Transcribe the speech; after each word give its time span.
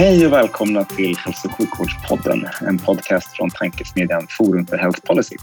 Hej 0.00 0.26
och 0.26 0.32
välkomna 0.32 0.84
till 0.84 1.16
Hälso 1.16 1.48
och 1.48 1.54
sjukvårdspodden, 1.54 2.46
en 2.66 2.78
podcast 2.78 3.36
från 3.36 3.50
tankesmedjan 3.50 4.26
Forum 4.30 4.66
för 4.66 4.76
Health 4.76 5.00
Policy. 5.06 5.36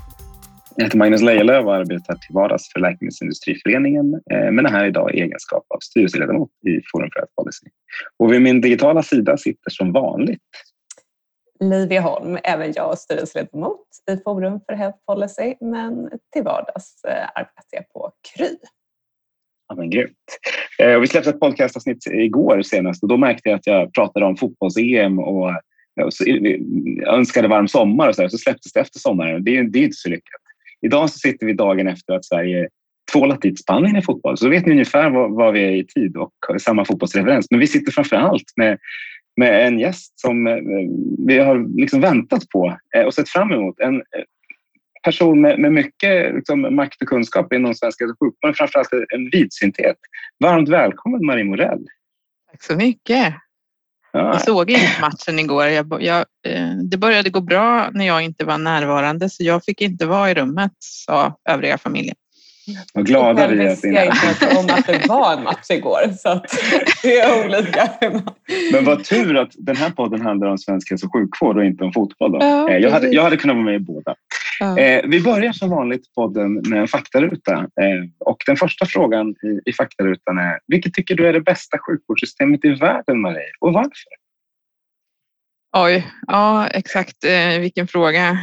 Jag 0.76 0.84
heter 0.84 0.98
Magnus 0.98 1.22
Lejelöw 1.22 1.66
och 1.68 1.76
arbetar 1.76 2.16
till 2.16 2.36
vardags 2.36 2.72
för 2.73 2.80
Läkemedelsindustriföreningen 2.80 4.14
eh, 4.14 4.52
men 4.52 4.66
är 4.66 4.70
här 4.70 4.86
idag 4.86 5.16
i 5.16 5.22
egenskap 5.22 5.66
av 5.70 5.80
styrelseledamot 5.81 6.50
i 6.50 6.81
Forum 6.91 7.09
för 7.14 7.20
Health 7.20 7.34
Policy. 7.36 7.67
Och 8.20 8.34
vid 8.34 8.41
min 8.41 8.62
digitala 8.62 9.04
sida 9.04 9.38
sitter 9.38 9.70
som 9.70 9.94
vanligt 9.94 10.41
Livia 11.59 12.02
Holm, 12.02 12.38
även 12.44 12.73
jag 12.76 12.98
styrelseledamot 12.98 13.88
i 14.12 14.17
Forum 14.17 14.59
för 14.66 14.73
Health 14.73 14.98
Policy 15.08 15.55
men 15.62 16.09
till 16.34 16.44
vardags 16.44 17.03
eh, 17.03 17.28
arbetar 17.36 17.72
jag 17.72 17.89
på 17.89 18.12
Kry. 18.36 18.58
Ja, 19.70 19.76
men 19.76 19.89
grymt. 19.89 20.12
Eh, 20.80 20.99
vi 20.99 21.07
släppte 21.07 21.30
ett 21.30 21.39
podcastavsnitt 21.39 22.08
igår 22.12 22.62
senast 22.62 23.03
och 23.03 23.09
då 23.09 23.17
märkte 23.17 23.49
jag 23.49 23.55
att 23.55 23.67
jag 23.67 23.94
pratade 23.94 24.25
om 24.25 24.38
fotbolls-EM 24.38 25.20
och 25.20 25.49
eh, 25.49 25.55
eh, 26.27 26.55
jag 26.98 27.17
önskade 27.17 27.48
varm 27.48 27.67
sommar 27.67 28.09
och 28.09 28.16
så, 28.16 28.22
där, 28.22 28.30
så 28.30 28.38
släpptes 28.38 28.73
det 28.73 28.80
efter 28.80 29.00
sommaren. 29.00 29.44
Det 29.44 29.58
är, 29.58 29.64
det 29.64 29.80
är 29.80 29.83
inte 29.83 29.95
så 29.95 30.09
lyckat. 30.09 30.42
Idag 30.81 31.09
så 31.09 31.17
sitter 31.17 31.45
vi 31.45 31.53
dagen 31.53 31.88
efter 31.88 32.14
att 32.14 32.25
Sverige 32.25 32.67
tvålat 33.14 33.42
dit 33.42 33.59
Spanien 33.59 33.95
i 33.95 34.02
fotboll. 34.02 34.38
Så 34.38 34.45
då 34.45 34.52
vet 34.52 34.66
ni 34.66 34.72
ungefär 34.72 35.09
vad, 35.09 35.31
vad 35.31 35.53
vi 35.53 35.64
är 35.64 35.72
i 35.72 35.86
tid 35.86 36.17
och 36.17 36.61
samma 36.61 36.86
fotbollsreferens. 36.86 37.47
Men 37.52 37.59
vi 37.59 37.67
sitter 37.67 37.92
framför 37.92 38.16
allt 38.16 38.53
med, 38.55 38.77
med 39.38 39.67
en 39.67 39.80
gäst 39.80 40.20
som 40.20 40.47
eh, 40.47 40.58
vi 41.27 41.38
har 41.38 41.77
liksom 41.77 42.02
väntat 42.02 42.49
på 42.49 42.77
och 43.05 43.14
sett 43.14 43.30
fram 43.30 43.52
emot. 43.52 43.80
En 43.80 44.02
person 45.08 45.41
med, 45.41 45.59
med 45.59 45.73
mycket 45.73 46.36
liksom, 46.36 46.75
makt 46.75 47.02
och 47.02 47.08
kunskap 47.08 47.53
inom 47.53 47.75
svenska 47.75 48.05
sjukvården, 48.05 48.55
framförallt 48.55 48.89
en 49.16 49.30
vidsynthet. 49.31 49.97
Varmt 50.44 50.69
välkommen 50.69 51.25
Marie 51.25 51.44
Morell. 51.44 51.86
Tack 52.52 52.64
så 52.64 52.75
mycket. 52.75 53.33
Ja. 54.11 54.19
Jag 54.19 54.41
såg 54.41 54.72
inte 54.72 55.02
matchen 55.02 55.39
igår. 55.39 55.66
Jag, 55.66 56.03
jag, 56.03 56.25
eh, 56.47 56.75
det 56.91 56.97
började 56.97 57.30
gå 57.30 57.41
bra 57.41 57.89
när 57.94 58.08
jag 58.08 58.22
inte 58.22 58.45
var 58.45 58.58
närvarande 58.58 59.30
så 59.30 59.44
jag 59.44 59.64
fick 59.64 59.81
inte 59.81 60.05
vara 60.05 60.31
i 60.31 60.33
rummet, 60.33 60.72
sa 60.80 61.38
övriga 61.49 61.77
familjen. 61.77 62.16
Vad 62.94 63.06
glada 63.06 63.48
vi 63.48 63.66
är 63.66 63.72
att 63.72 63.84
jag 63.84 64.06
inte 64.06 64.58
om 64.60 64.66
att 64.70 64.88
det 64.88 65.08
var 65.08 65.34
en 65.34 65.44
match 65.44 65.70
igår. 65.70 66.14
Så 66.18 66.30
att 66.30 66.46
det 67.04 67.20
är 67.20 67.46
olika. 67.46 67.90
Men 68.72 68.86
vad 68.86 69.04
tur 69.04 69.38
att 69.38 69.52
den 69.58 69.76
här 69.76 69.90
podden 69.90 70.22
handlar 70.22 70.48
om 70.48 70.58
svensk 70.58 70.90
hälso 70.90 71.06
och 71.06 71.14
sjukvård 71.14 71.58
och 71.58 71.66
inte 71.66 71.84
om 71.84 71.94
fotboll. 71.94 72.32
Då. 72.32 72.38
Ja, 72.42 72.70
eh, 72.70 72.78
jag, 72.78 72.92
hade, 72.92 73.08
jag 73.08 73.23
hade 73.23 73.38
kunnat 73.38 73.56
vara 73.56 73.66
med 73.66 73.76
i 73.76 73.80
båda. 73.80 74.16
Ja. 74.60 74.80
Eh, 74.80 75.02
vi 75.08 75.22
börjar 75.22 75.54
som 75.54 75.70
vanligt 75.70 76.14
podden 76.16 76.54
med 76.54 76.80
en 76.80 76.88
faktaruta. 76.88 77.54
Eh, 77.54 78.10
och 78.20 78.38
den 78.45 78.58
första 78.58 78.86
frågan 78.86 79.30
i, 79.30 79.70
i 79.70 79.73
faktarutan 79.73 80.38
är, 80.38 80.60
vilket 80.68 80.94
tycker 80.94 81.16
du 81.16 81.28
är 81.28 81.34
det 81.34 81.42
bästa 81.42 81.78
sjukvårdssystemet 81.88 82.66
i 82.66 82.70
världen, 82.70 83.22
Marie? 83.22 83.52
Och 83.60 83.73
varför? 83.73 84.14
Oj, 85.78 86.08
ja 86.28 86.68
exakt 86.68 87.23
eh, 87.23 87.60
vilken 87.60 87.88
fråga. 87.88 88.38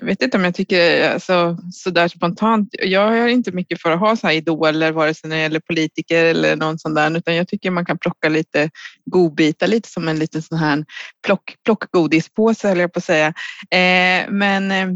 Jag 0.00 0.06
vet 0.06 0.22
inte 0.22 0.36
om 0.36 0.44
jag 0.44 0.54
tycker 0.54 1.10
alltså, 1.10 1.56
sådär 1.72 2.08
spontant. 2.08 2.68
Jag 2.72 3.18
är 3.18 3.28
inte 3.28 3.52
mycket 3.52 3.82
för 3.82 3.90
att 3.90 4.00
ha 4.00 4.16
så 4.16 4.26
här 4.26 4.34
idoler, 4.34 4.92
vare 4.92 5.14
sig 5.14 5.30
när 5.30 5.36
det 5.36 5.42
gäller 5.42 5.60
politiker 5.60 6.24
eller 6.24 6.56
någon 6.56 6.78
sån 6.78 6.94
där, 6.94 7.16
utan 7.16 7.34
jag 7.34 7.48
tycker 7.48 7.70
man 7.70 7.84
kan 7.84 7.98
plocka 7.98 8.28
lite 8.28 8.70
godbitar, 9.04 9.66
lite 9.66 9.88
som 9.88 10.08
en 10.08 10.18
liten 10.18 10.42
sån 10.42 10.58
här 10.58 10.84
plock, 11.26 11.54
plockgodispåse 11.64 12.68
höll 12.68 12.78
jag 12.78 12.92
på 12.92 12.98
att 12.98 13.04
säga. 13.04 13.26
Eh, 13.70 14.30
men 14.30 14.70
eh, 14.70 14.88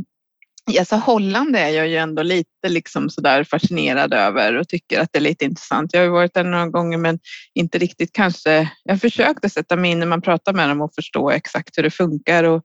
Alltså 0.78 0.96
Holland 0.96 1.56
är 1.56 1.68
jag 1.68 1.88
ju 1.88 1.96
ändå 1.96 2.22
lite 2.22 2.68
liksom 2.68 3.10
sådär 3.10 3.44
fascinerad 3.44 4.14
över 4.14 4.56
och 4.56 4.68
tycker 4.68 5.00
att 5.00 5.08
det 5.12 5.18
är 5.18 5.22
lite 5.22 5.44
intressant. 5.44 5.92
Jag 5.92 6.00
har 6.00 6.08
varit 6.08 6.34
där 6.34 6.44
några 6.44 6.68
gånger 6.68 6.98
men 6.98 7.18
inte 7.54 7.78
riktigt 7.78 8.12
kanske. 8.12 8.70
Jag 8.84 9.00
försökte 9.00 9.50
sätta 9.50 9.76
mig 9.76 9.90
in 9.90 9.98
när 9.98 10.06
man 10.06 10.22
pratar 10.22 10.52
med 10.52 10.68
dem 10.68 10.80
och 10.80 10.94
förstå 10.94 11.30
exakt 11.30 11.78
hur 11.78 11.82
det 11.82 11.90
funkar 11.90 12.44
och 12.44 12.62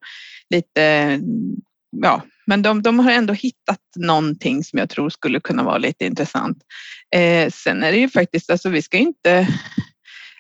lite 0.50 1.20
ja, 1.92 2.22
men 2.46 2.62
de, 2.62 2.82
de 2.82 3.00
har 3.00 3.12
ändå 3.12 3.34
hittat 3.34 3.80
någonting 3.96 4.64
som 4.64 4.80
jag 4.80 4.90
tror 4.90 5.10
skulle 5.10 5.40
kunna 5.40 5.64
vara 5.64 5.78
lite 5.78 6.06
intressant. 6.06 6.58
Eh, 7.16 7.50
sen 7.52 7.84
är 7.84 7.92
det 7.92 7.98
ju 7.98 8.10
faktiskt, 8.10 8.50
alltså 8.50 8.70
vi 8.70 8.82
ska 8.82 8.98
inte 8.98 9.48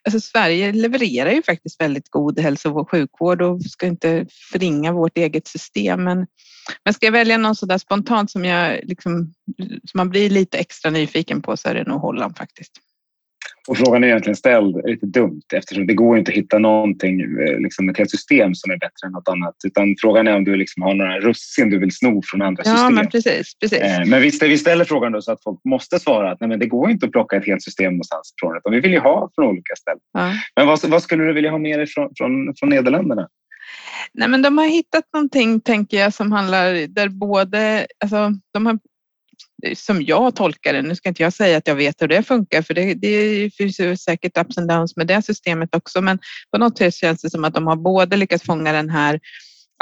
Alltså 0.04 0.20
Sverige 0.20 0.72
levererar 0.72 1.32
ju 1.32 1.44
faktiskt 1.44 1.82
väldigt 1.82 2.10
god 2.10 2.40
hälso 2.40 2.72
och 2.72 2.92
sjukvård 2.92 3.42
och 3.42 3.62
ska 3.62 3.88
inte 3.88 4.26
förringa 4.52 4.92
vårt 4.92 5.18
eget 5.18 5.48
system. 5.48 6.04
Men, 6.04 6.28
men 6.84 6.94
ska 6.94 7.06
jag 7.06 7.12
välja 7.12 7.38
någon 7.38 7.56
sådär 7.56 7.78
spontant 7.78 8.32
som, 8.32 8.46
jag 8.46 8.80
liksom, 8.84 9.34
som 9.58 9.98
man 9.98 10.10
blir 10.10 10.30
lite 10.30 10.58
extra 10.58 10.92
nyfiken 10.92 11.42
på 11.42 11.58
så 11.58 11.70
är 11.70 11.74
det 11.74 11.84
nog 11.84 12.02
Holland 12.02 12.38
faktiskt. 12.38 12.72
Och 13.70 13.78
frågan 13.78 14.04
är 14.04 14.08
egentligen 14.08 14.36
ställd 14.36 14.82
lite 14.86 15.06
dumt 15.06 15.42
eftersom 15.54 15.88
det 15.88 15.94
går 15.94 16.18
inte 16.18 16.32
att 16.32 16.38
hitta 16.38 16.58
någonting, 16.60 17.22
eh, 17.22 17.60
liksom 17.60 17.90
ett 17.90 17.98
helt 17.98 18.12
system 18.12 18.56
som 18.56 18.72
är 18.72 18.78
bättre 18.78 19.06
än 19.06 19.12
något 19.12 19.28
annat. 19.28 19.56
Utan 19.66 19.96
frågan 20.02 20.28
är 20.28 20.36
om 20.36 20.44
du 20.44 20.56
liksom 20.56 20.84
har 20.84 20.94
några 20.94 21.20
russin 21.20 21.70
du 21.70 21.80
vill 21.80 21.92
sno 21.92 22.22
från 22.26 22.42
andra 22.42 22.64
ja, 22.66 22.72
system. 22.72 22.96
Men 22.96 23.08
precis, 23.08 23.56
precis. 23.60 23.80
Eh, 23.80 24.06
men 24.06 24.22
visst, 24.22 24.44
vi 24.44 24.58
ställer 24.58 24.86
frågan 24.86 25.12
då 25.12 25.22
så 25.22 25.32
att 25.32 25.44
folk 25.44 25.60
måste 25.64 26.00
svara 26.00 26.32
att 26.32 26.40
nej, 26.40 26.50
men 26.50 26.60
det 26.60 26.66
går 26.66 26.90
inte 26.90 27.06
att 27.06 27.12
plocka 27.12 27.38
ett 27.38 27.46
helt 27.46 27.64
system 27.64 27.94
någonstans 27.94 28.34
ifrån. 28.38 28.58
Utan 28.58 28.74
vi 28.74 28.80
vill 28.80 28.92
ju 28.92 29.00
ha 29.00 29.32
från 29.36 29.46
olika 29.46 29.76
ställen. 29.76 30.00
Ja. 30.14 30.34
Men 30.56 30.68
vad, 30.68 30.86
vad, 30.86 31.04
skulle 31.04 31.24
du 31.24 31.34
vilja 31.34 31.52
ha 31.52 31.58
med 31.58 31.80
dig 31.80 31.88
från, 31.88 32.10
från, 32.18 32.56
från 32.60 32.70
Nederländerna? 32.70 33.28
Nej, 34.14 34.30
men 34.30 34.42
de 34.42 34.58
har 34.58 34.66
hittat 34.66 35.04
någonting, 35.14 35.62
tänker 35.62 35.98
jag, 35.98 36.14
som 36.14 36.32
handlar 36.32 36.88
där 36.88 37.10
både... 37.10 37.88
Alltså, 38.04 38.32
de 38.54 38.66
har 38.66 38.80
som 39.76 40.02
jag 40.02 40.36
tolkar 40.36 40.74
det, 40.74 40.82
nu 40.82 40.96
ska 40.96 41.10
inte 41.10 41.24
jag 41.24 41.34
säga 41.34 41.58
att 41.58 41.68
jag 41.68 41.76
vet 41.76 42.02
hur 42.02 42.08
det 42.08 42.24
funkar, 42.24 42.62
för 42.62 42.74
det, 42.74 42.94
det 42.94 43.50
finns 43.58 43.80
ju 43.80 43.98
säkert 43.98 44.38
ups 44.38 44.58
and 44.58 44.68
downs 44.68 44.96
med 44.96 45.08
det 45.08 45.22
systemet 45.22 45.76
också, 45.76 46.02
men 46.02 46.20
på 46.52 46.58
något 46.58 46.78
sätt 46.78 46.96
känns 46.96 47.22
det 47.22 47.30
som 47.30 47.46
att 47.46 47.54
de 47.54 47.68
har 47.68 47.76
både 47.76 48.18
lyckats 48.18 48.44
fånga 48.44 48.72
den 48.72 48.90
här 48.90 49.20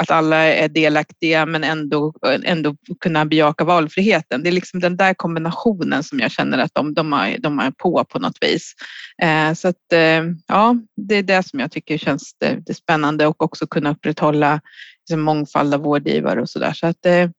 att 0.02 0.10
alla 0.10 0.36
är 0.36 0.68
delaktiga 0.68 1.46
men 1.46 1.64
ändå, 1.64 2.14
ändå 2.44 2.76
kunna 3.00 3.24
bejaka 3.24 3.64
valfriheten. 3.64 4.42
Det 4.42 4.50
är 4.50 4.52
liksom 4.52 4.80
den 4.80 4.96
där 4.96 5.14
kombinationen 5.14 6.04
som 6.04 6.20
jag 6.20 6.30
känner 6.30 6.58
att 6.58 6.74
de, 6.74 6.94
de, 6.94 7.12
är, 7.12 7.38
de 7.38 7.58
är 7.58 7.70
på 7.70 8.04
på 8.04 8.18
något 8.18 8.38
vis. 8.40 8.74
Eh, 9.22 9.54
så 9.54 9.68
att, 9.68 9.92
eh, 9.92 10.22
ja, 10.46 10.76
det 10.96 11.14
är 11.14 11.22
det 11.22 11.42
som 11.42 11.60
jag 11.60 11.72
tycker 11.72 11.98
känns 11.98 12.34
det, 12.40 12.58
det 12.66 12.74
spännande 12.74 13.26
och 13.26 13.42
också 13.42 13.66
kunna 13.66 13.90
upprätthålla 13.90 14.60
liksom, 15.00 15.20
mångfald 15.20 15.74
av 15.74 15.80
vårdgivare 15.80 16.40
och 16.40 16.50
så 16.50 16.58
där. 16.58 16.72
Så 16.72 16.86
att 16.86 16.96
det, 17.00 17.32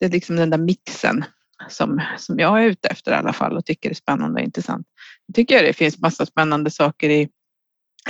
det 0.00 0.06
är 0.06 0.10
liksom 0.10 0.36
den 0.36 0.50
där 0.50 0.58
mixen 0.58 1.24
som, 1.68 2.02
som 2.18 2.38
jag 2.38 2.62
är 2.62 2.66
ute 2.66 2.88
efter 2.88 3.12
i 3.12 3.14
alla 3.14 3.32
fall 3.32 3.56
och 3.56 3.64
tycker 3.64 3.90
är 3.90 3.94
spännande 3.94 4.40
och 4.40 4.44
intressant. 4.44 4.86
Jag 5.26 5.34
tycker 5.34 5.62
det 5.62 5.72
finns 5.72 5.98
massa 5.98 6.26
spännande 6.26 6.70
saker 6.70 7.10
i 7.10 7.28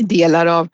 delar 0.00 0.46
av 0.46 0.68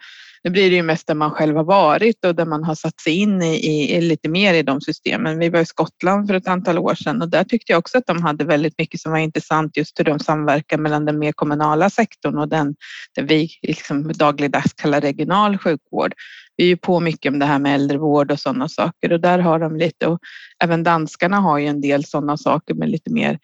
nu 0.47 0.51
blir 0.51 0.71
det 0.71 0.77
ju 0.77 0.83
mest 0.83 1.07
där 1.07 1.15
man 1.15 1.31
själv 1.31 1.57
har 1.57 1.65
varit 1.65 2.25
och 2.25 2.35
där 2.35 2.47
man 2.47 2.65
har 2.65 2.75
satt 2.75 3.01
sig 3.01 3.13
in 3.13 3.43
i, 3.43 3.97
i, 3.97 4.01
lite 4.01 4.29
mer 4.29 4.55
i 4.55 4.63
de 4.63 4.81
systemen. 4.81 5.39
Vi 5.39 5.49
var 5.49 5.61
i 5.61 5.67
Skottland 5.67 6.27
för 6.27 6.35
ett 6.35 6.49
antal 6.49 6.79
år 6.79 6.95
sedan 6.95 7.23
och 7.23 7.29
där 7.29 7.45
tyckte 7.45 7.73
jag 7.73 7.79
också 7.79 7.99
att 7.99 8.07
de 8.07 8.23
hade 8.23 8.45
väldigt 8.45 8.79
mycket 8.79 9.01
som 9.01 9.13
var 9.13 9.19
intressant 9.19 9.77
just 9.77 10.01
hur 10.01 10.05
de 10.05 10.19
samverkar 10.19 10.79
mellan 10.79 11.05
den 11.05 11.19
mer 11.19 11.33
kommunala 11.33 11.91
sektorn 11.91 12.39
och 12.39 12.49
den, 12.49 12.75
där 13.15 13.23
vi 13.23 13.51
liksom 13.63 14.13
dagligdags 14.13 14.73
kallar 14.73 15.01
regional 15.01 15.59
sjukvård. 15.59 16.15
Vi 16.57 16.65
är 16.65 16.69
ju 16.69 16.77
på 16.77 17.01
mycket 17.01 17.33
om 17.33 17.39
det 17.39 17.47
här 17.47 17.59
med 17.59 17.75
äldrevård 17.75 18.31
och 18.31 18.41
sådana 18.41 18.69
saker 18.69 19.13
och 19.13 19.21
där 19.21 19.39
har 19.39 19.59
de 19.59 19.77
lite 19.77 20.07
och 20.07 20.19
även 20.65 20.83
danskarna 20.83 21.37
har 21.37 21.59
ju 21.59 21.67
en 21.67 21.81
del 21.81 22.05
sådana 22.05 22.37
saker 22.37 22.75
med 22.75 22.89
lite 22.89 23.11
mer 23.11 23.39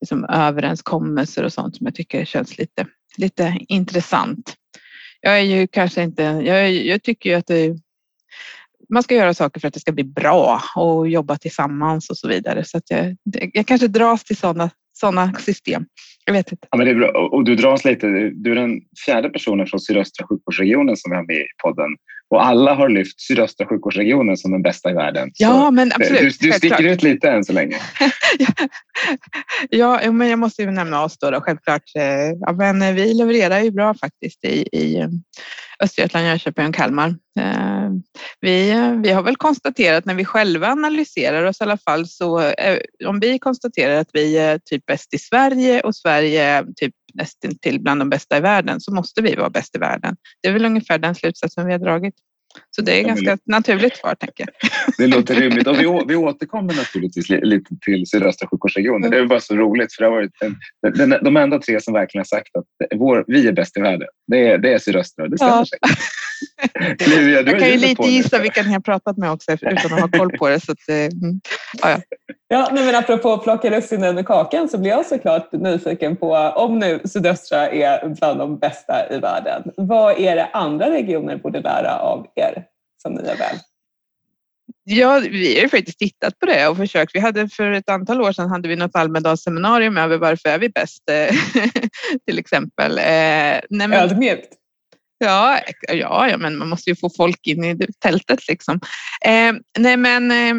liksom 0.00 0.24
överenskommelser 0.24 1.44
och 1.44 1.52
sånt 1.52 1.76
som 1.76 1.86
jag 1.86 1.94
tycker 1.94 2.24
känns 2.24 2.58
lite, 2.58 2.86
lite 3.16 3.58
intressant 3.68 4.54
jag 5.20 5.38
är 5.38 5.42
ju 5.42 5.66
kanske 5.66 6.02
inte, 6.02 6.22
jag, 6.22 6.72
jag 6.72 7.02
tycker 7.02 7.30
ju 7.30 7.36
att 7.36 7.46
det, 7.46 7.76
man 8.88 9.02
ska 9.02 9.14
göra 9.14 9.34
saker 9.34 9.60
för 9.60 9.68
att 9.68 9.74
det 9.74 9.80
ska 9.80 9.92
bli 9.92 10.04
bra 10.04 10.62
och 10.76 11.08
jobba 11.08 11.36
tillsammans 11.36 12.10
och 12.10 12.16
så 12.18 12.28
vidare. 12.28 12.64
Så 12.64 12.78
att 12.78 12.90
jag, 12.90 13.16
jag 13.52 13.66
kanske 13.66 13.88
dras 13.88 14.24
till 14.24 14.36
sådana 14.36 14.70
sådana 14.98 15.32
system. 15.34 15.86
Jag 16.24 16.32
vet 16.32 16.52
inte. 16.52 16.68
Ja, 16.70 16.78
men 16.78 16.86
det 16.86 16.92
är 16.92 16.94
bra. 16.94 17.28
Och 17.28 17.44
du 17.44 17.56
dras 17.56 17.84
lite. 17.84 18.06
Du 18.34 18.50
är 18.50 18.54
den 18.54 18.80
fjärde 19.06 19.30
personen 19.30 19.66
från 19.66 19.80
sydöstra 19.80 20.26
sjukvårdsregionen 20.26 20.96
som 20.96 21.10
vi 21.10 21.16
har 21.16 21.26
med 21.26 21.36
i 21.36 21.46
podden. 21.62 21.96
Och 22.30 22.46
alla 22.46 22.74
har 22.74 22.88
lyft 22.88 23.20
sydöstra 23.20 23.66
sjukvårdsregionen 23.66 24.36
som 24.36 24.52
den 24.52 24.62
bästa 24.62 24.90
i 24.90 24.94
världen. 24.94 25.30
Ja, 25.34 25.48
Så 25.48 25.70
men 25.70 25.92
absolut. 25.94 26.40
Du, 26.40 26.48
du 26.48 26.52
sticker 26.52 26.84
ut 26.84 27.02
lite 27.02 27.30
än 27.30 27.44
så 27.44 27.52
länge. 27.52 27.76
ja, 29.70 30.12
men 30.12 30.28
jag 30.28 30.38
måste 30.38 30.62
ju 30.62 30.70
nämna 30.70 31.04
oss 31.04 31.18
då, 31.18 31.30
då 31.30 31.40
självklart. 31.40 31.82
Eh, 31.98 32.04
ja, 32.40 32.52
men 32.52 32.94
vi 32.94 33.14
levererar 33.14 33.60
ju 33.60 33.70
bra 33.70 33.94
faktiskt 33.94 34.44
i, 34.44 34.68
i 34.72 35.08
Östergötland, 35.82 36.26
Jönköping 36.26 36.68
och 36.68 36.74
Kalmar. 36.74 37.08
Eh, 37.40 37.90
vi, 38.40 38.74
vi 39.02 39.12
har 39.12 39.22
väl 39.22 39.36
konstaterat 39.36 40.04
när 40.04 40.14
vi 40.14 40.24
själva 40.24 40.68
analyserar 40.68 41.44
oss 41.44 41.60
i 41.60 41.64
alla 41.64 41.78
fall 41.78 42.06
så 42.06 42.40
eh, 42.40 42.78
om 43.06 43.20
vi 43.20 43.38
konstaterar 43.38 43.96
att 43.96 44.10
vi 44.12 44.38
är 44.38 44.60
typ 44.64 44.86
bäst 44.86 45.14
i 45.14 45.18
Sverige 45.18 45.80
och 45.80 45.96
Sverige 45.96 46.44
är 46.44 46.66
typ 46.76 46.94
nästan 47.18 47.58
till 47.58 47.80
bland 47.80 48.00
de 48.00 48.10
bästa 48.10 48.36
i 48.36 48.40
världen 48.40 48.80
så 48.80 48.94
måste 48.94 49.22
vi 49.22 49.34
vara 49.34 49.50
bäst 49.50 49.76
i 49.76 49.78
världen. 49.78 50.16
Det 50.42 50.48
är 50.48 50.52
väl 50.52 50.64
ungefär 50.64 50.98
den 50.98 51.14
slutsatsen 51.14 51.66
vi 51.66 51.72
har 51.72 51.78
dragit. 51.78 52.14
Så 52.70 52.82
det 52.82 52.92
är 52.92 53.02
ja, 53.02 53.08
ganska 53.08 53.38
naturligt 53.44 53.96
svar, 53.96 54.14
tänker 54.14 54.44
jag. 54.46 54.70
Det 54.98 55.16
låter 55.16 55.34
rimligt. 55.34 55.66
Och 55.66 55.78
vi, 55.78 56.02
vi 56.08 56.16
återkommer 56.16 56.74
naturligtvis 56.74 57.28
lite 57.28 57.76
till 57.80 58.06
sydöstra 58.06 58.48
sjukvårdsregionen. 58.48 59.10
Det 59.10 59.18
är 59.18 59.26
bara 59.26 59.40
så 59.40 59.54
roligt, 59.56 59.94
för 59.94 60.02
det 60.02 60.08
har 60.08 60.16
varit 60.16 60.32
en, 60.96 61.24
de 61.24 61.36
enda 61.36 61.58
tre 61.58 61.80
som 61.80 61.94
verkligen 61.94 62.20
har 62.20 62.38
sagt 62.38 62.56
att 62.56 62.98
vår, 62.98 63.24
vi 63.26 63.48
är 63.48 63.52
bäst 63.52 63.76
i 63.76 63.80
världen, 63.80 64.08
det 64.26 64.48
är, 64.48 64.58
det 64.58 64.72
är 64.72 64.78
sydöstra. 64.78 65.28
Det 65.28 65.36
stämmer 65.36 65.52
ja. 65.52 65.66
sig. 65.66 65.78
Livia, 67.06 67.42
jag 67.42 67.58
kan 67.58 67.68
ju 67.68 67.76
lite 67.76 68.02
gissa 68.02 68.38
vilka 68.38 68.62
ni 68.62 68.72
har 68.72 68.80
pratat 68.80 69.16
med 69.16 69.30
också 69.30 69.52
utan 69.52 69.92
att 69.92 70.00
ha 70.00 70.08
koll 70.08 70.38
på 70.38 70.48
det. 70.48 70.60
Så 70.60 70.72
att, 70.72 70.88
mm. 70.88 71.40
ja, 71.82 71.90
ja. 71.90 72.00
Ja, 72.50 72.68
men 72.72 72.94
apropå 72.94 73.32
att 73.32 73.42
plocka 73.42 73.70
russinen 73.70 74.18
ur 74.18 74.22
kakan 74.22 74.68
så 74.68 74.78
blir 74.78 74.90
jag 74.90 75.06
såklart 75.06 75.52
nyfiken 75.52 76.16
på 76.16 76.34
om 76.36 76.78
nu 76.78 77.00
sydöstra 77.04 77.68
är 77.68 78.08
bland 78.08 78.38
de 78.38 78.58
bästa 78.58 78.94
i 79.10 79.18
världen. 79.18 79.62
Vad 79.76 80.20
är 80.20 80.36
det 80.36 80.46
andra 80.52 80.90
regioner 80.90 81.36
borde 81.36 81.60
lära 81.60 81.98
av 81.98 82.26
er 82.34 82.64
som 83.02 83.12
ni 83.12 83.20
är 83.20 83.36
väl? 83.36 83.56
Ja, 84.84 85.20
vi 85.30 85.54
har 85.54 85.62
ju 85.62 85.68
faktiskt 85.68 85.98
tittat 85.98 86.38
på 86.38 86.46
det 86.46 86.68
och 86.68 86.76
försökt. 86.76 87.14
Vi 87.14 87.20
hade 87.20 87.48
för 87.48 87.72
ett 87.72 87.90
antal 87.90 88.20
år 88.22 88.32
sedan 88.32 88.50
hade 88.50 88.68
vi 88.68 88.76
något 88.76 88.96
Almedalsseminarium 88.96 89.96
över 89.96 90.16
varför 90.18 90.48
är 90.48 90.58
vi 90.58 90.68
bäst 90.68 91.02
till 92.26 92.38
exempel. 92.38 92.98
Eh, 92.98 93.04
nej, 93.04 93.60
men, 93.70 93.92
Ödmjukt. 93.92 94.57
Ja, 95.18 95.60
ja, 95.88 96.28
ja, 96.28 96.36
men 96.36 96.58
man 96.58 96.68
måste 96.68 96.90
ju 96.90 96.96
få 96.96 97.10
folk 97.16 97.46
in 97.46 97.64
i 97.64 97.78
tältet 97.98 98.48
liksom. 98.48 98.80
Eh, 99.24 99.52
nej, 99.78 99.96
men 99.96 100.30
eh, 100.30 100.54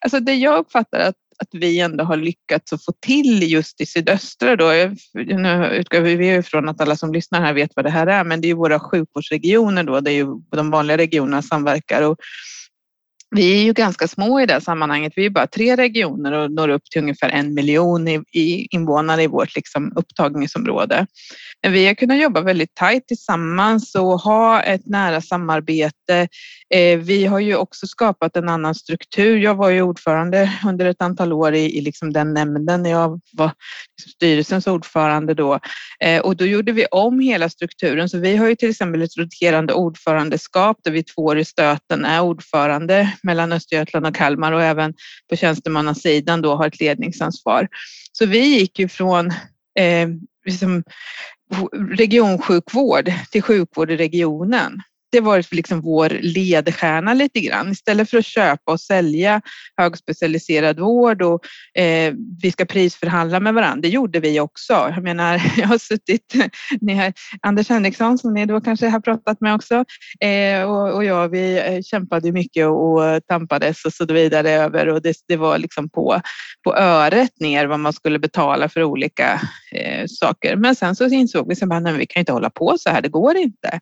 alltså 0.00 0.20
det 0.20 0.34
jag 0.34 0.58
uppfattar 0.58 0.98
att, 0.98 1.16
att 1.38 1.48
vi 1.52 1.80
ändå 1.80 2.04
har 2.04 2.16
lyckats 2.16 2.72
att 2.72 2.84
få 2.84 2.92
till 3.00 3.52
just 3.52 3.80
i 3.80 3.86
sydöstra 3.86 4.56
då. 4.56 4.70
Nu 5.14 5.66
utgår 5.72 6.00
vi 6.00 6.34
ifrån 6.34 6.68
att 6.68 6.80
alla 6.80 6.96
som 6.96 7.12
lyssnar 7.12 7.40
här 7.40 7.52
vet 7.52 7.70
vad 7.76 7.84
det 7.84 7.90
här 7.90 8.06
är, 8.06 8.24
men 8.24 8.40
det 8.40 8.46
är 8.46 8.48
ju 8.48 8.54
våra 8.54 8.80
sjukvårdsregioner 8.80 9.84
då, 9.84 10.00
det 10.00 10.10
är 10.10 10.14
ju 10.14 10.26
de 10.50 10.70
vanliga 10.70 10.96
regionerna 10.96 11.42
samverkar 11.42 12.02
och 12.02 12.16
vi 13.34 13.60
är 13.60 13.64
ju 13.64 13.72
ganska 13.72 14.08
små 14.08 14.40
i 14.40 14.46
det 14.46 14.60
sammanhanget. 14.60 15.12
Vi 15.16 15.26
är 15.26 15.30
bara 15.30 15.46
tre 15.46 15.76
regioner 15.76 16.32
och 16.32 16.50
når 16.50 16.68
upp 16.68 16.84
till 16.84 17.00
ungefär 17.00 17.28
en 17.28 17.54
miljon 17.54 18.08
i, 18.08 18.68
invånare 18.70 19.22
i 19.22 19.26
vårt 19.26 19.54
liksom 19.54 19.92
upptagningsområde. 19.96 21.06
Men 21.62 21.72
vi 21.72 21.86
har 21.86 21.94
kunnat 21.94 22.22
jobba 22.22 22.40
väldigt 22.40 22.74
tajt 22.74 23.06
tillsammans 23.08 23.94
och 23.94 24.20
ha 24.20 24.62
ett 24.62 24.86
nära 24.86 25.20
samarbete. 25.20 26.28
Eh, 26.74 26.98
vi 26.98 27.26
har 27.26 27.40
ju 27.40 27.56
också 27.56 27.86
skapat 27.86 28.36
en 28.36 28.48
annan 28.48 28.74
struktur. 28.74 29.38
Jag 29.38 29.54
var 29.54 29.70
ju 29.70 29.82
ordförande 29.82 30.52
under 30.66 30.86
ett 30.86 31.02
antal 31.02 31.32
år 31.32 31.54
i, 31.54 31.78
i 31.78 31.80
liksom 31.80 32.12
den 32.12 32.34
nämnden. 32.34 32.84
Jag 32.84 33.20
var 33.32 33.52
liksom, 33.96 34.10
styrelsens 34.14 34.66
ordförande 34.66 35.34
då 35.34 35.58
eh, 36.04 36.20
och 36.20 36.36
då 36.36 36.46
gjorde 36.46 36.72
vi 36.72 36.86
om 36.86 37.20
hela 37.20 37.48
strukturen. 37.48 38.08
Så 38.08 38.18
vi 38.18 38.36
har 38.36 38.48
ju 38.48 38.56
till 38.56 38.70
exempel 38.70 39.02
ett 39.02 39.16
roterande 39.16 39.72
ordförandeskap 39.72 40.76
där 40.84 40.90
vi 40.90 41.04
två 41.04 41.22
år 41.22 41.38
i 41.38 41.44
stöten 41.44 42.04
är 42.04 42.20
ordförande 42.20 43.12
mellan 43.22 43.52
Östergötland 43.52 44.06
och 44.06 44.14
Kalmar 44.14 44.52
och 44.52 44.62
även 44.62 44.94
på 45.30 45.36
tjänstemannasidan 45.36 46.42
då 46.42 46.54
har 46.54 46.66
ett 46.66 46.80
ledningsansvar. 46.80 47.68
Så 48.12 48.26
vi 48.26 48.58
gick 48.58 48.78
ju 48.78 48.88
från 48.88 49.26
eh, 49.78 50.08
liksom 50.44 50.82
regionsjukvård 51.90 53.12
till 53.30 53.42
sjukvård 53.42 53.90
i 53.90 53.96
regionen 53.96 54.82
det 55.12 55.20
varit 55.20 55.52
liksom 55.52 55.80
vår 55.80 56.08
ledstjärna 56.08 57.14
lite 57.14 57.40
grann. 57.40 57.72
Istället 57.72 58.10
för 58.10 58.18
att 58.18 58.26
köpa 58.26 58.72
och 58.72 58.80
sälja 58.80 59.40
högspecialiserad 59.76 60.78
vård 60.78 61.22
och 61.22 61.44
eh, 61.78 62.14
vi 62.42 62.52
ska 62.52 62.64
prisförhandla 62.64 63.40
med 63.40 63.54
varandra. 63.54 63.80
Det 63.82 63.88
gjorde 63.88 64.20
vi 64.20 64.40
också. 64.40 64.72
Jag 64.72 65.02
menar, 65.02 65.42
jag 65.56 65.68
har 65.68 65.78
suttit, 65.78 66.34
ni 66.80 66.94
har, 66.94 67.12
Anders 67.42 67.68
Henriksson 67.68 68.18
som 68.18 68.34
ni 68.34 68.46
då 68.46 68.60
kanske 68.60 68.88
har 68.88 69.00
pratat 69.00 69.40
med 69.40 69.54
också 69.54 69.84
eh, 70.20 70.62
och, 70.62 70.94
och 70.94 71.04
jag, 71.04 71.28
vi 71.28 71.58
eh, 71.58 71.82
kämpade 71.82 72.32
mycket 72.32 72.66
och 72.66 73.26
tampades 73.28 73.84
och 73.84 73.92
så 73.92 74.04
vidare 74.04 74.50
över 74.50 74.88
och 74.88 75.02
det, 75.02 75.16
det 75.28 75.36
var 75.36 75.58
liksom 75.58 75.88
på, 75.90 76.20
på 76.64 76.76
öret 76.76 77.40
ner 77.40 77.66
vad 77.66 77.80
man 77.80 77.92
skulle 77.92 78.18
betala 78.18 78.68
för 78.68 78.82
olika 78.82 79.40
eh, 79.72 80.06
saker. 80.06 80.56
Men 80.56 80.74
sen 80.74 80.96
så 80.96 81.04
insåg 81.04 81.48
vi 81.48 81.52
att 81.64 81.98
vi 81.98 82.06
kan 82.06 82.20
inte 82.20 82.32
hålla 82.32 82.50
på 82.50 82.76
så 82.78 82.90
här, 82.90 83.02
det 83.02 83.08
går 83.08 83.36
inte. 83.36 83.80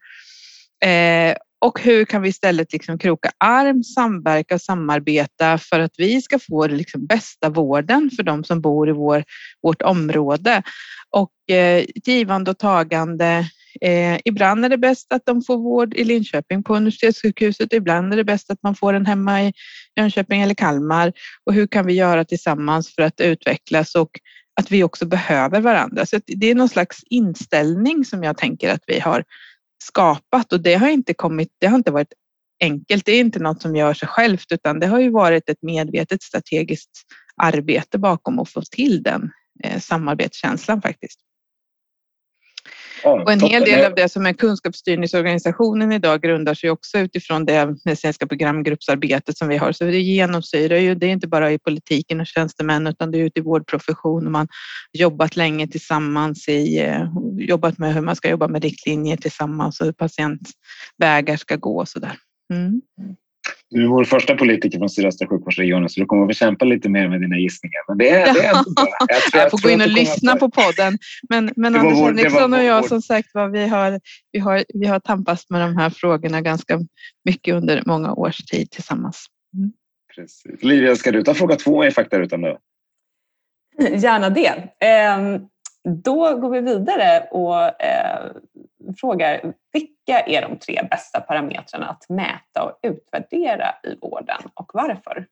Eh, 0.85 1.37
och 1.61 1.81
hur 1.81 2.05
kan 2.05 2.23
vi 2.23 2.29
istället 2.29 2.73
liksom 2.73 2.99
kroka 2.99 3.31
arm, 3.38 3.85
samverka 3.85 4.55
och 4.55 4.61
samarbeta 4.61 5.59
för 5.59 5.81
att 5.81 5.94
vi 5.99 6.23
ska 6.23 6.38
få 6.38 6.67
liksom 6.67 7.06
bästa 7.06 7.49
vården 7.49 8.11
för 8.17 8.23
de 8.23 8.44
som 8.44 8.61
bor 8.61 8.88
i 8.88 8.93
vår, 8.93 9.25
vårt 9.62 9.82
område. 9.82 10.62
Och 11.11 11.55
eh, 11.55 11.85
givande 12.05 12.50
och 12.50 12.59
tagande. 12.59 13.44
Eh, 13.81 14.19
ibland 14.25 14.65
är 14.65 14.69
det 14.69 14.79
bäst 14.79 15.12
att 15.12 15.23
de 15.27 15.43
får 15.43 15.56
vård 15.56 15.94
i 15.94 16.05
Linköping 16.05 16.62
på 16.62 16.77
universitetssjukhuset. 16.77 17.73
Ibland 17.73 18.12
är 18.12 18.17
det 18.17 18.25
bäst 18.25 18.50
att 18.50 18.62
man 18.62 18.75
får 18.75 18.93
den 18.93 19.06
hemma 19.06 19.43
i 19.43 19.53
Jönköping 19.97 20.43
eller 20.43 20.55
Kalmar. 20.55 21.12
Och 21.47 21.55
hur 21.55 21.67
kan 21.67 21.87
vi 21.87 21.93
göra 21.93 22.25
tillsammans 22.25 22.94
för 22.94 23.03
att 23.03 23.21
utvecklas 23.21 23.94
och 23.94 24.11
att 24.61 24.73
vi 24.73 24.85
också 24.85 25.06
behöver 25.06 25.61
varandra. 25.61 26.06
Så 26.06 26.21
det 26.27 26.50
är 26.50 26.55
någon 26.55 26.69
slags 26.69 26.99
inställning 27.11 28.05
som 28.05 28.23
jag 28.23 28.38
tänker 28.38 28.73
att 28.73 28.82
vi 28.87 29.00
har 29.00 29.25
skapat 29.82 30.53
och 30.53 30.61
det 30.61 30.75
har 30.75 30.88
inte 30.88 31.15
kommit, 31.15 31.49
det 31.59 31.67
har 31.67 31.77
inte 31.77 31.91
varit 31.91 32.12
enkelt. 32.61 33.06
Det 33.06 33.12
är 33.12 33.21
inte 33.21 33.38
något 33.38 33.62
som 33.62 33.77
gör 33.77 33.94
sig 33.94 34.09
självt 34.09 34.53
utan 34.53 34.81
det 34.81 34.87
har 34.87 35.00
ju 35.00 35.11
varit 35.11 35.49
ett 35.49 35.62
medvetet 35.62 36.23
strategiskt 36.23 36.91
arbete 37.37 37.99
bakom 37.99 38.38
att 38.38 38.50
få 38.50 38.62
till 38.62 39.03
den 39.03 39.31
eh, 39.65 39.81
samarbetskänslan 39.81 40.82
faktiskt. 40.82 41.21
Och 43.05 43.32
en 43.32 43.41
hel 43.41 43.64
del 43.64 43.85
av 43.85 43.94
det 43.94 44.08
som 44.08 44.26
är 44.26 44.32
kunskapsstyrningsorganisationen 44.32 45.93
idag 45.93 46.23
grundar 46.23 46.55
sig 46.55 46.70
också 46.70 46.99
utifrån 46.99 47.44
det 47.44 47.76
medicinska 47.85 48.26
programgruppsarbetet 48.26 49.38
som 49.38 49.49
vi 49.49 49.56
har. 49.56 49.73
Så 49.73 49.85
det 49.85 50.00
genomsyrar 50.00 50.76
ju, 50.76 50.94
det 50.94 51.06
är 51.06 51.11
inte 51.11 51.29
bara 51.29 51.52
i 51.52 51.58
politiken 51.58 52.20
och 52.20 52.26
tjänstemän 52.26 52.87
utan 52.87 53.11
det 53.11 53.19
är 53.19 53.23
ute 53.23 53.41
i 53.41 53.43
vårdprofession 53.43 54.26
och 54.26 54.32
man 54.32 54.49
jobbat 54.93 55.37
länge 55.37 55.69
tillsammans 55.69 56.49
i, 56.49 56.79
eh, 56.79 57.08
jobbat 57.38 57.79
med 57.79 57.94
hur 57.94 58.00
man 58.00 58.17
ska 58.17 58.31
jobba 58.31 58.49
med 58.49 58.62
riktlinjer 58.62 59.17
tillsammans 59.17 59.81
och 59.81 59.87
hur 59.87 59.93
patientvägar 59.93 61.37
ska 61.37 61.56
gå 61.56 61.79
och 61.81 61.88
så 61.88 61.99
där. 61.99 62.17
Mm. 62.53 62.81
Du 63.70 63.84
är 63.84 63.89
vår 63.89 64.05
första 64.05 64.36
politiker 64.36 64.79
från 64.79 64.91
sydöstra 64.91 65.29
sjukvårdsregionen 65.29 65.89
så 65.89 66.00
du 66.00 66.06
kommer 66.06 66.22
att 66.22 66.29
få 66.29 66.34
kämpa 66.34 66.65
lite 66.65 66.89
mer 66.89 67.08
med 67.08 67.20
dina 67.20 67.39
gissningar. 67.39 67.84
Men 67.89 67.98
det 67.98 68.10
är, 68.10 68.34
det 68.34 68.41
är 68.41 68.58
inte 68.58 68.70
bra. 68.70 68.86
Jag, 69.08 69.19
jag, 69.32 69.43
jag 69.43 69.50
får 69.50 69.58
gå 69.58 69.70
in 69.70 69.81
och 69.81 69.89
lyssna 69.89 70.36
på 70.36 70.50
podden. 70.50 70.98
Men, 71.29 71.53
men 71.56 71.77
Anders 71.77 71.98
vår, 71.98 72.06
Henriksson 72.06 72.53
och 72.53 72.65
jag 72.65 72.81
vår... 72.81 72.89
som 72.89 73.03
sagt 73.03 73.29
var, 73.34 73.48
vi 73.48 73.67
har, 73.67 74.00
vi, 74.32 74.39
har, 74.39 74.65
vi 74.74 74.86
har 74.86 75.00
tampats 75.00 75.50
med 75.50 75.60
de 75.60 75.77
här 75.77 75.91
frågorna 75.91 76.41
ganska 76.41 76.81
mycket 77.24 77.55
under 77.55 77.82
många 77.86 78.12
års 78.12 78.36
tid 78.36 78.70
tillsammans. 78.70 79.27
Mm. 79.55 79.72
Precis. 80.15 80.62
Livia, 80.62 80.96
ska 80.96 81.12
du 81.12 81.22
ta 81.22 81.34
fråga 81.34 81.56
två 81.56 81.84
i 81.84 81.91
faktarutan 81.91 82.41
nu? 82.41 82.56
Gärna 83.79 84.31
det. 84.31 84.69
Ehm, 84.81 85.41
då 86.05 86.36
går 86.36 86.50
vi 86.50 86.60
vidare 86.60 87.29
och 87.31 87.82
eh, 87.82 88.32
frågar 89.00 89.53
vilka 90.10 90.20
är 90.20 90.43
de 90.43 90.58
tre 90.58 90.82
bästa 90.90 91.20
parametrarna 91.20 91.86
att 91.86 92.08
mäta 92.08 92.62
och 92.62 92.79
utvärdera 92.82 93.74
i 93.82 93.94
vården 94.00 94.40
och 94.55 94.70
varför? 94.74 95.26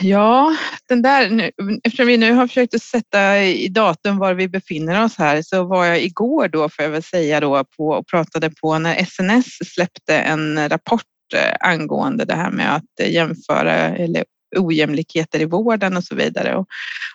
Ja, 0.00 0.56
den 0.88 1.02
där, 1.02 1.50
eftersom 1.84 2.06
vi 2.06 2.16
nu 2.16 2.32
har 2.32 2.46
försökt 2.46 2.74
att 2.74 2.82
sätta 2.82 3.42
i 3.42 3.68
datum 3.68 4.18
var 4.18 4.34
vi 4.34 4.48
befinner 4.48 5.04
oss 5.04 5.18
här 5.18 5.42
så 5.42 5.64
var 5.64 5.86
jag 5.86 6.02
igår 6.02 6.48
då 6.48 6.68
får 6.68 6.82
jag 6.82 6.90
väl 6.90 7.02
säga 7.02 7.40
då 7.40 7.64
på 7.76 7.88
och 7.88 8.06
pratade 8.06 8.50
på 8.50 8.78
när 8.78 9.04
SNS 9.04 9.46
släppte 9.64 10.18
en 10.18 10.68
rapport 10.68 11.02
eh, 11.34 11.68
angående 11.68 12.24
det 12.24 12.34
här 12.34 12.50
med 12.50 12.76
att 12.76 13.08
jämföra 13.08 13.74
eller 13.74 14.24
ojämlikheter 14.56 15.40
i 15.40 15.44
vården 15.44 15.96
och 15.96 16.04
så 16.04 16.14
vidare. 16.14 16.56
Och, 16.56 16.66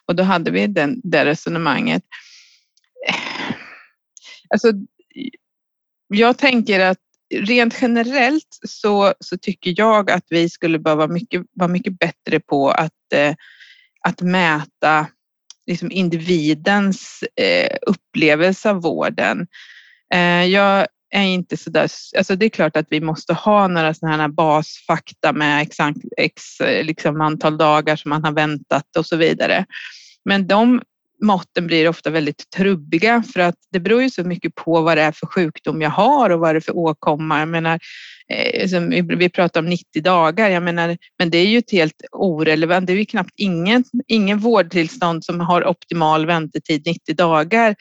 och 0.06 0.16
då 0.16 0.24
hade 0.24 0.52
vi 0.52 0.68
den, 0.68 1.02
det 1.04 1.26
resonemanget. 1.26 2.04
Eh, 3.10 3.16
alltså, 4.50 4.72
jag 6.08 6.38
tänker 6.38 6.80
att 6.80 6.98
rent 7.36 7.78
generellt 7.82 8.60
så, 8.68 9.14
så 9.20 9.38
tycker 9.38 9.74
jag 9.78 10.12
att 10.12 10.26
vi 10.30 10.50
skulle 10.50 10.80
behöva 10.80 11.08
mycket, 11.08 11.42
vara 11.54 11.68
mycket 11.68 12.00
bättre 12.00 12.40
på 12.40 12.72
att, 12.72 13.14
eh, 13.14 13.36
att 14.02 14.22
mäta 14.22 15.08
liksom 15.68 15.92
individens 15.92 17.24
eh, 17.36 17.78
upplevelse 17.82 18.70
av 18.70 18.82
vården. 18.82 19.48
Eh, 20.14 20.46
jag 20.46 20.88
är 21.10 21.24
inte 21.24 21.58
så 21.58 21.70
där, 21.70 21.90
alltså 22.18 22.36
det 22.36 22.46
är 22.46 22.50
klart 22.50 22.78
att 22.78 22.88
vi 22.90 23.02
måste 23.02 23.34
ha 23.34 23.68
några 23.68 23.94
sådana 23.94 24.18
här 24.18 24.28
basfakta 24.28 25.34
med 25.34 25.62
exakt 25.62 25.98
ex, 26.18 26.44
liksom 26.60 27.22
antal 27.22 27.58
dagar 27.58 27.96
som 27.96 28.10
man 28.10 28.24
har 28.24 28.32
väntat 28.32 28.96
och 28.98 29.06
så 29.06 29.16
vidare. 29.16 29.66
Men 30.26 30.48
de 30.48 30.82
måtten 31.22 31.68
blir 31.68 31.90
ofta 31.90 32.10
väldigt 32.10 32.50
trubbiga 32.50 33.24
för 33.34 33.40
att 33.40 33.56
det 33.72 33.80
beror 33.80 34.02
ju 34.02 34.10
så 34.10 34.24
mycket 34.24 34.56
på 34.56 34.82
vad 34.82 34.98
det 34.98 35.02
är 35.02 35.12
för 35.12 35.28
sjukdom 35.28 35.82
jag 35.82 35.90
har 35.90 36.30
och 36.30 36.40
vad 36.40 36.56
det 36.56 36.60
är 36.60 36.62
för 36.62 36.78
åkomma. 36.78 37.40
Jag 37.40 37.48
menar, 37.48 37.80
eh, 38.34 38.82
vi 39.18 39.30
pratar 39.30 39.60
om 39.60 39.66
90 39.66 40.02
dagar, 40.02 40.50
jag 40.50 40.64
menar, 40.64 40.98
men 41.20 41.30
det 41.30 41.38
är 41.38 41.46
ju 41.46 41.58
ett 41.58 41.72
helt 41.72 42.02
orelevant. 42.12 42.88
Det 42.88 42.94
är 42.94 42.98
ju 42.98 43.06
knappt 43.06 43.34
ingen, 43.36 43.84
ingen 44.08 44.40
vårdtillstånd 44.40 45.26
som 45.26 45.40
har 45.40 45.68
optimal 45.68 46.26
väntetid 46.26 46.84
90 46.86 47.16
dagar. 47.16 47.76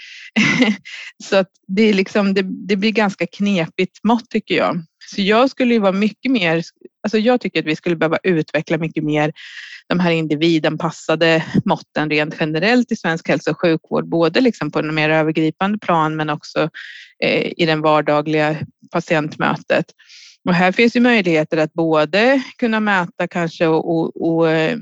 så 1.25 1.37
att 1.37 1.51
det, 1.67 1.83
är 1.83 1.95
liksom, 1.95 2.35
det, 2.35 2.43
det 2.43 2.77
blir 2.77 2.93
ganska 2.93 3.27
knepigt 3.27 4.05
mått 4.05 4.31
tycker 4.31 4.55
jag. 4.55 4.85
Så 5.07 5.23
jag 5.23 5.51
skulle 5.51 5.75
ju 5.75 5.81
vara 5.81 5.93
mycket 5.93 6.33
mer, 6.33 6.63
alltså 7.03 7.19
jag 7.19 7.41
tycker 7.41 7.61
att 7.61 7.67
vi 7.67 7.77
skulle 7.77 7.97
behöva 7.97 8.19
utveckla 8.23 8.79
mycket 8.79 9.05
mer 9.05 9.33
de 9.89 10.01
här 10.01 10.11
individanpassade 10.11 11.45
måtten 11.65 12.11
rent 12.11 12.37
generellt 12.41 12.93
i 12.93 12.97
svensk 12.97 13.29
hälso 13.29 13.51
och 13.51 13.61
sjukvård, 13.61 14.09
både 14.09 14.41
liksom 14.41 14.71
på 14.71 14.79
en 14.79 14.95
mer 14.95 15.11
övergripande 15.11 15.79
plan 15.79 16.17
men 16.17 16.31
också 16.31 16.71
eh, 17.25 17.53
i 17.57 17.67
det 17.67 17.77
vardagliga 17.77 18.57
patientmötet. 18.93 19.87
Och 20.49 20.55
här 20.55 20.73
finns 20.73 20.97
ju 20.97 21.01
möjligheter 21.01 21.57
att 21.57 21.73
både 21.73 22.43
kunna 22.59 22.81
mäta 22.81 23.29
kanske 23.29 23.67
och, 23.67 23.91
och, 23.91 24.29
och 24.29 24.51
eh, 24.51 24.79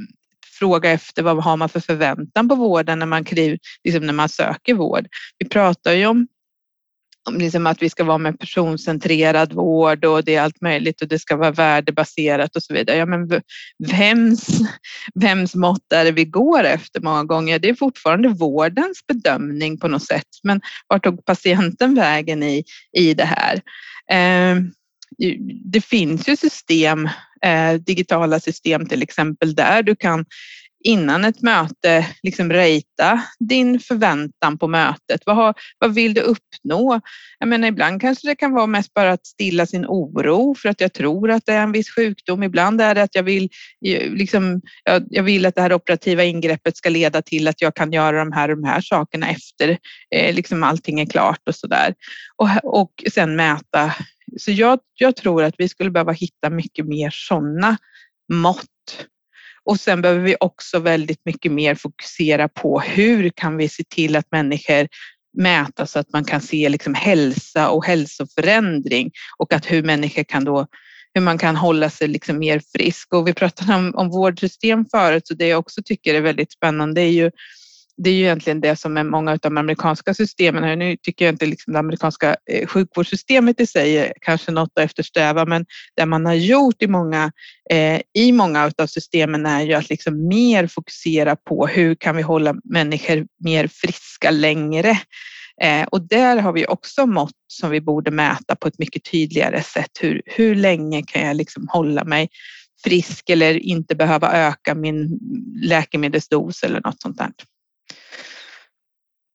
fråga 0.58 0.90
efter 0.90 1.22
vad 1.22 1.44
har 1.44 1.56
man 1.56 1.68
för 1.68 1.80
förväntan 1.80 2.48
på 2.48 2.54
vården 2.54 2.98
när 2.98 3.06
man, 3.06 3.24
liksom 3.84 4.06
när 4.06 4.12
man 4.12 4.28
söker 4.28 4.74
vård. 4.74 5.06
Vi 5.38 5.48
pratar 5.48 5.92
ju 5.92 6.06
om 6.06 6.26
liksom 7.30 7.66
att 7.66 7.82
vi 7.82 7.90
ska 7.90 8.04
vara 8.04 8.18
med 8.18 8.38
personcentrerad 8.38 9.52
vård 9.52 10.04
och 10.04 10.24
det 10.24 10.34
är 10.34 10.42
allt 10.42 10.60
möjligt 10.60 11.02
och 11.02 11.08
det 11.08 11.18
ska 11.18 11.36
vara 11.36 11.50
värdebaserat 11.50 12.56
och 12.56 12.62
så 12.62 12.74
vidare. 12.74 12.96
Ja, 12.96 13.06
men 13.06 13.28
vems, 13.90 14.46
vems 15.14 15.54
mått 15.54 15.92
är 15.92 16.04
det 16.04 16.12
vi 16.12 16.24
går 16.24 16.64
efter 16.64 17.00
många 17.00 17.24
gånger? 17.24 17.58
Det 17.58 17.68
är 17.68 17.74
fortfarande 17.74 18.28
vårdens 18.28 19.06
bedömning 19.06 19.78
på 19.78 19.88
något 19.88 20.06
sätt, 20.06 20.28
men 20.42 20.60
vart 20.88 21.04
tog 21.04 21.24
patienten 21.24 21.94
vägen 21.94 22.42
i, 22.42 22.64
i 22.96 23.14
det 23.14 23.24
här? 23.24 23.60
Eh, 24.10 24.56
det 25.64 25.80
finns 25.80 26.28
ju 26.28 26.36
system, 26.36 27.08
eh, 27.42 27.72
digitala 27.72 28.40
system 28.40 28.86
till 28.88 29.02
exempel, 29.02 29.54
där 29.54 29.82
du 29.82 29.96
kan 29.96 30.24
innan 30.84 31.24
ett 31.24 31.42
möte 31.42 32.06
liksom 32.22 32.50
rejta 32.52 33.22
din 33.38 33.80
förväntan 33.80 34.58
på 34.58 34.68
mötet. 34.68 35.22
Vad, 35.26 35.36
har, 35.36 35.54
vad 35.78 35.94
vill 35.94 36.14
du 36.14 36.20
uppnå? 36.20 37.00
Jag 37.38 37.48
menar, 37.48 37.68
ibland 37.68 38.00
kanske 38.00 38.28
det 38.28 38.34
kan 38.34 38.52
vara 38.52 38.66
mest 38.66 38.94
bara 38.94 39.12
att 39.12 39.26
stilla 39.26 39.66
sin 39.66 39.86
oro 39.86 40.54
för 40.54 40.68
att 40.68 40.80
jag 40.80 40.92
tror 40.92 41.30
att 41.30 41.46
det 41.46 41.52
är 41.52 41.62
en 41.62 41.72
viss 41.72 41.90
sjukdom. 41.90 42.42
Ibland 42.42 42.80
är 42.80 42.94
det 42.94 43.02
att 43.02 43.14
jag 43.14 43.22
vill, 43.22 43.48
liksom, 44.10 44.60
jag, 44.84 45.04
jag 45.10 45.22
vill 45.22 45.46
att 45.46 45.54
det 45.54 45.62
här 45.62 45.72
operativa 45.72 46.24
ingreppet 46.24 46.76
ska 46.76 46.88
leda 46.88 47.22
till 47.22 47.48
att 47.48 47.62
jag 47.62 47.74
kan 47.74 47.92
göra 47.92 48.18
de 48.18 48.32
här, 48.32 48.48
de 48.48 48.64
här 48.64 48.80
sakerna 48.80 49.30
efter 49.30 49.78
eh, 50.14 50.34
liksom 50.34 50.62
allting 50.62 51.00
är 51.00 51.06
klart 51.06 51.40
och 51.48 51.54
så 51.54 51.66
där. 51.66 51.94
Och, 52.36 52.80
och 52.80 52.92
sen 53.12 53.36
mäta. 53.36 53.94
Så 54.38 54.52
jag, 54.52 54.78
jag 54.94 55.16
tror 55.16 55.44
att 55.44 55.54
vi 55.58 55.68
skulle 55.68 55.90
behöva 55.90 56.12
hitta 56.12 56.50
mycket 56.50 56.86
mer 56.86 57.10
sådana 57.12 57.76
mått 58.32 58.73
och 59.64 59.80
sen 59.80 60.02
behöver 60.02 60.21
vi 60.21 60.37
också 60.40 60.78
väldigt 60.78 61.21
mycket 61.25 61.52
mer 61.52 61.75
fokusera 61.75 62.49
på 62.49 62.80
hur 62.80 63.30
kan 63.30 63.56
vi 63.56 63.68
se 63.68 63.85
till 63.88 64.16
att 64.16 64.26
människor 64.30 64.88
mäta 65.37 65.87
så 65.87 65.99
att 65.99 66.12
man 66.12 66.25
kan 66.25 66.40
se 66.40 66.68
liksom 66.68 66.94
hälsa 66.94 67.71
och 67.71 67.87
hälsoförändring 67.87 69.11
och 69.38 69.52
att 69.52 69.71
hur 69.71 69.83
människor 69.83 70.25
kan 70.25 70.44
då 70.44 70.66
hur 71.14 71.23
man 71.23 71.38
kan 71.38 71.56
hålla 71.56 71.90
sig 71.90 72.09
liksom 72.09 72.38
mer 72.38 72.62
frisk. 72.76 73.12
Och 73.12 73.28
vi 73.28 73.35
pratade 73.35 73.75
om, 73.75 73.94
om 73.94 74.11
vårdsystem 74.11 74.85
förut, 74.90 75.26
så 75.26 75.35
det 75.35 75.47
jag 75.47 75.59
också 75.59 75.83
tycker 75.85 76.14
är 76.14 76.21
väldigt 76.21 76.52
spännande 76.52 77.00
är 77.00 77.11
ju 77.11 77.30
det 77.96 78.10
är 78.10 78.14
ju 78.14 78.20
egentligen 78.20 78.60
det 78.60 78.76
som 78.76 78.96
är 78.96 79.04
många 79.04 79.32
av 79.32 79.38
de 79.38 79.58
amerikanska 79.58 80.14
systemen. 80.14 80.78
Nu 80.78 80.96
tycker 80.96 81.24
jag 81.24 81.34
inte 81.34 81.46
liksom 81.46 81.72
det 81.72 81.78
amerikanska 81.78 82.36
eh, 82.50 82.66
sjukvårdssystemet 82.66 83.60
i 83.60 83.66
sig 83.66 83.98
är 83.98 84.12
kanske 84.20 84.52
något 84.52 84.70
att 84.74 84.84
eftersträva, 84.84 85.44
men 85.44 85.66
det 85.96 86.06
man 86.06 86.26
har 86.26 86.34
gjort 86.34 86.82
i 86.82 86.86
många, 86.86 87.32
eh, 87.70 88.00
i 88.14 88.32
många 88.32 88.72
av 88.78 88.86
systemen 88.86 89.46
är 89.46 89.62
ju 89.62 89.74
att 89.74 89.88
liksom 89.88 90.28
mer 90.28 90.66
fokusera 90.66 91.36
på 91.36 91.66
hur 91.66 91.94
kan 91.94 92.16
vi 92.16 92.22
hålla 92.22 92.54
människor 92.64 93.26
mer 93.44 93.66
friska 93.66 94.30
längre? 94.30 94.98
Eh, 95.62 95.82
och 95.82 96.08
där 96.08 96.36
har 96.36 96.52
vi 96.52 96.66
också 96.66 97.06
mått 97.06 97.36
som 97.46 97.70
vi 97.70 97.80
borde 97.80 98.10
mäta 98.10 98.56
på 98.56 98.68
ett 98.68 98.78
mycket 98.78 99.04
tydligare 99.10 99.62
sätt. 99.62 99.90
Hur, 100.00 100.22
hur 100.26 100.54
länge 100.54 101.02
kan 101.02 101.26
jag 101.26 101.36
liksom 101.36 101.68
hålla 101.68 102.04
mig 102.04 102.28
frisk 102.84 103.30
eller 103.30 103.54
inte 103.54 103.94
behöva 103.94 104.32
öka 104.32 104.74
min 104.74 105.18
läkemedelsdos 105.62 106.62
eller 106.62 106.80
något 106.80 107.02
sånt 107.02 107.18
där. 107.18 107.30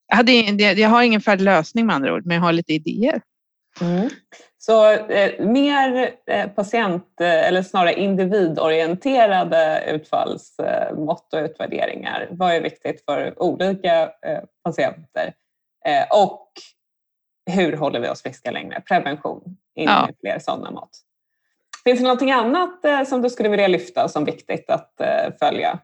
Jag, 0.08 0.15
hade, 0.15 0.32
jag 0.32 0.89
har 0.89 1.03
ingen 1.03 1.22
färdig 1.22 1.44
lösning 1.44 1.86
med 1.86 1.96
andra 1.96 2.13
ord, 2.13 2.25
men 2.25 2.36
jag 2.36 2.41
har 2.41 2.51
lite 2.51 2.74
idéer. 2.74 3.22
Mm. 3.82 4.10
Så 4.58 4.91
eh, 4.91 5.46
mer 5.46 6.15
eh, 6.27 6.50
patient 6.50 7.22
eh, 7.22 7.48
eller 7.48 7.62
snarare 7.62 7.94
individorienterade 7.94 9.84
utfallsmått 9.88 11.34
och 11.34 11.39
utvärderingar. 11.39 12.27
Vad 12.32 12.56
är 12.56 12.62
viktigt 12.62 13.06
för 13.06 13.44
olika 13.44 14.01
eh, 14.03 14.39
patienter? 14.63 15.34
Eh, 15.86 16.03
och 16.24 16.51
hur 17.51 17.77
håller 17.77 18.00
vi 18.00 18.10
oss 18.10 18.22
friska 18.22 18.51
längre? 18.51 18.82
Prevention 18.82 19.58
in 19.75 19.86
ja. 19.86 20.06
med 20.06 20.15
fler 20.20 20.39
sådana 20.39 20.72
mått. 20.72 20.98
Finns 21.84 22.00
det 22.00 22.03
någonting 22.03 22.32
annat 22.32 22.86
eh, 22.86 23.03
som 23.03 23.22
du 23.22 23.29
skulle 23.29 23.50
vilja 23.50 23.68
lyfta 23.68 24.08
som 24.08 24.25
viktigt 24.25 24.70
att 24.70 24.94
följa? 25.39 25.79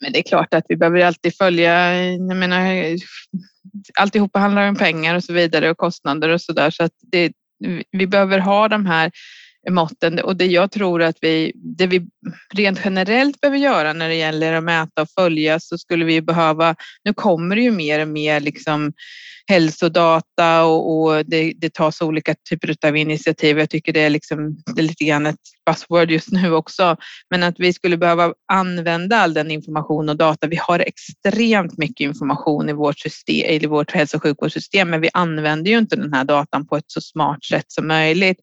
Men 0.00 0.12
det 0.12 0.18
är 0.18 0.22
klart 0.22 0.54
att 0.54 0.64
vi 0.68 0.76
behöver 0.76 1.00
alltid 1.00 1.36
följa, 1.36 2.04
jag 2.04 2.36
menar, 2.36 2.96
alltihopa 3.98 4.38
handlar 4.38 4.68
om 4.68 4.76
pengar 4.76 5.14
och 5.14 5.24
så 5.24 5.32
vidare 5.32 5.70
och 5.70 5.78
kostnader 5.78 6.28
och 6.28 6.40
så 6.40 6.52
där 6.52 6.70
så 6.70 6.84
att 6.84 6.92
det, 7.12 7.32
vi 7.90 8.06
behöver 8.06 8.38
ha 8.38 8.68
de 8.68 8.86
här 8.86 9.10
måtten 9.70 10.18
och 10.18 10.36
det 10.36 10.46
jag 10.46 10.70
tror 10.70 11.02
att 11.02 11.16
vi, 11.20 11.52
det 11.54 11.86
vi 11.86 12.06
rent 12.54 12.80
generellt 12.84 13.40
behöver 13.40 13.58
göra 13.58 13.92
när 13.92 14.08
det 14.08 14.14
gäller 14.14 14.52
att 14.52 14.64
mäta 14.64 15.02
och 15.02 15.10
följa 15.10 15.60
så 15.60 15.78
skulle 15.78 16.04
vi 16.04 16.22
behöva, 16.22 16.74
nu 17.04 17.14
kommer 17.14 17.56
det 17.56 17.62
ju 17.62 17.70
mer 17.70 18.00
och 18.00 18.08
mer 18.08 18.40
liksom 18.40 18.92
hälsodata 19.46 20.64
och, 20.64 20.96
och 20.96 21.26
det, 21.26 21.52
det 21.56 21.74
tas 21.74 22.02
olika 22.02 22.34
typer 22.50 22.76
av 22.86 22.96
initiativ. 22.96 23.58
Jag 23.58 23.70
tycker 23.70 23.92
det 23.92 24.00
är, 24.00 24.10
liksom, 24.10 24.56
det 24.74 24.80
är 24.80 24.86
lite 24.86 25.04
grann 25.04 25.26
ett 25.26 25.40
buzzword 25.66 26.10
just 26.10 26.32
nu 26.32 26.52
också, 26.52 26.96
men 27.30 27.42
att 27.42 27.54
vi 27.58 27.72
skulle 27.72 27.96
behöva 27.96 28.34
använda 28.52 29.16
all 29.16 29.34
den 29.34 29.50
information 29.50 30.08
och 30.08 30.16
data. 30.16 30.46
Vi 30.46 30.56
har 30.56 30.78
extremt 30.78 31.78
mycket 31.78 32.00
information 32.00 32.68
i 32.68 32.72
vårt, 32.72 32.98
system, 32.98 33.46
i 33.50 33.66
vårt 33.66 33.92
hälso 33.92 34.16
och 34.16 34.22
sjukvårdssystem, 34.22 34.90
men 34.90 35.00
vi 35.00 35.10
använder 35.12 35.70
ju 35.70 35.78
inte 35.78 35.96
den 35.96 36.12
här 36.12 36.24
datan 36.24 36.66
på 36.66 36.76
ett 36.76 36.84
så 36.86 37.00
smart 37.00 37.44
sätt 37.44 37.64
som 37.68 37.86
möjligt. 37.86 38.40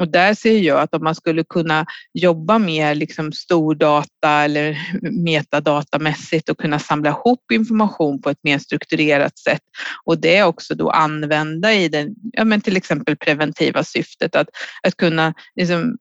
Och 0.00 0.08
där 0.08 0.34
ser 0.34 0.58
jag 0.58 0.80
att 0.80 0.94
om 0.94 1.04
man 1.04 1.14
skulle 1.14 1.44
kunna 1.44 1.86
jobba 2.14 2.58
mer 2.58 2.94
liksom 2.94 3.32
stordata 3.32 4.30
eller 4.30 4.78
metadatamässigt 5.24 6.48
och 6.48 6.58
kunna 6.58 6.78
samla 6.78 7.10
ihop 7.10 7.52
information 7.52 8.20
på 8.22 8.30
ett 8.30 8.38
mer 8.42 8.58
strukturerat 8.58 9.38
sätt 9.38 9.62
och 10.04 10.20
det 10.20 10.42
också 10.42 10.74
då 10.74 10.90
använda 10.90 11.74
i 11.74 11.88
den, 11.88 12.14
ja 12.32 12.44
men 12.44 12.60
till 12.60 12.76
exempel 12.76 13.16
preventiva 13.16 13.84
syftet 13.84 14.36
att, 14.36 14.48
att 14.82 14.96
kunna 14.96 15.34
liksom 15.54 15.96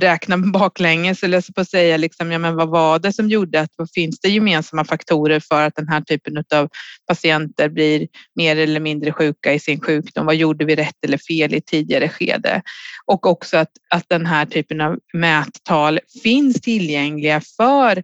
räkna 0.00 0.38
baklänges 0.52 1.22
eller 1.22 1.40
så 1.40 1.52
på 1.52 1.60
att 1.60 1.70
säga 1.70 1.96
liksom, 1.96 2.32
ja 2.32 2.38
men 2.38 2.56
vad 2.56 2.68
var 2.68 2.98
det 2.98 3.12
som 3.12 3.28
gjorde 3.28 3.60
att 3.60 3.70
vad 3.76 3.90
finns 3.90 4.20
det 4.20 4.28
gemensamma 4.28 4.84
faktorer 4.84 5.40
för 5.40 5.62
att 5.62 5.74
den 5.76 5.88
här 5.88 6.00
typen 6.00 6.44
av 6.54 6.68
patienter 7.08 7.68
blir 7.68 8.08
mer 8.34 8.56
eller 8.56 8.80
mindre 8.80 9.12
sjuka 9.12 9.52
i 9.52 9.58
sin 9.58 9.80
sjukdom? 9.80 10.26
Vad 10.26 10.34
gjorde 10.34 10.64
vi 10.64 10.76
rätt 10.76 11.04
eller 11.04 11.18
fel 11.18 11.54
i 11.54 11.60
tidigare 11.60 12.08
skede? 12.08 12.62
Och 13.06 13.26
också 13.26 13.56
att, 13.56 13.70
att 13.90 14.04
den 14.08 14.26
här 14.26 14.46
typen 14.46 14.80
av 14.80 14.98
mättal 15.14 16.00
finns 16.22 16.60
tillgängliga 16.60 17.40
för 17.56 18.02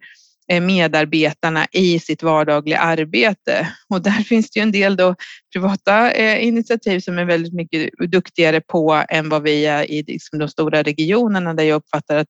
Eh, 0.50 0.60
medarbetarna 0.60 1.66
i 1.72 1.98
sitt 1.98 2.22
vardagliga 2.22 2.78
arbete. 2.78 3.68
Och 3.88 4.02
där 4.02 4.10
finns 4.28 4.50
det 4.50 4.60
ju 4.60 4.62
en 4.62 4.72
del 4.72 4.96
då 4.96 5.14
privata 5.52 6.12
eh, 6.12 6.46
initiativ 6.46 7.00
som 7.00 7.18
är 7.18 7.24
väldigt 7.24 7.54
mycket 7.54 7.90
duktigare 8.10 8.60
på 8.60 9.04
än 9.08 9.28
vad 9.28 9.42
vi 9.42 9.66
är 9.66 9.90
i 9.90 10.02
liksom 10.02 10.38
de 10.38 10.48
stora 10.48 10.82
regionerna 10.82 11.54
där 11.54 11.64
jag 11.64 11.76
uppfattar 11.76 12.16
att 12.16 12.28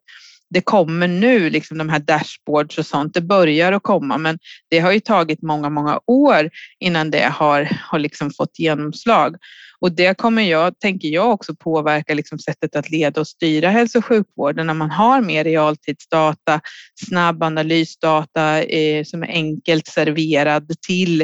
det 0.50 0.60
kommer 0.60 1.08
nu, 1.08 1.50
liksom 1.50 1.78
de 1.78 1.88
här 1.88 1.98
dashboards 1.98 2.78
och 2.78 2.86
sånt, 2.86 3.14
det 3.14 3.20
börjar 3.20 3.72
att 3.72 3.82
komma, 3.82 4.18
men 4.18 4.38
det 4.70 4.78
har 4.78 4.92
ju 4.92 5.00
tagit 5.00 5.42
många, 5.42 5.70
många 5.70 6.00
år 6.06 6.50
innan 6.78 7.10
det 7.10 7.32
har, 7.32 7.68
har 7.82 7.98
liksom 7.98 8.30
fått 8.30 8.58
genomslag. 8.58 9.36
Och 9.80 9.92
det 9.92 10.18
kommer 10.18 10.42
jag, 10.42 10.78
tänker 10.78 11.08
jag 11.08 11.30
också 11.30 11.54
påverka 11.54 12.14
liksom 12.14 12.38
sättet 12.38 12.76
att 12.76 12.90
leda 12.90 13.20
och 13.20 13.28
styra 13.28 13.70
hälso 13.70 13.98
och 13.98 14.04
sjukvården 14.04 14.66
när 14.66 14.74
man 14.74 14.90
har 14.90 15.20
mer 15.20 15.44
realtidsdata, 15.44 16.60
snabb 17.06 17.42
analysdata 17.42 18.62
eh, 18.62 19.04
som 19.04 19.22
är 19.22 19.28
enkelt 19.28 19.86
serverad 19.86 20.72
till 20.86 21.22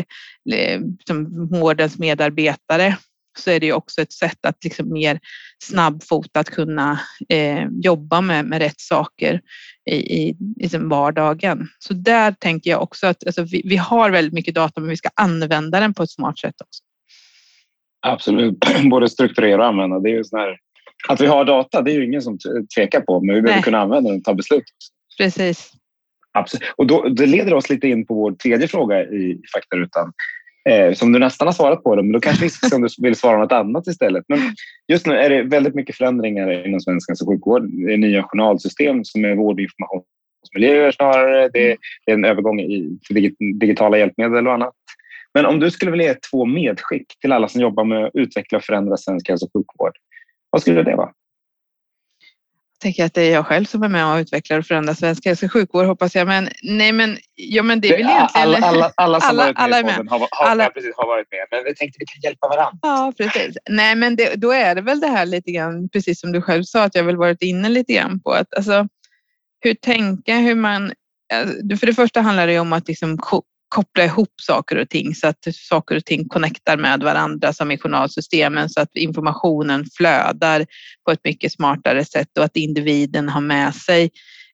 eh, 0.52 0.80
som 1.06 1.48
vårdens 1.48 1.98
medarbetare 1.98 2.96
så 3.38 3.50
är 3.50 3.60
det 3.60 3.66
ju 3.66 3.72
också 3.72 4.02
ett 4.02 4.12
sätt 4.12 4.46
att 4.46 4.64
liksom 4.64 4.92
mer 4.92 5.20
snabbfotat 5.64 6.50
kunna 6.50 7.00
eh, 7.28 7.64
jobba 7.82 8.20
med, 8.20 8.44
med 8.44 8.58
rätt 8.58 8.80
saker 8.80 9.40
i, 9.90 9.94
i, 9.94 10.36
i 10.56 10.68
sin 10.68 10.88
vardagen. 10.88 11.68
Så 11.78 11.94
där 11.94 12.32
tänker 12.32 12.70
jag 12.70 12.82
också 12.82 13.06
att 13.06 13.26
alltså, 13.26 13.42
vi, 13.42 13.62
vi 13.64 13.76
har 13.76 14.10
väldigt 14.10 14.34
mycket 14.34 14.54
data 14.54 14.80
men 14.80 14.90
vi 14.90 14.96
ska 14.96 15.08
använda 15.14 15.80
den 15.80 15.94
på 15.94 16.02
ett 16.02 16.10
smart 16.10 16.38
sätt 16.38 16.60
också. 16.60 16.82
Absolut, 18.06 18.58
både 18.90 19.08
strukturera 19.08 19.60
och 19.60 19.66
använda. 19.66 19.98
Det 19.98 20.10
är 20.10 20.16
ju 20.16 20.24
sån 20.24 20.40
här, 20.40 20.56
att 21.08 21.20
vi 21.20 21.26
har 21.26 21.44
data, 21.44 21.82
det 21.82 21.92
är 21.92 21.94
ju 21.94 22.04
ingen 22.04 22.22
som 22.22 22.38
tvekar 22.76 23.00
på, 23.00 23.20
men 23.20 23.34
vi 23.34 23.42
behöver 23.42 23.62
kunna 23.62 23.78
använda 23.78 24.10
den 24.10 24.18
och 24.18 24.24
ta 24.24 24.34
beslut. 24.34 24.64
Precis. 25.18 25.72
Absolut. 26.32 26.62
Och 26.76 26.86
då, 26.86 27.08
det 27.08 27.26
leder 27.26 27.54
oss 27.54 27.70
lite 27.70 27.88
in 27.88 28.06
på 28.06 28.14
vår 28.14 28.32
tredje 28.32 28.68
fråga 28.68 29.02
i 29.02 29.40
faktarutan. 29.54 30.12
Eh, 30.68 30.94
som 30.94 31.12
du 31.12 31.18
nästan 31.18 31.48
har 31.48 31.52
svarat 31.52 31.82
på, 31.82 31.96
men 31.96 32.12
då 32.12 32.20
kanske 32.20 32.44
vi 32.44 32.76
om 32.76 32.82
du 32.82 32.88
vill 32.98 33.16
svara 33.16 33.38
något 33.38 33.52
annat 33.52 33.86
istället. 33.86 34.24
Men 34.28 34.38
just 34.88 35.06
nu 35.06 35.14
är 35.14 35.30
det 35.30 35.42
väldigt 35.42 35.74
mycket 35.74 35.96
förändringar 35.96 36.66
inom 36.66 36.80
svensk 36.80 37.10
hälso 37.10 37.24
och 37.24 37.32
sjukvård. 37.32 37.62
Det 37.86 37.92
är 37.92 37.96
nya 37.96 38.22
journalsystem 38.22 39.04
som 39.04 39.24
är 39.24 39.34
vårdinformationsmiljöer 39.34 40.92
snarare. 40.92 41.48
Det 41.48 41.70
är 41.70 41.76
en 42.06 42.24
övergång 42.24 42.58
till 43.08 43.34
digitala 43.60 43.98
hjälpmedel 43.98 44.46
och 44.46 44.54
annat. 44.54 44.74
Men 45.34 45.46
om 45.46 45.60
du 45.60 45.70
skulle 45.70 45.90
vilja 45.90 46.06
ge 46.06 46.14
två 46.14 46.44
medskick 46.44 47.20
till 47.20 47.32
alla 47.32 47.48
som 47.48 47.60
jobbar 47.60 47.84
med 47.84 48.04
att 48.04 48.10
utveckla 48.14 48.58
och 48.58 48.64
förändra 48.64 48.96
svensk 48.96 49.28
hälso 49.28 49.46
och 49.46 49.52
sjukvård, 49.52 49.92
vad 50.50 50.62
skulle 50.62 50.82
det 50.82 50.96
vara? 50.96 51.10
Jag 52.72 52.80
tänker 52.80 53.04
att 53.04 53.14
det 53.14 53.22
är 53.22 53.32
jag 53.32 53.46
själv 53.46 53.64
som 53.64 53.82
är 53.82 53.88
med 53.88 54.06
och 54.06 54.18
utvecklar 54.18 54.58
och 54.58 54.66
förändrar 54.66 54.94
svensk 54.94 55.26
hälso 55.26 55.46
och 55.46 55.52
sjukvård 55.52 55.86
hoppas 55.86 56.14
jag. 56.14 56.26
Men 56.26 56.48
nej, 56.62 56.92
men, 56.92 57.16
ja, 57.34 57.62
men 57.62 57.80
det 57.80 57.88
är 57.88 57.92
väl 57.92 58.00
egentligen... 58.00 58.48
Alla, 58.48 58.66
alla, 58.66 58.92
alla 58.96 59.20
som 59.20 59.28
alla, 59.38 59.42
varit 59.44 59.56
med, 59.56 59.64
alla 59.64 59.82
med. 59.82 60.10
Har, 60.10 60.18
har, 60.18 60.28
alla... 60.46 60.70
precis, 60.70 60.92
har 60.96 61.06
varit 61.06 61.26
med. 61.30 61.46
Men 61.50 61.64
vi 61.64 61.74
tänkte 61.74 61.96
att 61.96 62.00
vi 62.00 62.06
kan 62.06 62.20
hjälpa 62.22 62.48
varandra. 62.48 62.78
Ja, 62.82 63.12
precis. 63.16 63.56
Nej, 63.70 63.94
men 63.94 64.16
det, 64.16 64.34
då 64.34 64.52
är 64.52 64.74
det 64.74 64.80
väl 64.80 65.00
det 65.00 65.06
här 65.06 65.26
lite 65.26 65.50
grann, 65.50 65.88
precis 65.88 66.20
som 66.20 66.32
du 66.32 66.42
själv 66.42 66.62
sa, 66.62 66.82
att 66.82 66.94
jag 66.94 67.04
väl 67.04 67.16
varit 67.16 67.42
inne 67.42 67.68
lite 67.68 67.92
grann 67.92 68.20
på 68.20 68.30
att 68.30 68.54
alltså, 68.54 68.88
hur 69.60 69.74
tänka, 69.74 70.36
hur 70.36 70.54
man... 70.54 70.92
Alltså, 71.32 71.76
för 71.76 71.86
det 71.86 71.94
första 71.94 72.20
handlar 72.20 72.46
det 72.46 72.58
om 72.58 72.72
att 72.72 72.88
liksom 72.88 73.18
koppla 73.74 74.04
ihop 74.04 74.32
saker 74.42 74.76
och 74.76 74.88
ting 74.88 75.14
så 75.14 75.26
att 75.26 75.38
saker 75.52 75.96
och 75.96 76.04
ting 76.04 76.28
connectar 76.28 76.76
med 76.76 77.02
varandra 77.02 77.52
som 77.52 77.70
i 77.70 77.78
journalsystemen 77.78 78.70
så 78.70 78.80
att 78.80 78.96
informationen 78.96 79.84
flödar 79.96 80.66
på 81.04 81.12
ett 81.12 81.24
mycket 81.24 81.52
smartare 81.52 82.04
sätt 82.04 82.38
och 82.38 82.44
att 82.44 82.56
individen 82.56 83.28
har 83.28 83.40
med 83.40 83.74
sig 83.74 84.10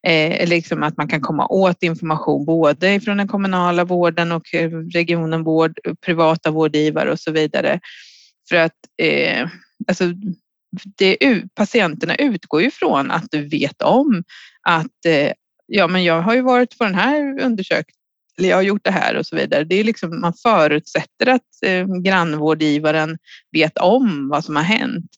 eh, 0.06 0.48
liksom 0.48 0.82
att 0.82 0.96
man 0.96 1.08
kan 1.08 1.20
komma 1.20 1.46
åt 1.46 1.82
information 1.82 2.44
både 2.44 3.00
från 3.00 3.16
den 3.16 3.28
kommunala 3.28 3.84
vården 3.84 4.32
och 4.32 4.54
eh, 4.54 4.70
regionen 4.70 5.44
vård, 5.44 5.78
privata 6.06 6.50
vårdgivare 6.50 7.12
och 7.12 7.20
så 7.20 7.30
vidare. 7.30 7.80
För 8.48 8.56
att 8.56 8.78
eh, 9.02 9.48
alltså, 9.88 10.04
det, 10.98 11.16
patienterna 11.54 12.14
utgår 12.14 12.62
ju 12.62 12.70
från 12.70 13.10
att 13.10 13.26
du 13.30 13.48
vet 13.48 13.82
om 13.82 14.24
att 14.68 15.06
eh, 15.06 15.32
ja, 15.66 15.86
men 15.86 16.04
jag 16.04 16.22
har 16.22 16.34
ju 16.34 16.42
varit 16.42 16.78
på 16.78 16.84
den 16.84 16.94
här 16.94 17.40
undersökningen 17.40 17.99
eller 18.38 18.48
jag 18.48 18.56
har 18.56 18.62
gjort 18.62 18.84
det 18.84 18.90
här 18.90 19.16
och 19.16 19.26
så 19.26 19.36
vidare. 19.36 19.64
Det 19.64 19.74
är 19.74 19.84
liksom, 19.84 20.20
man 20.20 20.34
förutsätter 20.34 21.26
att 21.28 21.40
eh, 21.66 21.86
grannvårdgivaren 21.86 23.18
vet 23.52 23.78
om 23.78 24.28
vad 24.28 24.44
som 24.44 24.56
har 24.56 24.62
hänt 24.62 25.10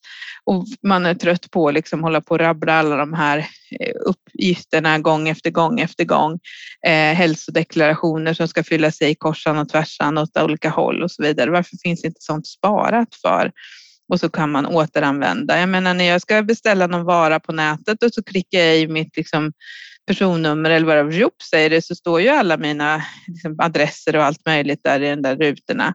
och 0.44 0.64
man 0.82 1.06
är 1.06 1.14
trött 1.14 1.50
på 1.50 1.68
att 1.68 1.74
liksom 1.74 2.02
hålla 2.02 2.20
på 2.20 2.34
och 2.34 2.40
rabbla 2.40 2.72
alla 2.72 2.96
de 2.96 3.12
här 3.12 3.38
eh, 3.80 3.94
uppgifterna 4.06 4.98
gång 4.98 5.28
efter 5.28 5.50
gång 5.50 5.80
efter 5.80 6.04
gång. 6.04 6.38
Eh, 6.86 7.14
hälsodeklarationer 7.14 8.34
som 8.34 8.48
ska 8.48 8.64
fyllas 8.64 9.02
i 9.02 9.14
korsan 9.14 9.58
och 9.58 9.68
tvärsan 9.68 10.18
åt 10.18 10.38
olika 10.38 10.70
håll 10.70 11.02
och 11.02 11.10
så 11.10 11.22
vidare. 11.22 11.50
Varför 11.50 11.76
finns 11.82 12.04
inte 12.04 12.20
sånt 12.20 12.46
sparat 12.46 13.14
för? 13.22 13.52
och 14.12 14.20
så 14.20 14.28
kan 14.28 14.50
man 14.50 14.66
återanvända. 14.66 15.60
Jag 15.60 15.68
menar 15.68 15.94
när 15.94 16.04
jag 16.04 16.22
ska 16.22 16.42
beställa 16.42 16.86
någon 16.86 17.04
vara 17.04 17.40
på 17.40 17.52
nätet 17.52 18.02
och 18.02 18.14
så 18.14 18.22
klickar 18.22 18.58
jag 18.58 18.78
i 18.78 18.88
mitt 18.88 19.16
liksom, 19.16 19.52
personnummer 20.06 20.70
eller 20.70 20.86
vad 20.86 21.10
det 21.10 21.30
säger 21.50 21.70
det 21.70 21.82
så 21.82 21.94
står 21.94 22.20
ju 22.20 22.28
alla 22.28 22.56
mina 22.56 23.02
liksom, 23.26 23.56
adresser 23.58 24.16
och 24.16 24.24
allt 24.24 24.46
möjligt 24.46 24.80
där 24.84 25.00
i 25.00 25.10
de 25.10 25.22
där 25.22 25.36
rutorna. 25.36 25.94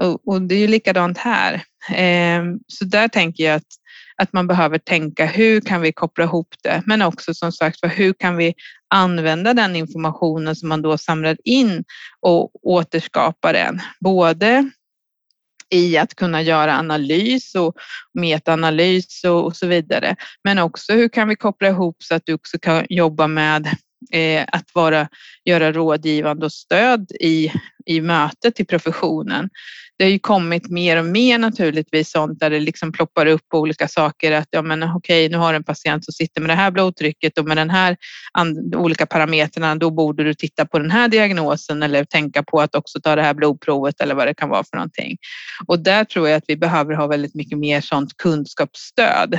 Och, 0.00 0.28
och 0.28 0.42
det 0.42 0.54
är 0.54 0.58
ju 0.58 0.68
likadant 0.68 1.18
här. 1.18 1.54
Eh, 1.90 2.44
så 2.66 2.84
där 2.84 3.08
tänker 3.08 3.44
jag 3.44 3.54
att, 3.54 3.66
att 4.16 4.32
man 4.32 4.46
behöver 4.46 4.78
tänka 4.78 5.26
hur 5.26 5.60
kan 5.60 5.80
vi 5.80 5.92
koppla 5.92 6.24
ihop 6.24 6.54
det? 6.62 6.82
Men 6.86 7.02
också 7.02 7.34
som 7.34 7.52
sagt 7.52 7.80
för 7.80 7.88
hur 7.88 8.12
kan 8.12 8.36
vi 8.36 8.54
använda 8.94 9.54
den 9.54 9.76
informationen 9.76 10.56
som 10.56 10.68
man 10.68 10.82
då 10.82 10.98
samlar 10.98 11.36
in 11.44 11.84
och 12.20 12.50
återskapa 12.66 13.52
den? 13.52 13.80
Både 14.00 14.70
i 15.70 15.98
att 15.98 16.14
kunna 16.14 16.42
göra 16.42 16.78
analys 16.78 17.54
och 17.54 17.74
metaanalys 18.14 19.24
och, 19.24 19.44
och 19.44 19.56
så 19.56 19.66
vidare. 19.66 20.16
Men 20.44 20.58
också 20.58 20.92
hur 20.92 21.08
kan 21.08 21.28
vi 21.28 21.36
koppla 21.36 21.68
ihop 21.68 21.96
så 21.98 22.14
att 22.14 22.22
du 22.26 22.34
också 22.34 22.58
kan 22.58 22.86
jobba 22.88 23.26
med 23.26 23.66
eh, 24.12 24.44
att 24.52 24.74
vara, 24.74 25.08
göra 25.44 25.72
rådgivande 25.72 26.46
och 26.46 26.52
stöd 26.52 27.12
i, 27.20 27.52
i 27.86 28.00
mötet 28.00 28.60
i 28.60 28.64
professionen 28.64 29.50
det 30.00 30.04
har 30.04 30.10
ju 30.10 30.18
kommit 30.18 30.70
mer 30.70 30.96
och 30.96 31.04
mer 31.04 31.38
naturligtvis 31.38 32.10
sånt 32.10 32.40
där 32.40 32.50
det 32.50 32.60
liksom 32.60 32.92
ploppar 32.92 33.26
upp 33.26 33.54
olika 33.54 33.88
saker 33.88 34.32
att 34.32 34.48
ja 34.50 34.62
men 34.62 34.82
okej 34.82 35.28
nu 35.28 35.36
har 35.36 35.54
en 35.54 35.64
patient 35.64 36.04
som 36.04 36.12
sitter 36.12 36.40
med 36.40 36.50
det 36.50 36.54
här 36.54 36.70
blodtrycket 36.70 37.38
och 37.38 37.44
med 37.44 37.56
den 37.56 37.70
här 37.70 37.96
olika 38.76 39.06
parametrarna 39.06 39.74
då 39.74 39.90
borde 39.90 40.24
du 40.24 40.34
titta 40.34 40.66
på 40.66 40.78
den 40.78 40.90
här 40.90 41.08
diagnosen 41.08 41.82
eller 41.82 42.04
tänka 42.04 42.42
på 42.42 42.60
att 42.60 42.74
också 42.74 43.00
ta 43.00 43.16
det 43.16 43.22
här 43.22 43.34
blodprovet 43.34 44.00
eller 44.00 44.14
vad 44.14 44.26
det 44.26 44.34
kan 44.34 44.48
vara 44.48 44.64
för 44.64 44.76
någonting. 44.76 45.16
Och 45.66 45.78
där 45.78 46.04
tror 46.04 46.28
jag 46.28 46.36
att 46.36 46.44
vi 46.48 46.56
behöver 46.56 46.94
ha 46.94 47.06
väldigt 47.06 47.34
mycket 47.34 47.58
mer 47.58 47.80
sånt 47.80 48.16
kunskapsstöd. 48.16 49.38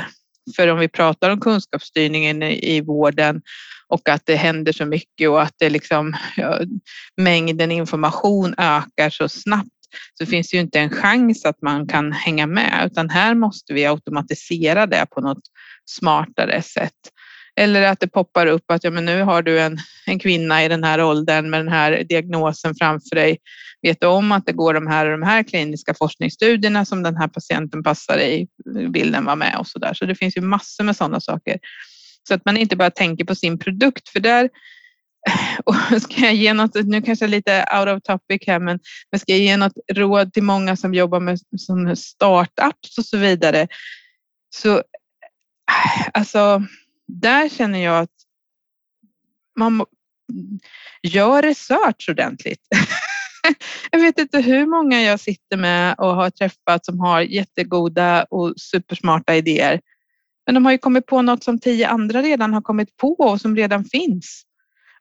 För 0.55 0.67
om 0.67 0.79
vi 0.79 0.87
pratar 0.87 1.29
om 1.29 1.39
kunskapsstyrningen 1.39 2.43
i 2.43 2.81
vården 2.81 3.41
och 3.87 4.09
att 4.09 4.21
det 4.25 4.35
händer 4.35 4.71
så 4.71 4.85
mycket 4.85 5.29
och 5.29 5.41
att 5.41 5.53
det 5.57 5.69
liksom, 5.69 6.15
ja, 6.37 6.59
mängden 7.17 7.71
information 7.71 8.55
ökar 8.57 9.09
så 9.09 9.29
snabbt 9.29 9.80
så 10.13 10.25
finns 10.25 10.49
det 10.49 10.57
ju 10.57 10.61
inte 10.61 10.79
en 10.79 10.89
chans 10.89 11.45
att 11.45 11.61
man 11.61 11.87
kan 11.87 12.11
hänga 12.11 12.47
med 12.47 12.89
utan 12.91 13.09
här 13.09 13.35
måste 13.35 13.73
vi 13.73 13.85
automatisera 13.85 14.85
det 14.85 15.05
på 15.11 15.21
något 15.21 15.43
smartare 15.85 16.61
sätt. 16.61 16.93
Eller 17.55 17.81
att 17.81 17.99
det 17.99 18.07
poppar 18.07 18.47
upp 18.47 18.71
att 18.71 18.83
ja, 18.83 18.91
men 18.91 19.05
nu 19.05 19.21
har 19.21 19.41
du 19.41 19.59
en, 19.59 19.77
en 20.05 20.19
kvinna 20.19 20.65
i 20.65 20.67
den 20.67 20.83
här 20.83 21.03
åldern 21.03 21.49
med 21.49 21.59
den 21.59 21.73
här 21.73 22.03
diagnosen 22.03 22.75
framför 22.75 23.15
dig. 23.15 23.37
Vet 23.81 24.01
du 24.01 24.07
om 24.07 24.31
att 24.31 24.45
det 24.45 24.51
går 24.51 24.73
de 24.73 24.87
här 24.87 25.05
och 25.05 25.19
de 25.19 25.25
här 25.25 25.43
kliniska 25.43 25.93
forskningsstudierna 25.93 26.85
som 26.85 27.03
den 27.03 27.17
här 27.17 27.27
patienten 27.27 27.83
passar 27.83 28.17
i? 28.17 28.47
Vill 28.93 29.11
den 29.11 29.25
vara 29.25 29.35
med 29.35 29.55
och 29.59 29.67
så 29.67 29.79
där. 29.79 29.93
Så 29.93 30.05
det 30.05 30.15
finns 30.15 30.37
ju 30.37 30.41
massor 30.41 30.83
med 30.83 30.95
sådana 30.95 31.19
saker. 31.19 31.59
Så 32.27 32.33
att 32.33 32.45
man 32.45 32.57
inte 32.57 32.75
bara 32.75 32.91
tänker 32.91 33.25
på 33.25 33.35
sin 33.35 33.59
produkt, 33.59 34.09
för 34.09 34.19
där 34.19 34.49
och 35.65 36.01
ska 36.01 36.21
jag 36.21 36.33
ge 36.33 36.53
något, 36.53 36.75
nu 36.85 37.01
kanske 37.01 37.27
lite 37.27 37.65
out 37.79 37.87
of 37.87 38.03
topic 38.03 38.47
här, 38.47 38.59
men, 38.59 38.79
men 39.11 39.19
ska 39.19 39.31
jag 39.31 39.41
ge 39.41 39.57
något 39.57 39.73
råd 39.93 40.33
till 40.33 40.43
många 40.43 40.75
som 40.75 40.93
jobbar 40.93 41.19
med 41.19 41.39
som 41.57 41.95
startups 41.95 42.97
och 42.97 43.05
så 43.05 43.17
vidare, 43.17 43.67
så 44.55 44.83
alltså, 46.13 46.63
där 47.07 47.49
känner 47.49 47.79
jag 47.79 47.99
att 47.99 48.09
man 49.59 49.85
gör 51.03 51.41
research 51.41 52.09
ordentligt. 52.09 52.67
jag 53.91 53.99
vet 53.99 54.19
inte 54.19 54.41
hur 54.41 54.65
många 54.65 55.01
jag 55.01 55.19
sitter 55.19 55.57
med 55.57 55.95
och 55.97 56.15
har 56.15 56.29
träffat 56.29 56.85
som 56.85 56.99
har 56.99 57.21
jättegoda 57.21 58.23
och 58.23 58.53
supersmarta 58.57 59.35
idéer. 59.35 59.81
Men 60.45 60.55
de 60.55 60.65
har 60.65 60.71
ju 60.71 60.77
kommit 60.77 61.05
på 61.05 61.21
något 61.21 61.43
som 61.43 61.59
tio 61.59 61.87
andra 61.87 62.21
redan 62.21 62.53
har 62.53 62.61
kommit 62.61 62.97
på 62.97 63.13
och 63.13 63.41
som 63.41 63.55
redan 63.55 63.85
finns 63.85 64.45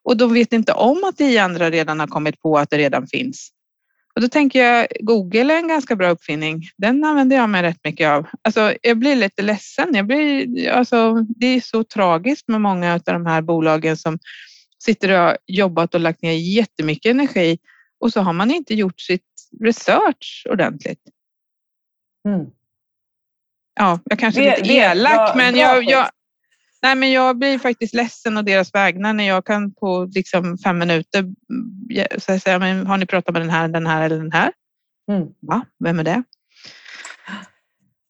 och 0.05 0.17
de 0.17 0.33
vet 0.35 0.53
inte 0.53 0.73
om 0.73 1.05
att 1.05 1.17
tio 1.17 1.43
andra 1.45 1.71
redan 1.71 2.01
har 2.01 2.07
kommit 2.07 2.41
på 2.41 2.59
att 2.59 2.71
det 2.71 2.79
redan 2.79 3.07
finns. 3.07 3.51
Och 4.15 4.21
då 4.21 4.29
tänker 4.29 4.65
jag 4.65 4.87
Google 5.01 5.55
är 5.55 5.59
en 5.59 5.69
ganska 5.69 5.97
bra 5.97 6.11
uppfinning. 6.11 6.63
Den 6.77 7.05
använder 7.05 7.37
jag 7.37 7.51
mig 7.51 7.63
rätt 7.63 7.85
mycket 7.85 8.09
av. 8.09 8.27
Alltså, 8.43 8.75
jag 8.83 8.99
blir 8.99 9.17
lite 9.17 9.43
ledsen. 9.43 9.95
Jag 9.95 10.07
blir, 10.07 10.69
alltså, 10.69 11.27
det 11.37 11.47
är 11.47 11.61
så 11.61 11.85
tragiskt 11.85 12.49
med 12.49 12.61
många 12.61 12.95
av 12.95 13.01
de 13.01 13.27
här 13.27 13.43
bolagen 13.43 13.97
som 13.97 14.19
sitter 14.85 15.11
och 15.11 15.19
har 15.19 15.39
jobbat 15.47 15.95
och 15.95 16.01
lagt 16.01 16.23
ner 16.23 16.33
jättemycket 16.33 17.11
energi 17.11 17.59
och 18.01 18.13
så 18.13 18.21
har 18.21 18.33
man 18.33 18.51
inte 18.51 18.75
gjort 18.75 19.01
sitt 19.01 19.23
research 19.61 20.47
ordentligt. 20.51 21.01
Mm. 22.29 22.47
Ja, 23.75 23.99
jag 24.05 24.19
kanske 24.19 24.43
är 24.43 24.63
lite 24.63 24.75
elak, 24.75 25.37
men 25.37 25.57
jag, 25.57 25.85
jag, 25.85 26.11
Nej, 26.83 26.95
men 26.95 27.13
jag 27.13 27.39
blir 27.39 27.59
faktiskt 27.59 27.95
ledsen 27.95 28.37
av 28.37 28.45
deras 28.45 28.75
vägnar 28.75 29.13
när 29.13 29.29
jag 29.29 29.45
kan 29.45 29.75
på 29.75 30.09
liksom 30.15 30.59
fem 30.59 30.79
minuter 30.79 31.25
säga, 32.39 32.59
men 32.59 32.87
har 32.87 32.97
ni 32.97 33.07
pratat 33.07 33.33
med 33.33 33.43
den 33.43 33.51
här, 33.51 33.69
den 33.69 33.87
här 33.87 34.03
eller 34.03 34.19
den 34.19 34.33
här? 34.33 34.53
Mm. 35.13 35.29
Va? 35.41 35.65
Vem 35.85 35.99
är 35.99 36.05
det? 36.05 36.23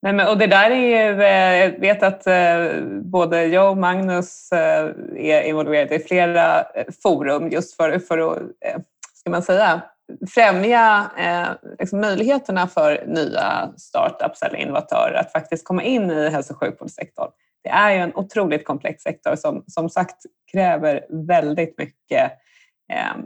Nej, 0.02 0.12
men, 0.12 0.28
och 0.28 0.38
det 0.38 0.46
där 0.46 0.70
är 0.70 0.76
ju, 0.76 1.22
eh, 1.22 1.56
jag 1.56 1.80
vet 1.80 2.02
att 2.02 2.26
eh, 2.26 2.84
både 3.02 3.46
jag 3.46 3.70
och 3.70 3.78
Magnus 3.78 4.52
eh, 4.52 4.86
är 5.16 5.42
involverade 5.42 5.94
i 5.94 5.98
flera 5.98 6.64
forum 7.02 7.48
just 7.48 7.76
för, 7.76 7.98
för 7.98 8.18
att, 8.18 8.42
ska 9.14 9.30
man 9.30 9.42
säga, 9.42 9.82
främja 10.34 11.10
liksom 11.78 12.00
möjligheterna 12.00 12.66
för 12.66 13.04
nya 13.06 13.72
startups 13.76 14.42
eller 14.42 14.56
innovatörer 14.56 15.14
att 15.14 15.32
faktiskt 15.32 15.64
komma 15.64 15.82
in 15.82 16.10
i 16.10 16.28
hälso 16.28 16.52
och 16.52 16.60
sjukvårdssektorn. 16.60 17.30
Det 17.62 17.70
är 17.70 17.90
ju 17.90 17.96
en 17.96 18.14
otroligt 18.14 18.64
komplex 18.64 19.02
sektor 19.02 19.36
som 19.36 19.64
som 19.66 19.88
sagt 19.88 20.16
kräver 20.52 21.06
väldigt 21.26 21.78
mycket 21.78 22.32
eh, 22.92 23.16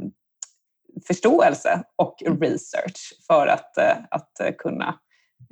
förståelse 1.07 1.83
och 1.97 2.23
mm. 2.23 2.41
research 2.41 3.13
för 3.27 3.47
att, 3.47 3.79
eh, 3.79 3.97
att 4.11 4.57
kunna 4.59 4.99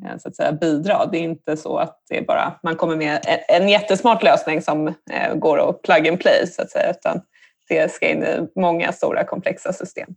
eh, 0.04 0.18
så 0.18 0.28
att 0.28 0.36
säga, 0.36 0.52
bidra. 0.52 1.06
Det 1.06 1.18
är 1.18 1.22
inte 1.22 1.56
så 1.56 1.76
att 1.76 2.02
det 2.08 2.18
är 2.18 2.24
bara 2.24 2.60
man 2.62 2.76
kommer 2.76 2.96
med 2.96 3.20
en 3.48 3.68
jättesmart 3.68 4.22
lösning 4.22 4.62
som 4.62 4.88
eh, 4.88 5.34
går 5.34 5.68
att 5.68 5.82
plug 5.82 6.08
and 6.08 6.20
play 6.20 6.46
så 6.46 6.62
att 6.62 6.70
säga, 6.70 6.90
utan 6.90 7.20
det 7.68 7.92
ska 7.92 8.08
in 8.08 8.22
i 8.22 8.48
många 8.56 8.92
stora 8.92 9.24
komplexa 9.24 9.72
system. 9.72 10.14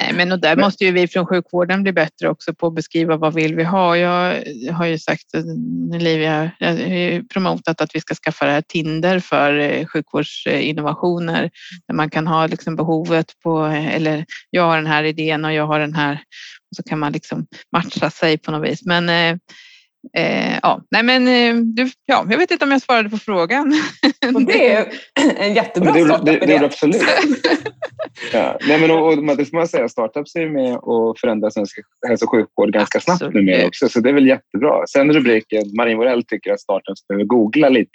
Nej, 0.00 0.12
men 0.12 0.32
och 0.32 0.40
där 0.40 0.56
måste 0.56 0.84
ju 0.84 0.92
vi 0.92 1.08
från 1.08 1.26
sjukvården 1.26 1.82
bli 1.82 1.92
bättre 1.92 2.28
också 2.28 2.54
på 2.54 2.66
att 2.66 2.74
beskriva 2.74 3.16
vad 3.16 3.34
vill 3.34 3.54
vi 3.54 3.64
ha. 3.64 3.96
Jag 3.96 4.42
har 4.72 4.86
ju 4.86 4.98
sagt, 4.98 5.34
Olivia, 5.94 6.50
jag 6.58 6.68
har 6.68 6.76
ju 6.76 7.24
promotat 7.24 7.80
att 7.80 7.94
vi 7.94 8.00
ska 8.00 8.14
skaffa 8.14 8.46
det 8.46 8.52
här 8.52 8.62
Tinder 8.62 9.20
för 9.20 9.58
eh, 9.58 9.86
sjukvårdsinnovationer 9.86 11.50
där 11.88 11.94
man 11.94 12.10
kan 12.10 12.26
ha 12.26 12.46
liksom 12.46 12.76
behovet 12.76 13.26
på, 13.42 13.64
eller 13.64 14.24
jag 14.50 14.62
har 14.62 14.76
den 14.76 14.86
här 14.86 15.04
idén 15.04 15.44
och 15.44 15.52
jag 15.52 15.66
har 15.66 15.80
den 15.80 15.94
här 15.94 16.14
och 16.70 16.76
så 16.76 16.82
kan 16.82 16.98
man 16.98 17.12
liksom 17.12 17.46
matcha 17.72 18.10
sig 18.10 18.38
på 18.38 18.50
något 18.50 18.70
vis. 18.70 18.84
Men 18.84 19.08
eh, 20.16 20.58
ja, 20.62 20.82
nej 20.90 21.02
men 21.02 21.28
eh, 21.28 21.62
du, 21.64 21.90
ja, 22.06 22.26
jag 22.30 22.38
vet 22.38 22.50
inte 22.50 22.64
om 22.64 22.70
jag 22.70 22.82
svarade 22.82 23.10
på 23.10 23.18
frågan. 23.18 23.74
Och 24.34 24.42
det 24.42 24.72
är 24.72 24.86
en 25.36 25.54
jättebra 25.54 25.92
det, 25.92 26.04
startup 26.04 26.40
det, 26.40 26.46
det, 26.46 26.64
absolut. 26.64 27.02
ja. 28.32 28.58
nej, 28.68 28.80
men, 28.80 28.90
och, 28.90 29.08
och, 29.08 29.36
det 29.36 29.44
får 29.44 29.56
man 29.56 29.68
säga, 29.68 29.88
startups 29.88 30.36
är 30.36 30.48
med 30.48 30.76
och 30.76 31.18
förändrar 31.18 31.50
svensk 31.50 31.78
hälso 32.08 32.24
och 32.24 32.30
sjukvård 32.30 32.72
ganska 32.72 32.98
absolut. 32.98 33.18
snabbt 33.18 33.34
numera 33.34 33.66
också, 33.66 33.88
så 33.88 34.00
det 34.00 34.08
är 34.08 34.14
väl 34.14 34.26
jättebra. 34.26 34.86
Sen 34.88 35.12
rubriken 35.12 35.62
Marin 35.76 35.96
Morell 35.96 36.24
tycker 36.24 36.52
att 36.52 36.60
startups 36.60 37.06
behöver 37.08 37.24
googla 37.24 37.68
lite. 37.68 37.90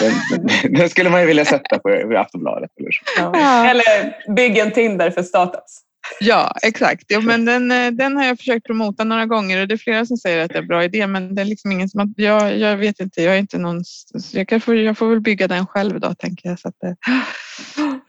Den, 0.00 0.72
den 0.74 0.88
skulle 0.88 1.10
man 1.10 1.20
ju 1.20 1.26
vilja 1.26 1.44
sätta 1.44 1.78
på 1.78 2.16
Aftonbladet. 2.18 2.70
Eller, 2.80 2.90
så. 2.90 3.02
Ja. 3.16 3.70
eller 3.70 4.34
bygg 4.34 4.58
en 4.58 4.70
Tinder 4.70 5.10
för 5.10 5.22
startups. 5.22 5.82
Ja, 6.20 6.54
exakt. 6.62 7.04
Ja, 7.08 7.20
men 7.20 7.44
den, 7.44 7.70
eh, 7.70 7.90
den 7.90 8.16
har 8.16 8.24
jag 8.24 8.38
försökt 8.38 8.66
promota 8.66 9.04
några 9.04 9.26
gånger 9.26 9.60
och 9.60 9.68
det 9.68 9.74
är 9.74 9.78
flera 9.78 10.06
som 10.06 10.16
säger 10.16 10.44
att 10.44 10.50
det 10.50 10.58
är 10.58 10.62
en 10.62 10.68
bra 10.68 10.84
idé, 10.84 11.06
men 11.06 11.34
det 11.34 11.42
är 11.42 11.46
liksom 11.46 11.72
ingen 11.72 11.88
som 11.88 12.14
jag, 12.16 12.58
jag 12.58 12.76
vet 12.76 13.00
inte. 13.00 13.22
Jag 13.22 13.34
är 13.34 13.38
inte 13.38 13.58
någon. 13.58 13.84
Jag, 14.32 14.48
kan 14.48 14.60
få, 14.60 14.74
jag 14.74 14.98
får 14.98 15.08
väl 15.08 15.20
bygga 15.20 15.48
den 15.48 15.66
själv 15.66 16.00
då, 16.00 16.14
tänker 16.14 16.48
jag. 16.48 16.58
Så 16.58 16.68
att 16.68 16.82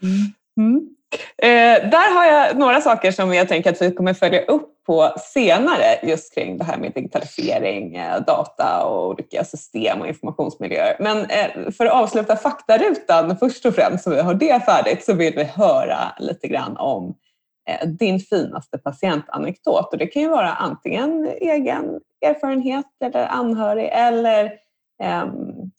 mm. 0.01 0.33
Mm. 0.57 0.89
Eh, 1.37 1.89
där 1.89 2.13
har 2.15 2.25
jag 2.25 2.57
några 2.57 2.81
saker 2.81 3.11
som 3.11 3.33
jag 3.33 3.47
tänker 3.47 3.69
att 3.71 3.81
vi 3.81 3.91
kommer 3.91 4.13
följa 4.13 4.41
upp 4.41 4.69
på 4.85 5.13
senare 5.33 5.99
just 6.03 6.33
kring 6.35 6.57
det 6.57 6.63
här 6.63 6.77
med 6.77 6.91
digitalisering, 6.95 7.95
eh, 7.95 8.21
data 8.27 8.85
och 8.85 9.09
olika 9.09 9.43
system 9.43 10.01
och 10.01 10.07
informationsmiljöer. 10.07 10.95
Men 10.99 11.17
eh, 11.17 11.71
för 11.77 11.85
att 11.85 11.91
avsluta 11.91 12.35
faktarutan 12.35 13.37
först 13.37 13.65
och 13.65 13.75
främst 13.75 14.03
så 14.03 14.09
vi 14.09 14.21
har 14.21 14.33
det 14.33 14.65
färdigt 14.65 15.05
så 15.05 15.13
vill 15.13 15.33
vi 15.35 15.43
höra 15.43 15.99
lite 16.19 16.47
grann 16.47 16.77
om 16.77 17.09
Eh, 17.09 17.22
din 17.85 18.19
finaste 18.19 18.77
patientanekdot. 18.77 19.93
Och 19.93 19.97
det 19.97 20.07
kan 20.07 20.21
ju 20.21 20.29
vara 20.29 20.53
antingen 20.53 21.25
egen 21.41 21.99
erfarenhet 22.25 22.85
eller 23.03 23.27
anhörig 23.27 23.89
eller 23.93 24.51
um, 25.03 25.71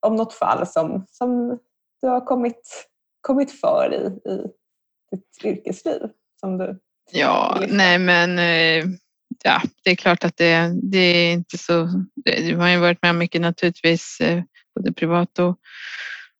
om 0.00 0.16
något 0.16 0.34
fall 0.34 0.66
som, 0.66 1.06
som 1.08 1.58
du 2.02 2.08
har 2.08 2.20
kommit, 2.20 2.88
kommit 3.20 3.60
för 3.60 3.94
i, 3.94 4.30
i 4.30 4.50
ditt 5.10 5.44
yrkesliv. 5.44 6.00
Som 6.40 6.58
du 6.58 6.78
ja, 7.12 7.62
nej 7.68 7.98
men 7.98 8.38
eh, 8.38 8.84
ja, 9.44 9.62
det 9.84 9.90
är 9.90 9.96
klart 9.96 10.24
att 10.24 10.36
det, 10.36 10.72
det 10.82 10.98
är 10.98 11.32
inte 11.32 11.58
så... 11.58 11.88
Du 12.24 12.56
har 12.56 12.68
ju 12.68 12.78
varit 12.78 13.02
med 13.02 13.14
mycket 13.14 13.40
naturligtvis, 13.40 14.20
eh, 14.20 14.42
både 14.74 14.92
privat 14.92 15.38
och 15.38 15.58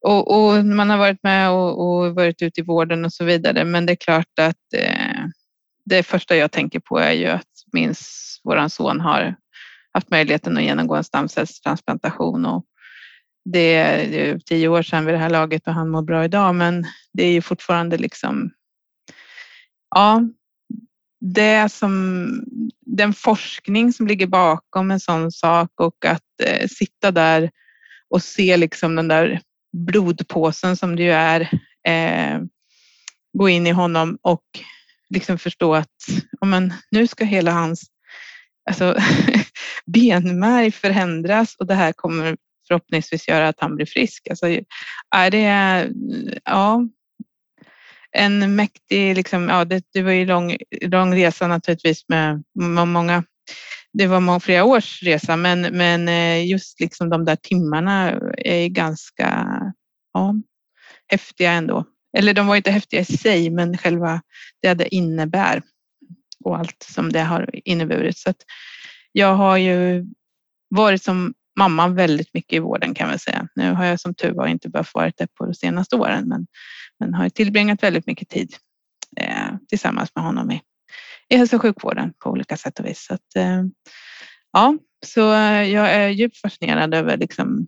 och, 0.01 0.31
och, 0.31 0.65
man 0.65 0.91
har 0.91 0.99
varit 0.99 1.23
med 1.23 1.51
och, 1.51 1.81
och, 1.81 2.15
varit 2.15 2.43
ute 2.43 2.61
i 2.61 2.65
vården 2.65 3.05
och 3.05 3.13
så 3.13 3.25
vidare. 3.25 3.65
Men 3.65 3.87
det 3.87 3.93
är 3.93 3.97
klart 3.97 4.39
att 4.41 4.75
eh, 4.77 5.25
det 5.85 6.03
första 6.03 6.37
jag 6.37 6.53
tänker 6.53 6.81
på 6.81 6.99
är 6.99 7.13
ju 7.13 7.27
att 7.27 7.49
min 7.73 7.95
våran 8.45 8.71
son 8.71 9.01
har 9.01 9.37
haft 9.93 10.11
möjligheten 10.11 10.57
att 10.57 10.63
genomgå 10.63 10.95
en 10.95 11.05
stamcellstransplantation 11.05 12.47
och 12.47 12.65
det 13.45 13.75
är 13.75 14.39
tio 14.39 14.69
år 14.69 14.83
sedan 14.83 15.05
vid 15.05 15.15
det 15.15 15.19
här 15.19 15.31
laget 15.31 15.67
och 15.67 15.75
han 15.75 15.91
mår 15.91 16.03
bra 16.03 16.25
idag, 16.25 16.55
men 16.55 16.85
det 17.13 17.23
är 17.25 17.33
ju 17.33 17.43
fortfarande 17.43 17.97
liksom. 17.97 18.51
Ja, 19.95 20.23
det 21.21 21.73
som 21.73 22.27
den 22.81 23.13
forskning 23.13 23.93
som 23.93 24.07
ligger 24.07 24.27
bakom 24.27 24.91
en 24.91 25.01
sån 25.01 25.33
sak 25.33 25.71
och 25.81 26.05
att 26.05 26.41
eh, 26.43 26.69
sitta 26.69 27.11
där 27.11 27.51
och 28.09 28.23
se 28.23 28.57
liksom 28.57 28.97
den 28.97 29.09
där 29.09 29.41
blodpåsen 29.73 30.77
som 30.77 30.97
det 30.97 31.03
ju 31.03 31.13
är, 31.13 31.41
eh, 31.89 32.41
gå 33.39 33.49
in 33.49 33.67
i 33.67 33.71
honom 33.71 34.19
och 34.23 34.45
liksom 35.11 35.39
förstå 35.39 35.75
att 35.75 35.97
ja, 36.41 36.47
men, 36.47 36.73
nu 36.91 37.07
ska 37.07 37.25
hela 37.25 37.53
hans 37.53 37.83
alltså, 38.71 38.97
benmärg 39.87 40.71
förändras 40.71 41.57
och 41.59 41.67
det 41.67 41.75
här 41.75 41.93
kommer 41.93 42.37
förhoppningsvis 42.69 43.29
göra 43.29 43.49
att 43.49 43.61
han 43.61 43.77
blir 43.77 43.87
frisk. 43.87 44.29
Alltså, 44.31 44.47
är 45.17 45.31
det, 45.31 45.91
ja, 46.45 46.89
en 48.13 48.57
mäktig, 48.57 49.17
liksom, 49.17 49.49
ja, 49.49 49.65
det, 49.65 49.85
det 49.93 50.03
var 50.03 50.13
ju 50.13 50.27
lång, 50.27 50.57
lång 50.81 51.15
resa 51.15 51.47
naturligtvis 51.47 52.05
med 52.09 52.43
många 52.87 53.25
det 53.93 54.07
var 54.07 54.21
många, 54.21 54.41
flera 54.41 54.65
års 54.65 55.03
resa, 55.03 55.37
men, 55.37 55.61
men 55.61 56.09
eh, 56.09 56.47
just 56.47 56.81
liksom 56.81 57.11
de 57.11 57.25
där 57.25 57.37
timmarna 57.37 58.11
är 58.39 58.69
ganska 58.69 59.47
ja, 60.13 60.35
häftiga 61.07 61.53
ändå. 61.53 61.85
Eller 62.17 62.35
de 62.35 62.47
var 62.47 62.57
inte 62.57 62.71
häftiga 62.71 63.01
i 63.01 63.05
sig, 63.05 63.51
men 63.51 63.79
själva 63.79 64.23
det 64.63 64.75
det 64.75 64.95
innebär 64.95 65.63
och 66.45 66.59
allt 66.59 66.87
som 66.89 67.13
det 67.13 67.23
har 67.23 67.51
inneburit. 67.69 68.19
Så 68.19 68.31
att 68.31 68.43
jag 69.13 69.35
har 69.35 69.57
ju 69.57 70.07
varit 70.69 71.03
som 71.03 71.35
mamma 71.59 71.89
väldigt 71.89 72.35
mycket 72.35 72.53
i 72.53 72.59
vården 72.59 72.95
kan 72.95 73.09
man 73.09 73.19
säga. 73.19 73.49
Nu 73.55 73.73
har 73.73 73.85
jag 73.85 74.01
som 74.01 74.15
tur 74.15 74.33
var 74.33 74.47
inte 74.47 74.69
behövt 74.69 74.95
vara 74.95 75.13
det 75.17 75.35
på 75.35 75.47
de 75.47 75.55
senaste 75.55 75.97
åren, 75.97 76.29
men, 76.29 76.47
men 77.01 77.15
har 77.15 77.29
tillbringat 77.29 77.83
väldigt 77.83 78.07
mycket 78.07 78.29
tid 78.29 78.55
eh, 79.17 79.49
tillsammans 79.69 80.11
med 80.15 80.25
honom 80.25 80.51
i, 80.51 80.61
i 81.31 81.37
hälso 81.37 81.57
och 81.57 81.63
sjukvården 81.63 82.13
på 82.19 82.31
olika 82.31 82.57
sätt 82.57 82.79
och 82.79 82.87
vis. 82.87 83.05
Så 83.07 83.15
att, 83.15 83.37
eh, 83.37 83.65
ja, 84.53 84.79
så 85.07 85.33
eh, 85.33 85.63
jag 85.63 85.91
är 85.91 86.09
djupt 86.09 86.37
fascinerad 86.37 86.95
över 86.95 87.17
liksom 87.17 87.67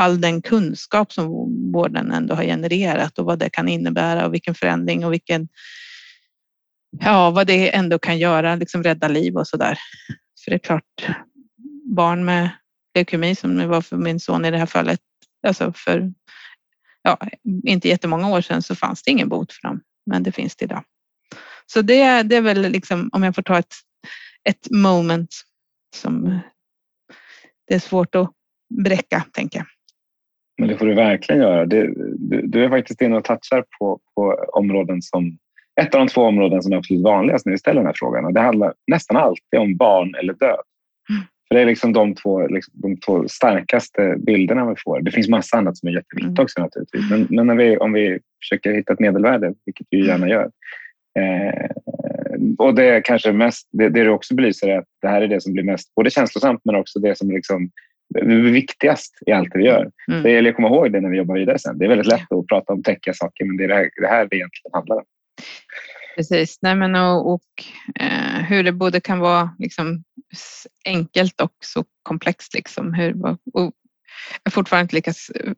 all 0.00 0.20
den 0.20 0.42
kunskap 0.42 1.12
som 1.12 1.28
vården 1.72 2.10
ändå 2.12 2.34
har 2.34 2.44
genererat 2.44 3.18
och 3.18 3.24
vad 3.24 3.38
det 3.38 3.50
kan 3.50 3.68
innebära 3.68 4.26
och 4.26 4.34
vilken 4.34 4.54
förändring 4.54 5.04
och 5.04 5.12
vilken 5.12 5.48
ja, 7.00 7.30
vad 7.30 7.46
det 7.46 7.74
ändå 7.74 7.98
kan 7.98 8.18
göra, 8.18 8.56
liksom 8.56 8.82
rädda 8.82 9.08
liv 9.08 9.36
och 9.36 9.48
så 9.48 9.56
där. 9.56 9.78
För 10.44 10.50
det 10.50 10.56
är 10.56 10.58
klart, 10.58 11.06
barn 11.96 12.24
med 12.24 12.50
leukemi 12.94 13.34
som 13.34 13.56
det 13.56 13.66
var 13.66 13.82
för 13.82 13.96
min 13.96 14.20
son 14.20 14.44
i 14.44 14.50
det 14.50 14.58
här 14.58 14.66
fallet, 14.66 15.00
alltså 15.46 15.72
för 15.76 16.12
ja, 17.02 17.18
inte 17.66 17.88
jättemånga 17.88 18.28
år 18.28 18.40
sedan 18.40 18.62
så 18.62 18.74
fanns 18.74 19.02
det 19.02 19.10
ingen 19.10 19.28
bot 19.28 19.52
för 19.52 19.68
dem, 19.68 19.80
men 20.06 20.22
det 20.22 20.32
finns 20.32 20.56
det 20.56 20.64
idag. 20.64 20.84
Så 21.72 21.82
det, 21.82 22.22
det 22.22 22.36
är 22.36 22.42
väl 22.42 22.62
liksom, 22.62 23.10
om 23.12 23.22
jag 23.22 23.34
får 23.34 23.42
ta 23.42 23.58
ett, 23.58 23.74
ett 24.48 24.70
moment 24.70 25.34
som 25.96 26.40
det 27.68 27.74
är 27.74 27.78
svårt 27.78 28.14
att 28.14 28.30
bräcka, 28.84 29.24
tänker 29.32 29.58
jag. 29.58 29.66
Men 30.58 30.68
det 30.68 30.76
får 30.76 30.86
du 30.86 30.94
verkligen 30.94 31.40
göra. 31.40 31.66
Det, 31.66 31.86
du, 32.18 32.42
du, 32.46 32.64
är 32.64 32.68
faktiskt 32.68 33.00
inne 33.00 33.16
och 33.16 33.24
touchar 33.24 33.64
på, 33.78 34.00
på 34.14 34.44
områden 34.52 35.02
som 35.02 35.38
ett 35.80 35.94
av 35.94 35.98
de 35.98 36.08
två 36.08 36.22
områden 36.22 36.62
som 36.62 36.72
är 36.72 36.76
absolut 36.76 37.04
vanligast 37.04 37.46
när 37.46 37.52
vi 37.52 37.58
ställer 37.58 37.80
den 37.80 37.86
här 37.86 37.94
frågan. 37.96 38.24
Och 38.24 38.34
det 38.34 38.40
handlar 38.40 38.74
nästan 38.86 39.16
alltid 39.16 39.60
om 39.60 39.76
barn 39.76 40.14
eller 40.14 40.32
död. 40.32 40.60
Mm. 41.10 41.22
För 41.48 41.54
Det 41.54 41.60
är 41.60 41.66
liksom 41.66 41.92
de, 41.92 42.14
två, 42.14 42.46
liksom, 42.46 42.74
de 42.76 42.96
två 42.96 43.28
starkaste 43.28 44.16
bilderna 44.18 44.70
vi 44.70 44.74
får. 44.84 45.00
Det 45.00 45.10
finns 45.10 45.28
massa 45.28 45.56
annat 45.56 45.78
som 45.78 45.88
är 45.88 45.92
jätteviktigt 45.92 46.38
mm. 46.38 46.44
också 46.44 46.60
naturligtvis. 46.60 47.10
Men, 47.10 47.26
men 47.30 47.46
när 47.46 47.54
vi, 47.54 47.76
om 47.76 47.92
vi 47.92 48.18
försöker 48.42 48.72
hitta 48.72 48.92
ett 48.92 49.00
medelvärde, 49.00 49.54
vilket 49.66 49.86
vi 49.90 50.06
gärna 50.06 50.28
gör. 50.28 50.50
Eh, 51.18 51.70
och 52.58 52.74
det 52.74 53.00
kanske 53.04 53.32
mest, 53.32 53.68
det, 53.72 53.88
det 53.88 54.04
du 54.04 54.10
också 54.10 54.34
belyser 54.34 54.68
är 54.68 54.78
att 54.78 54.88
det 55.02 55.08
här 55.08 55.22
är 55.22 55.28
det 55.28 55.40
som 55.40 55.52
blir 55.52 55.64
mest 55.64 55.94
både 55.94 56.10
känslosamt 56.10 56.60
men 56.64 56.74
också 56.74 56.98
det 56.98 57.18
som 57.18 57.30
liksom 57.30 57.70
det 58.14 58.50
viktigast 58.50 59.18
i 59.26 59.32
allt 59.32 59.50
vi 59.54 59.64
gör. 59.64 59.90
Mm. 60.10 60.22
Det 60.22 60.30
gäller 60.30 60.50
att 60.50 60.56
komma 60.56 60.68
ihåg 60.68 60.92
det 60.92 61.00
när 61.00 61.10
vi 61.10 61.16
jobbar 61.16 61.34
vidare 61.34 61.58
sen. 61.58 61.78
Det 61.78 61.84
är 61.84 61.88
väldigt 61.88 62.06
lätt 62.06 62.32
att 62.32 62.46
prata 62.46 62.72
om 62.72 62.82
täcka 62.82 63.14
saker, 63.14 63.44
men 63.44 63.56
det 63.56 63.64
är 63.64 63.68
det 63.68 63.74
här 63.74 63.90
det, 64.00 64.06
här 64.06 64.26
det 64.30 64.36
egentligen 64.36 64.72
handlar 64.72 64.96
om. 64.96 65.04
Precis, 66.16 66.58
Nej, 66.62 66.74
men 66.74 66.94
och, 66.94 67.32
och 67.32 67.42
eh, 68.00 68.42
hur 68.48 68.62
det 68.62 68.72
både 68.72 69.00
kan 69.00 69.18
vara 69.18 69.50
liksom, 69.58 70.04
enkelt 70.84 71.40
och 71.40 71.52
så 71.64 71.84
komplext. 72.02 72.54
Liksom. 72.54 72.94
Hur, 72.94 73.22
och, 73.52 73.72
jag 74.42 74.52
fortfarande 74.52 74.82
inte 74.82 74.94
lyckats 74.94 75.30
eh, 75.30 75.52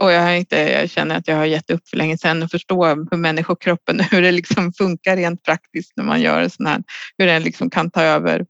och 0.00 0.12
jag, 0.12 0.22
har 0.22 0.30
inte, 0.30 0.56
jag 0.56 0.90
känner 0.90 1.16
att 1.16 1.28
jag 1.28 1.36
har 1.36 1.44
gett 1.44 1.70
upp 1.70 1.88
för 1.88 1.96
länge 1.96 2.18
sedan 2.18 2.42
och 2.42 2.50
förstå 2.50 2.86
hur 2.86 3.16
människokroppen, 3.16 4.00
hur 4.10 4.22
det 4.22 4.32
liksom 4.32 4.72
funkar 4.72 5.16
rent 5.16 5.42
praktiskt 5.42 5.92
när 5.96 6.04
man 6.04 6.20
gör 6.20 6.48
sån 6.48 6.66
här, 6.66 6.82
hur 7.18 7.26
den 7.26 7.42
liksom 7.42 7.70
kan 7.70 7.90
ta 7.90 8.02
över 8.02 8.46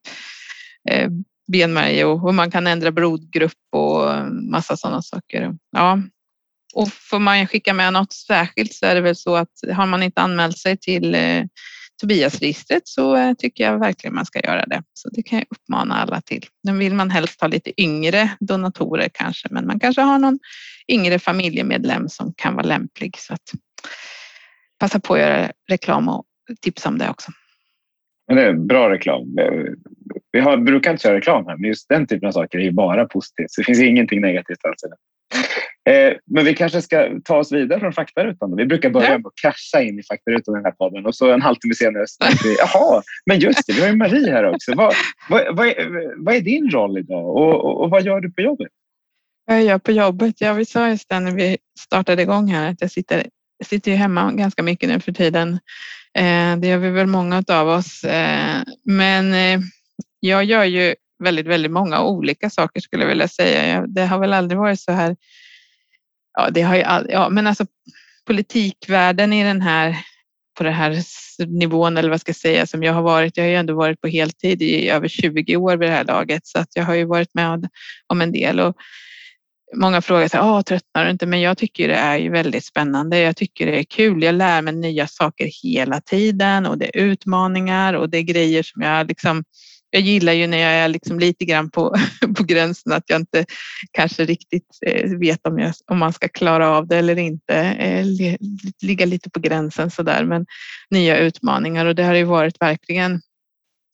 eh, 0.91 1.11
benmärg 1.53 2.05
och 2.05 2.21
hur 2.21 2.33
man 2.33 2.51
kan 2.51 2.67
ändra 2.67 2.91
blodgrupp 2.91 3.53
och 3.73 4.33
massa 4.51 4.77
sådana 4.77 5.03
saker. 5.03 5.55
Ja. 5.73 5.99
Och 6.75 6.89
får 6.93 7.19
man 7.19 7.47
skicka 7.47 7.75
med 7.75 7.93
något 7.93 8.13
särskilt 8.13 8.75
så 8.75 8.87
är 8.87 8.95
det 8.95 9.01
väl 9.01 9.17
så 9.17 9.37
att 9.37 9.51
har 9.73 9.87
man 9.87 10.03
inte 10.03 10.21
anmält 10.21 10.59
sig 10.59 10.77
till 10.77 11.15
eh, 11.15 11.45
Tobiasregistret 12.01 12.89
så 12.89 13.17
eh, 13.17 13.35
tycker 13.35 13.65
jag 13.65 13.79
verkligen 13.79 14.15
man 14.15 14.27
ska 14.27 14.41
göra 14.41 14.67
det. 14.67 14.83
Så 14.93 15.09
det 15.09 15.23
kan 15.23 15.39
jag 15.39 15.47
uppmana 15.51 15.95
alla 15.95 16.21
till. 16.21 16.45
Nu 16.63 16.73
vill 16.73 16.95
man 16.95 17.11
helst 17.11 17.41
ha 17.41 17.49
lite 17.49 17.83
yngre 17.83 18.31
donatorer 18.41 19.09
kanske, 19.15 19.49
men 19.51 19.67
man 19.67 19.81
kanske 19.81 20.03
har 20.03 20.19
någon 20.19 20.39
yngre 20.89 21.19
familjemedlem 21.19 22.09
som 22.09 22.35
kan 22.37 22.55
vara 22.55 22.67
lämplig. 22.67 23.17
Så 23.19 23.35
att 23.35 23.53
passa 24.79 25.01
på 25.01 25.15
att 25.15 25.21
göra 25.21 25.51
reklam 25.71 26.09
och 26.09 26.25
tipsa 26.61 26.89
om 26.89 26.99
det 26.99 27.11
också. 27.11 27.33
Men 28.29 28.37
det 28.37 28.43
är 28.43 28.53
bra 28.53 28.91
reklam. 28.91 29.37
Vi 30.33 30.41
har, 30.41 30.57
brukar 30.57 30.91
inte 30.91 31.03
köra 31.03 31.17
reklam 31.17 31.47
här, 31.47 31.57
men 31.57 31.69
just 31.69 31.89
den 31.89 32.07
typen 32.07 32.29
av 32.29 32.33
saker 32.33 32.59
är 32.59 32.63
ju 32.63 32.73
bara 32.73 33.05
positivt. 33.05 33.51
Så 33.51 33.61
det 33.61 33.65
finns 33.65 33.81
ingenting 33.81 34.21
negativt 34.21 34.65
alls 34.65 34.85
i 34.85 34.89
det. 34.89 34.97
Eh, 35.91 36.13
men 36.27 36.45
vi 36.45 36.55
kanske 36.55 36.83
ska 36.83 37.09
ta 37.25 37.37
oss 37.37 37.53
vidare 37.53 37.81
från 37.81 37.93
faktarutan. 37.93 38.57
Vi 38.57 38.67
brukar 38.67 38.91
börja 38.91 39.11
med 39.11 39.27
att 39.27 39.33
krascha 39.43 39.83
in 39.83 39.99
i 39.99 40.03
faktarutan 40.03 40.55
i 40.55 40.59
den 40.59 40.65
här 40.65 40.73
podden 40.73 41.07
och 41.07 41.15
så 41.15 41.33
en 41.33 41.43
halvtimme 41.43 41.75
senare 41.75 42.05
vi, 42.45 42.57
jaha, 42.59 43.03
men 43.27 43.39
just 43.39 43.67
det, 43.67 43.73
vi 43.73 43.81
har 43.81 43.89
ju 43.89 43.97
Marie 43.97 44.33
här 44.33 44.45
också. 44.45 44.75
Vad, 44.75 44.95
vad, 45.29 45.57
vad, 45.57 45.67
är, 45.67 46.25
vad 46.25 46.35
är 46.35 46.41
din 46.41 46.71
roll 46.71 46.99
idag 46.99 47.37
och, 47.37 47.65
och, 47.65 47.83
och, 47.83 47.91
vad 47.91 48.03
gör 48.03 48.21
du 48.21 48.33
på 48.33 48.41
jobbet? 48.41 48.69
Vad 49.47 49.57
jag 49.57 49.65
gör 49.65 49.79
på 49.79 49.93
jobbet? 49.93 50.35
Ja, 50.39 50.53
vi 50.53 50.65
sa 50.65 50.89
just 50.89 51.09
det 51.09 51.21
när 51.21 51.33
vi 51.33 51.59
startade 51.79 52.23
igång 52.23 52.49
här 52.49 52.71
att 52.71 52.81
jag 52.81 52.91
sitter, 52.91 53.27
jag 53.59 53.67
sitter 53.67 53.91
ju 53.91 53.97
hemma 53.97 54.33
ganska 54.33 54.63
mycket 54.63 54.89
nu 54.89 55.01
för 55.01 55.13
tiden. 55.13 55.53
Eh, 56.19 56.57
det 56.57 56.69
gör 56.69 56.79
vi 56.79 56.91
väl 56.91 57.07
många 57.07 57.45
av 57.49 57.69
oss. 57.69 58.05
Eh, 58.05 58.63
men 58.85 59.35
jag 60.21 60.45
gör 60.45 60.65
ju 60.65 60.95
väldigt, 61.25 61.47
väldigt 61.47 61.73
många 61.73 62.03
olika 62.03 62.51
saker 62.51 62.81
skulle 62.81 63.03
jag 63.03 63.09
vilja 63.09 63.29
säga. 63.29 63.87
Det 63.87 64.07
har 64.07 64.19
väl 64.19 64.33
aldrig 64.33 64.59
varit 64.59 64.81
så 64.81 64.93
här 64.93 65.17
ja, 66.37 66.51
det 66.51 66.63
har 66.63 66.77
ju 66.77 66.83
all, 66.83 67.07
ja, 67.11 67.29
men 67.29 67.47
alltså 67.47 67.67
politikvärlden 68.27 69.33
i 69.33 69.45
den 69.45 69.61
här 69.61 69.97
på 70.59 70.65
den 70.65 70.73
här 70.73 71.03
nivån 71.47 71.97
eller 71.97 72.11
vad 72.11 72.21
ska 72.21 72.29
jag 72.29 72.37
säga 72.37 72.67
som 72.67 72.83
jag 72.83 72.93
har 72.93 73.03
varit. 73.03 73.37
Jag 73.37 73.45
har 73.45 73.49
ju 73.49 73.57
ändå 73.57 73.75
varit 73.75 74.01
på 74.01 74.09
heltid 74.09 74.63
i 74.63 74.89
över 74.89 75.09
20 75.09 75.57
år 75.57 75.77
vid 75.77 75.89
det 75.89 75.95
här 75.95 76.05
laget 76.05 76.47
så 76.47 76.59
att 76.59 76.69
jag 76.75 76.85
har 76.85 76.95
ju 76.95 77.05
varit 77.05 77.35
med 77.35 77.69
om 78.07 78.21
en 78.21 78.33
del 78.33 78.61
och 78.61 78.77
många 79.77 80.03
frågar 80.03 80.29
sig, 80.29 80.41
ah, 80.43 80.63
tröttnar 80.63 81.05
du 81.05 81.11
inte? 81.11 81.27
Men 81.27 81.41
jag 81.41 81.59
tycker 81.59 81.89
det 81.89 81.95
är 81.95 82.17
ju 82.17 82.31
väldigt 82.31 82.65
spännande. 82.65 83.19
Jag 83.19 83.37
tycker 83.37 83.67
det 83.67 83.79
är 83.79 83.85
kul. 83.85 84.23
Jag 84.23 84.35
lär 84.35 84.63
mig 84.63 84.75
nya 84.75 85.07
saker 85.07 85.51
hela 85.63 86.01
tiden 86.01 86.67
och 86.67 86.79
det 86.79 86.99
är 86.99 87.03
utmaningar 87.03 87.95
och 87.95 88.11
det 88.11 88.19
är 88.19 88.23
grejer 88.23 88.63
som 88.63 88.83
jag 88.83 89.09
liksom 89.09 89.45
jag 89.97 90.03
gillar 90.03 90.33
ju 90.33 90.47
när 90.47 90.59
jag 90.59 90.73
är 90.73 90.89
liksom 90.89 91.19
lite 91.19 91.45
grann 91.45 91.71
på, 91.71 91.97
på 92.37 92.45
gränsen 92.45 92.93
att 92.93 93.05
jag 93.07 93.21
inte 93.21 93.45
kanske 93.91 94.25
riktigt 94.25 94.79
eh, 94.87 95.11
vet 95.11 95.47
om, 95.47 95.59
jag, 95.59 95.75
om 95.87 95.99
man 95.99 96.13
ska 96.13 96.29
klara 96.29 96.69
av 96.69 96.87
det 96.87 96.97
eller 96.97 97.19
inte. 97.19 97.55
Eh, 97.57 98.07
ligga 98.83 99.07
lite 99.07 99.31
på 99.31 99.41
gränsen 99.41 99.91
så 99.91 100.03
där, 100.03 100.25
men 100.25 100.47
nya 100.91 101.19
utmaningar 101.19 101.87
och 101.87 101.95
det 101.95 102.05
har 102.05 102.15
ju 102.15 102.25
varit 102.25 102.61
verkligen 102.61 103.21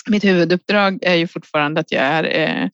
mitt 0.06 0.24
huvuduppdrag 0.24 0.98
är 1.02 1.14
ju 1.14 1.26
fortfarande 1.26 1.80
att 1.80 1.92
jag 1.92 2.02
är 2.02 2.24
eh, 2.24 2.68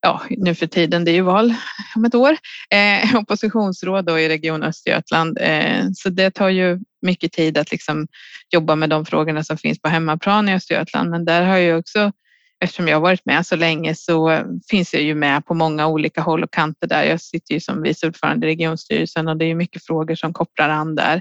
ja, 0.00 0.22
nu 0.30 0.54
för 0.54 0.66
tiden, 0.66 1.04
det 1.04 1.10
är 1.10 1.14
ju 1.14 1.22
val 1.22 1.54
om 1.96 2.04
ett 2.04 2.14
år, 2.14 2.36
eh, 2.70 3.16
oppositionsråd 3.20 4.04
då 4.04 4.18
i 4.18 4.28
Region 4.28 4.62
Östergötland. 4.62 5.38
Eh, 5.40 5.84
så 5.94 6.08
det 6.08 6.30
tar 6.30 6.48
ju 6.48 6.78
mycket 7.02 7.32
tid 7.32 7.58
att 7.58 7.70
liksom 7.70 8.06
jobba 8.50 8.76
med 8.76 8.90
de 8.90 9.06
frågorna 9.06 9.44
som 9.44 9.58
finns 9.58 9.80
på 9.80 9.88
hemmaplan 9.88 10.48
i 10.48 10.54
Östergötland. 10.54 11.10
Men 11.10 11.24
där 11.24 11.42
har 11.42 11.56
jag 11.56 11.78
också 11.78 12.12
eftersom 12.60 12.88
jag 12.88 12.96
har 12.96 13.00
varit 13.00 13.26
med 13.26 13.46
så 13.46 13.56
länge 13.56 13.94
så 13.94 14.30
eh, 14.30 14.44
finns 14.70 14.94
jag 14.94 15.02
ju 15.02 15.14
med 15.14 15.46
på 15.46 15.54
många 15.54 15.86
olika 15.86 16.20
håll 16.20 16.44
och 16.44 16.52
kanter 16.52 16.86
där. 16.86 17.04
Jag 17.04 17.20
sitter 17.20 17.54
ju 17.54 17.60
som 17.60 17.82
vice 17.82 18.06
ordförande 18.06 18.46
i 18.46 18.50
regionstyrelsen 18.50 19.28
och 19.28 19.36
det 19.36 19.44
är 19.44 19.54
mycket 19.54 19.86
frågor 19.86 20.14
som 20.14 20.32
kopplar 20.32 20.68
an 20.68 20.94
där. 20.94 21.20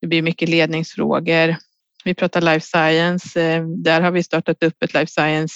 Det 0.00 0.06
blir 0.06 0.22
mycket 0.22 0.48
ledningsfrågor. 0.48 1.56
Vi 2.04 2.14
pratar 2.14 2.40
life 2.40 2.66
science. 2.66 3.40
Eh, 3.40 3.64
där 3.64 4.00
har 4.00 4.10
vi 4.10 4.22
startat 4.22 4.62
upp 4.62 4.82
ett 4.82 4.94
life 4.94 5.12
science 5.12 5.54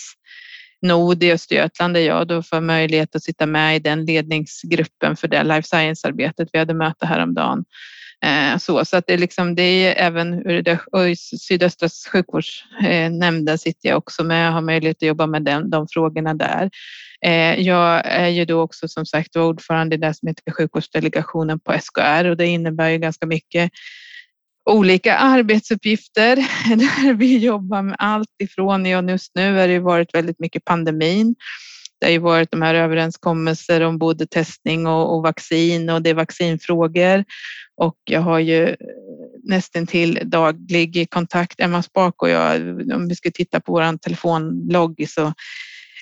nod 0.83 1.22
i 1.22 1.33
Östergötland 1.33 1.94
där 1.94 2.00
jag 2.00 2.29
då 2.29 2.42
får 2.42 2.61
möjlighet 2.61 3.16
att 3.16 3.22
sitta 3.22 3.46
med 3.46 3.76
i 3.76 3.79
den 3.79 4.05
ledningsgruppen 4.05 5.16
för 5.16 5.29
det 5.29 5.42
life 5.42 5.68
science-arbetet. 5.68 6.48
Vi 6.52 6.59
hade 6.59 6.74
möte 6.74 7.07
häromdagen 7.07 7.64
Eh, 8.24 8.59
så, 8.59 8.85
så 8.85 8.96
att 8.96 9.07
det, 9.07 9.12
är 9.12 9.18
liksom, 9.18 9.55
det 9.55 9.62
är 9.62 10.07
även 10.07 10.46
ur 10.46 10.62
det, 10.62 10.81
och 10.92 11.09
i 11.09 11.16
sydöstra 11.16 11.88
sjukvårdsnämnden 12.12 13.59
sitter 13.59 13.88
jag 13.88 13.98
också 13.98 14.24
med 14.24 14.48
och 14.48 14.55
har 14.55 14.61
möjlighet 14.61 14.96
att 14.96 15.09
jobba 15.09 15.26
med 15.26 15.42
den, 15.44 15.70
de 15.70 15.87
frågorna 15.88 16.35
där. 16.35 16.70
Eh, 17.24 17.61
jag 17.61 18.07
är 18.07 18.29
ju 18.29 18.44
då 18.44 18.61
också 18.61 18.88
som 18.88 19.07
sagt 19.07 19.37
ordförande 19.37 19.94
i 19.94 19.98
det 19.98 20.14
som 20.14 20.29
heter 20.29 20.52
sjukvårdsdelegationen 20.52 21.61
på 21.61 21.72
SKR 21.81 22.24
och 22.24 22.37
det 22.37 22.46
innebär 22.46 22.88
ju 22.88 22.98
ganska 22.98 23.26
mycket 23.26 23.70
olika 24.70 25.16
arbetsuppgifter 25.16 26.37
där 26.76 27.14
vi 27.14 27.38
jobbar 27.38 27.83
med 27.83 27.96
allt 27.98 28.35
ifrån, 28.42 28.87
ja 28.87 29.02
just 29.02 29.33
nu 29.35 29.57
har 29.57 29.68
det 29.68 29.79
varit 29.79 30.14
väldigt 30.14 30.40
mycket 30.40 30.64
pandemin 30.64 31.35
det 31.98 32.06
har 32.06 32.12
ju 32.12 32.18
varit 32.18 32.50
de 32.50 32.62
här 32.62 32.74
överenskommelser 32.74 33.80
om 33.80 33.98
både 33.98 34.26
testning 34.26 34.87
och, 34.87 35.14
och 35.14 35.22
vaccin 35.22 35.90
och 35.90 36.02
det 36.02 36.11
är 36.11 36.14
vaccinfrågor. 36.14 37.24
Och 37.76 37.96
jag 38.04 38.20
har 38.20 38.38
ju 38.38 38.68
eh, 38.68 38.76
nästan 39.42 39.87
till 39.87 40.20
daglig 40.24 41.11
kontakt, 41.11 41.61
Emma 41.61 41.82
Spak 41.82 42.22
och 42.22 42.28
jag, 42.28 42.61
om 42.92 43.09
vi 43.09 43.14
ska 43.14 43.30
titta 43.30 43.61
på 43.61 43.72
vår 43.72 43.98
telefonlogg 43.98 45.04
så 45.09 45.32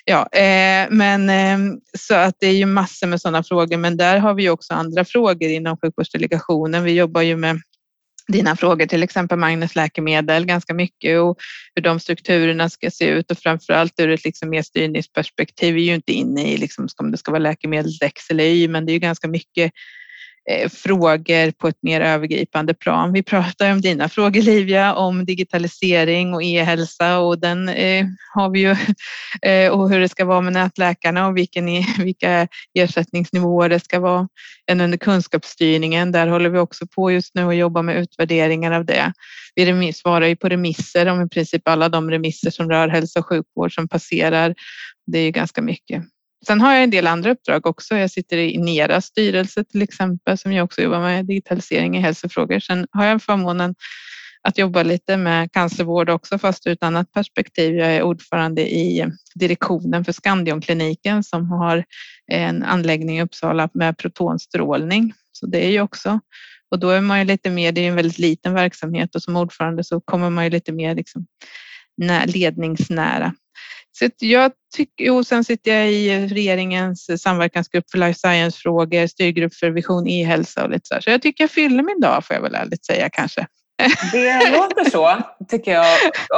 Ja, 0.07 0.29
eh, 0.31 0.87
men 0.89 1.29
eh, 1.29 1.77
så 1.97 2.15
att 2.15 2.35
det 2.39 2.47
är 2.47 2.53
ju 2.53 2.65
massor 2.65 3.07
med 3.07 3.21
sådana 3.21 3.43
frågor, 3.43 3.77
men 3.77 3.97
där 3.97 4.17
har 4.17 4.33
vi 4.33 4.49
också 4.49 4.73
andra 4.73 5.05
frågor 5.05 5.49
inom 5.49 5.77
sjukvårdsdelegationen. 5.77 6.83
Vi 6.83 6.91
jobbar 6.91 7.21
ju 7.21 7.37
med 7.37 7.61
dina 8.27 8.55
frågor, 8.55 8.85
till 8.85 9.03
exempel 9.03 9.37
Magnus 9.37 9.75
läkemedel, 9.75 10.45
ganska 10.45 10.73
mycket 10.73 11.19
och 11.19 11.37
hur 11.75 11.83
de 11.83 11.99
strukturerna 11.99 12.69
ska 12.69 12.91
se 12.91 13.05
ut 13.05 13.31
och 13.31 13.37
framförallt 13.37 13.99
ur 13.99 14.09
ett 14.09 14.23
liksom 14.23 14.49
mer 14.49 14.61
styrningsperspektiv. 14.61 15.75
Vi 15.75 15.81
är 15.81 15.85
ju 15.85 15.95
inte 15.95 16.11
inne 16.11 16.53
i 16.53 16.57
liksom, 16.57 16.87
om 16.97 17.11
det 17.11 17.17
ska 17.17 17.31
vara 17.31 17.39
läkemedelsdex 17.39 18.29
eller 18.29 18.43
y, 18.43 18.67
men 18.67 18.85
det 18.85 18.91
är 18.91 18.93
ju 18.93 18.99
ganska 18.99 19.27
mycket 19.27 19.71
Eh, 20.49 20.69
frågor 20.69 21.51
på 21.51 21.67
ett 21.67 21.83
mer 21.83 22.01
övergripande 22.01 22.73
plan. 22.73 23.13
Vi 23.13 23.23
pratar 23.23 23.71
om 23.71 23.81
dina 23.81 24.09
frågor 24.09 24.41
Livia, 24.41 24.93
om 24.93 25.25
digitalisering 25.25 26.33
och 26.33 26.43
e-hälsa 26.43 27.19
och 27.19 27.39
den 27.39 27.69
eh, 27.69 28.05
har 28.33 28.49
vi 28.49 28.59
ju 28.59 28.75
eh, 29.51 29.71
och 29.71 29.89
hur 29.89 29.99
det 29.99 30.09
ska 30.09 30.25
vara 30.25 30.41
med 30.41 30.53
nätläkarna 30.53 31.27
och 31.27 31.37
vilken, 31.37 31.65
vilka 31.97 32.47
ersättningsnivåer 32.73 33.69
det 33.69 33.79
ska 33.79 33.99
vara. 33.99 34.27
Än 34.71 34.81
under 34.81 34.97
kunskapsstyrningen, 34.97 36.11
där 36.11 36.27
håller 36.27 36.49
vi 36.49 36.59
också 36.59 36.87
på 36.87 37.11
just 37.11 37.35
nu 37.35 37.45
och 37.45 37.55
jobbar 37.55 37.83
med 37.83 37.97
utvärderingar 37.97 38.71
av 38.71 38.85
det. 38.85 39.13
Vi 39.55 39.93
svarar 39.93 40.27
ju 40.27 40.35
på 40.35 40.49
remisser 40.49 41.05
om 41.05 41.21
i 41.21 41.29
princip 41.29 41.67
alla 41.67 41.89
de 41.89 42.11
remisser 42.11 42.51
som 42.51 42.69
rör 42.69 42.87
hälso 42.87 43.19
och 43.19 43.25
sjukvård 43.25 43.75
som 43.75 43.87
passerar. 43.87 44.55
Det 45.07 45.19
är 45.19 45.23
ju 45.23 45.31
ganska 45.31 45.61
mycket. 45.61 46.03
Sen 46.47 46.61
har 46.61 46.73
jag 46.73 46.83
en 46.83 46.89
del 46.89 47.07
andra 47.07 47.31
uppdrag 47.31 47.65
också. 47.65 47.97
Jag 47.97 48.11
sitter 48.11 48.37
i 48.37 48.57
Neras 48.57 49.05
styrelse 49.05 49.63
till 49.63 49.81
exempel 49.81 50.37
som 50.37 50.53
jag 50.53 50.63
också 50.63 50.81
jobbar 50.81 50.99
med 50.99 51.25
digitalisering 51.25 51.97
i 51.97 52.01
hälsofrågor. 52.01 52.59
Sen 52.59 52.87
har 52.91 53.05
jag 53.05 53.21
förmånen 53.21 53.75
att 54.41 54.57
jobba 54.57 54.83
lite 54.83 55.17
med 55.17 55.51
cancervård 55.51 56.09
också 56.09 56.37
fast 56.37 56.67
ur 56.67 56.71
ett 56.71 56.83
annat 56.83 57.11
perspektiv. 57.11 57.75
Jag 57.75 57.95
är 57.95 58.01
ordförande 58.01 58.61
i 58.61 59.11
direktionen 59.35 60.05
för 60.05 60.11
Skandionkliniken 60.11 61.23
som 61.23 61.51
har 61.51 61.85
en 62.31 62.63
anläggning 62.63 63.17
i 63.17 63.23
Uppsala 63.23 63.69
med 63.73 63.97
protonstrålning. 63.97 65.13
Så 65.31 65.45
det 65.45 65.65
är 65.65 65.69
ju 65.69 65.81
också 65.81 66.19
och 66.71 66.79
då 66.79 66.89
är 66.89 67.01
man 67.01 67.19
ju 67.19 67.25
lite 67.25 67.49
mer, 67.49 67.71
det 67.71 67.81
är 67.81 67.87
en 67.87 67.95
väldigt 67.95 68.19
liten 68.19 68.53
verksamhet 68.53 69.15
och 69.15 69.21
som 69.21 69.35
ordförande 69.35 69.83
så 69.83 70.01
kommer 70.01 70.29
man 70.29 70.43
ju 70.43 70.49
lite 70.49 70.71
mer 70.71 70.95
liksom 70.95 71.25
ledningsnära 72.25 73.33
så 73.99 74.09
jag 74.19 74.51
tycker, 74.75 75.11
och 75.11 75.27
sen 75.27 75.43
sitter 75.43 75.71
jag 75.71 75.91
i 75.91 76.13
eh, 76.13 76.21
regeringens 76.21 77.09
eh, 77.09 77.15
samverkansgrupp 77.15 77.91
för 77.91 77.97
life 77.97 78.19
science-frågor, 78.19 79.07
styrgrupp 79.07 79.55
för 79.55 79.69
vision 79.69 80.07
e-hälsa 80.07 80.63
och 80.63 80.69
lite 80.69 80.87
så. 80.87 80.93
Här. 80.93 81.01
Så 81.01 81.09
jag 81.09 81.21
tycker 81.21 81.43
jag 81.43 81.51
fyller 81.51 81.83
min 81.83 81.99
dag 81.99 82.25
får 82.25 82.35
jag 82.35 82.41
väl 82.41 82.55
ärligt 82.55 82.85
säga 82.85 83.09
kanske. 83.09 83.47
Det 84.11 84.51
låter 84.51 84.89
så, 84.89 85.17
tycker 85.49 85.71
jag 85.71 85.85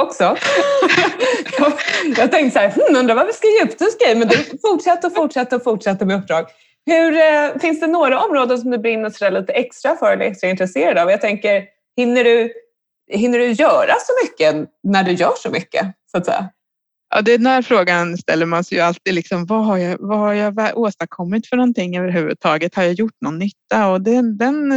också. 0.04 0.38
Jag, 1.60 1.74
jag 2.18 2.32
tänkte 2.32 2.60
så 2.60 2.60
här, 2.60 2.70
hmm, 2.70 2.96
undrar 3.00 3.16
vad 3.16 3.28
vi 3.28 3.34
ska 3.34 3.48
ge 3.48 3.64
upp. 3.64 3.80
Du 3.80 3.86
ska 3.86 4.16
men 4.16 4.28
du 4.28 4.38
fortsätter 4.62 5.08
och 5.08 5.16
fortsätter 5.16 5.56
och 5.56 5.64
fortsätter 5.64 6.06
med 6.06 6.16
uppdrag. 6.16 6.46
Hur, 6.86 7.14
eh, 7.14 7.60
finns 7.62 7.80
det 7.80 7.88
några 7.88 8.24
områden 8.24 8.58
som 8.58 8.72
du 8.72 8.78
brinner 8.78 9.32
lite 9.32 9.54
extra 9.54 9.96
för 9.96 10.12
eller 10.12 10.26
extra 10.26 10.50
intresserad 10.50 10.98
av? 10.98 11.12
Jag 11.12 11.22
tänker, 11.22 11.64
hinner 11.98 12.24
du, 12.24 12.54
hinner 13.12 13.40
du 13.40 13.52
göra 13.52 13.94
så 14.00 14.14
mycket 14.24 14.70
när 14.84 15.04
du 15.04 15.12
gör 15.12 15.34
så 15.38 15.50
mycket? 15.50 15.86
Så 16.12 16.18
att 16.18 16.26
säga? 16.26 16.50
Ja, 17.10 17.22
den 17.22 17.46
här 17.46 17.62
frågan 17.62 18.18
ställer 18.18 18.46
man 18.46 18.64
sig 18.64 18.78
ju 18.78 18.84
alltid. 18.84 19.14
Liksom, 19.14 19.46
vad, 19.46 19.66
har 19.66 19.78
jag, 19.78 19.98
vad 20.00 20.20
har 20.20 20.34
jag 20.34 20.78
åstadkommit 20.78 21.48
för 21.48 21.58
någonting 21.58 21.98
överhuvudtaget? 21.98 22.76
Har 22.76 22.84
jag 22.84 22.94
gjort 22.94 23.22
någon 23.22 23.40
nytta? 23.40 23.88
Och 23.88 24.02
den, 24.02 24.38
den 24.38 24.74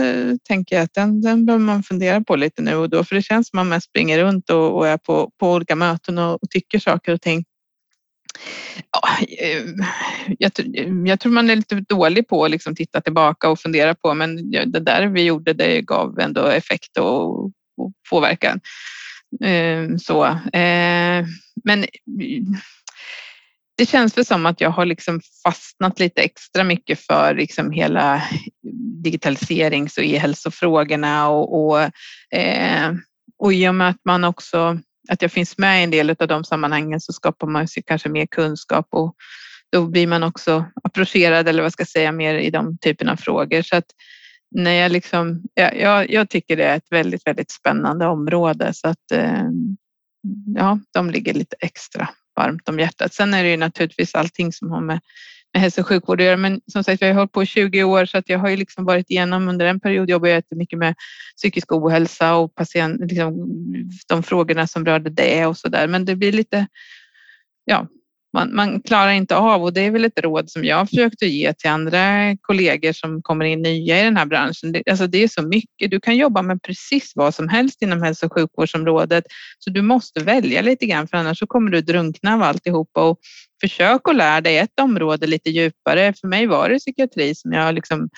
tänker 0.48 0.76
jag 0.76 0.82
att 0.82 0.94
den, 0.94 1.20
den 1.20 1.46
behöver 1.46 1.64
man 1.64 1.82
fundera 1.82 2.20
på 2.20 2.36
lite 2.36 2.62
nu 2.62 2.74
och 2.74 2.90
då, 2.90 3.04
för 3.04 3.14
det 3.14 3.22
känns 3.22 3.48
som 3.48 3.58
att 3.58 3.66
man 3.66 3.68
mest 3.68 3.88
springer 3.88 4.18
runt 4.18 4.50
och, 4.50 4.76
och 4.76 4.88
är 4.88 4.96
på, 4.96 5.30
på 5.40 5.52
olika 5.52 5.76
möten 5.76 6.18
och, 6.18 6.42
och 6.42 6.50
tycker 6.50 6.78
saker 6.78 7.12
och 7.12 7.20
ting. 7.20 7.44
Ja, 8.92 9.26
eh, 9.38 9.64
jag, 10.38 10.52
jag, 11.06 11.20
tror 11.20 11.32
man 11.32 11.50
är 11.50 11.56
lite 11.56 11.84
dålig 11.88 12.28
på 12.28 12.44
att 12.44 12.50
liksom 12.50 12.74
titta 12.74 13.00
tillbaka 13.00 13.48
och 13.48 13.60
fundera 13.60 13.94
på, 13.94 14.14
men 14.14 14.50
det 14.50 14.80
där 14.80 15.06
vi 15.06 15.22
gjorde, 15.22 15.52
det 15.52 15.80
gav 15.80 16.18
ändå 16.18 16.46
effekt 16.46 16.98
och, 16.98 17.44
och 17.44 17.92
påverkan. 18.10 18.60
Ehm, 19.44 19.98
så, 19.98 20.38
ehm, 20.52 21.26
men 21.64 21.86
det 23.76 23.86
känns 23.86 24.18
väl 24.18 24.24
som 24.24 24.46
att 24.46 24.60
jag 24.60 24.70
har 24.70 24.84
liksom 24.84 25.20
fastnat 25.44 25.98
lite 25.98 26.22
extra 26.22 26.64
mycket 26.64 27.00
för 27.00 27.34
liksom 27.34 27.70
hela 27.70 28.22
digitaliserings 29.02 29.98
och 29.98 30.04
e-hälsofrågorna 30.04 31.28
och, 31.28 31.66
och, 31.66 31.90
ehm, 32.30 33.00
och 33.38 33.52
i 33.52 33.68
och 33.68 33.74
med 33.74 33.88
att 33.88 34.00
man 34.04 34.24
också 34.24 34.78
att 35.08 35.22
jag 35.22 35.32
finns 35.32 35.58
med 35.58 35.80
i 35.80 35.84
en 35.84 35.90
del 35.90 36.10
av 36.10 36.28
de 36.28 36.44
sammanhangen 36.44 37.00
så 37.00 37.12
skapar 37.12 37.46
man 37.46 37.68
sig 37.68 37.82
kanske 37.86 38.08
mer 38.08 38.26
kunskap 38.26 38.88
och 38.90 39.16
då 39.72 39.86
blir 39.86 40.06
man 40.06 40.22
också 40.22 40.64
approcherad 40.84 41.48
eller 41.48 41.62
vad 41.62 41.72
ska 41.72 41.80
jag 41.80 41.88
säga 41.88 42.12
mer 42.12 42.34
i 42.34 42.50
de 42.50 42.78
typerna 42.78 43.12
av 43.12 43.16
frågor. 43.16 43.62
Så 43.62 43.76
att 43.76 43.84
när 44.50 44.70
jag, 44.70 44.92
liksom, 44.92 45.42
jag, 45.54 46.10
jag 46.10 46.30
tycker 46.30 46.56
det 46.56 46.64
är 46.64 46.76
ett 46.76 46.92
väldigt, 46.92 47.26
väldigt 47.26 47.50
spännande 47.50 48.06
område 48.06 48.74
så 48.74 48.88
att 48.88 49.12
eh, 49.12 49.48
ja, 50.56 50.78
de 50.94 51.10
ligger 51.10 51.34
lite 51.34 51.56
extra 51.60 52.08
varmt 52.36 52.68
om 52.68 52.78
hjärtat. 52.78 53.14
Sen 53.14 53.34
är 53.34 53.42
det 53.42 53.50
ju 53.50 53.56
naturligtvis 53.56 54.14
allting 54.14 54.52
som 54.52 54.70
har 54.70 54.80
med, 54.80 55.00
med 55.54 55.62
hälso 55.62 55.80
och 55.80 55.86
sjukvård 55.86 56.20
att 56.20 56.24
göra. 56.24 56.36
Men 56.36 56.60
som 56.66 56.84
sagt, 56.84 57.02
jag 57.02 57.08
har 57.08 57.14
hållit 57.14 57.32
på 57.32 57.42
i 57.42 57.46
20 57.46 57.84
år 57.84 58.04
så 58.04 58.18
att 58.18 58.28
jag 58.28 58.38
har 58.38 58.48
ju 58.48 58.56
liksom 58.56 58.84
varit 58.84 59.10
igenom 59.10 59.48
under 59.48 59.66
en 59.66 59.80
period 59.80 60.10
jobbade 60.10 60.30
jag 60.30 60.36
jättemycket 60.36 60.78
med 60.78 60.94
psykisk 61.36 61.72
ohälsa 61.72 62.34
och 62.34 62.54
patient, 62.54 63.00
liksom, 63.00 63.34
de 64.08 64.22
frågorna 64.22 64.66
som 64.66 64.84
rörde 64.84 65.10
det 65.10 65.46
och 65.46 65.56
så 65.58 65.68
där. 65.68 65.88
Men 65.88 66.04
det 66.04 66.16
blir 66.16 66.32
lite, 66.32 66.66
ja, 67.64 67.86
man, 68.32 68.54
man, 68.54 68.82
klarar 68.82 69.10
inte 69.10 69.36
av 69.36 69.62
och 69.62 69.72
det 69.72 69.80
är 69.80 69.90
väl 69.90 70.04
ett 70.04 70.20
råd 70.20 70.50
som 70.50 70.64
jag 70.64 70.88
försökte 70.88 71.26
ge 71.26 71.52
till 71.54 71.70
andra 71.70 72.36
kollegor 72.40 72.92
som 72.92 73.22
kommer 73.22 73.44
in 73.44 73.62
nya 73.62 74.00
i 74.00 74.02
den 74.02 74.16
här 74.16 74.26
branschen. 74.26 74.72
Det, 74.72 74.82
alltså 74.90 75.06
det 75.06 75.22
är 75.22 75.28
så 75.28 75.42
mycket. 75.42 75.90
Du 75.90 76.00
kan 76.00 76.16
jobba 76.16 76.42
med 76.42 76.62
precis 76.62 77.12
vad 77.14 77.34
som 77.34 77.48
helst 77.48 77.82
inom 77.82 78.02
hälso 78.02 78.26
och 78.26 78.32
sjukvårdsområdet 78.32 79.24
så 79.58 79.70
du 79.70 79.82
måste 79.82 80.20
välja 80.20 80.62
lite 80.62 80.86
grann 80.86 81.08
för 81.08 81.16
annars 81.16 81.38
så 81.38 81.46
kommer 81.46 81.70
du 81.70 81.80
drunkna 81.80 82.34
av 82.34 82.42
alltihopa 82.42 83.08
och 83.08 83.18
försök 83.60 84.08
att 84.08 84.16
lära 84.16 84.40
dig 84.40 84.58
ett 84.58 84.80
område 84.80 85.26
lite 85.26 85.50
djupare. 85.50 86.14
För 86.20 86.28
mig 86.28 86.46
var 86.46 86.68
det 86.68 86.78
psykiatri 86.78 87.34
som 87.34 87.52
jag 87.52 87.74
liksom 87.74 88.08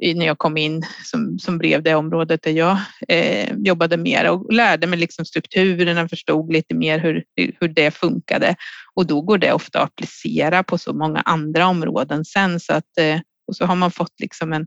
när 0.00 0.26
jag 0.26 0.38
kom 0.38 0.56
in 0.56 0.82
som, 1.04 1.38
som 1.38 1.58
brev 1.58 1.82
det 1.82 1.94
området 1.94 2.42
där 2.42 2.50
jag 2.50 2.78
eh, 3.08 3.54
jobbade 3.56 3.96
mer 3.96 4.30
och 4.30 4.52
lärde 4.52 4.86
mig 4.86 4.98
liksom 4.98 5.24
strukturerna, 5.24 6.08
förstod 6.08 6.52
lite 6.52 6.74
mer 6.74 6.98
hur, 6.98 7.24
hur 7.60 7.68
det 7.68 7.90
funkade 7.90 8.56
och 8.94 9.06
då 9.06 9.20
går 9.20 9.38
det 9.38 9.52
ofta 9.52 9.78
att 9.78 9.88
applicera 9.88 10.62
på 10.62 10.78
så 10.78 10.92
många 10.92 11.20
andra 11.20 11.66
områden 11.66 12.24
sen 12.24 12.60
så 12.60 12.72
att 12.72 12.98
eh, 12.98 13.20
och 13.48 13.56
så 13.56 13.64
har 13.64 13.76
man 13.76 13.90
fått 13.90 14.20
liksom 14.20 14.52
en 14.52 14.66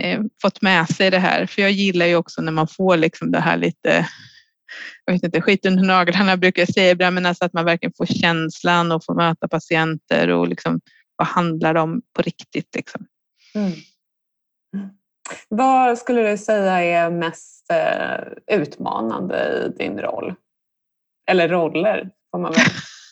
eh, 0.00 0.20
fått 0.42 0.62
med 0.62 0.88
sig 0.88 1.10
det 1.10 1.18
här. 1.18 1.46
För 1.46 1.62
jag 1.62 1.70
gillar 1.70 2.06
ju 2.06 2.16
också 2.16 2.42
när 2.42 2.52
man 2.52 2.68
får 2.68 2.96
liksom 2.96 3.30
det 3.30 3.40
här 3.40 3.56
lite 3.56 4.08
jag 5.04 5.12
vet 5.12 5.22
inte, 5.22 5.40
skit 5.40 5.66
under 5.66 5.82
naglarna 5.82 6.36
brukar 6.36 6.62
jag 6.62 6.74
säga 6.74 7.10
men 7.10 7.26
alltså 7.26 7.44
att 7.44 7.52
man 7.52 7.64
verkligen 7.64 7.92
får 7.96 8.06
känslan 8.06 8.92
och 8.92 9.04
får 9.04 9.14
möta 9.14 9.48
patienter 9.48 10.28
och 10.28 10.48
liksom 10.48 10.80
vad 11.16 11.28
handlar 11.28 11.74
det 11.74 11.80
om 11.80 12.02
på 12.16 12.22
riktigt 12.22 12.74
liksom. 12.74 13.06
Mm. 13.54 13.72
Vad 15.48 15.98
skulle 15.98 16.30
du 16.30 16.38
säga 16.38 16.80
är 16.80 17.10
mest 17.10 17.66
eh, 17.72 18.56
utmanande 18.58 19.64
i 19.66 19.78
din 19.78 19.98
roll? 20.00 20.34
Eller 21.30 21.48
roller 21.48 22.10
får 22.30 22.38
man 22.38 22.52
väl 22.52 22.60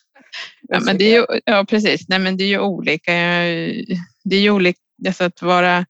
ja, 0.68 0.80
men 0.80 0.98
det 0.98 1.04
är 1.04 1.20
ju, 1.20 1.40
ja, 1.44 1.64
precis. 1.68 2.08
Nej, 2.08 2.18
men 2.18 2.36
det 2.36 2.44
är 2.44 2.48
ju 2.48 2.60
olika. 2.60 3.12
Det 4.24 4.36
är 4.36 4.40
ju 4.40 4.50
olika 4.50 4.78
alltså 5.06 5.24
att 5.24 5.42
vara 5.42 5.86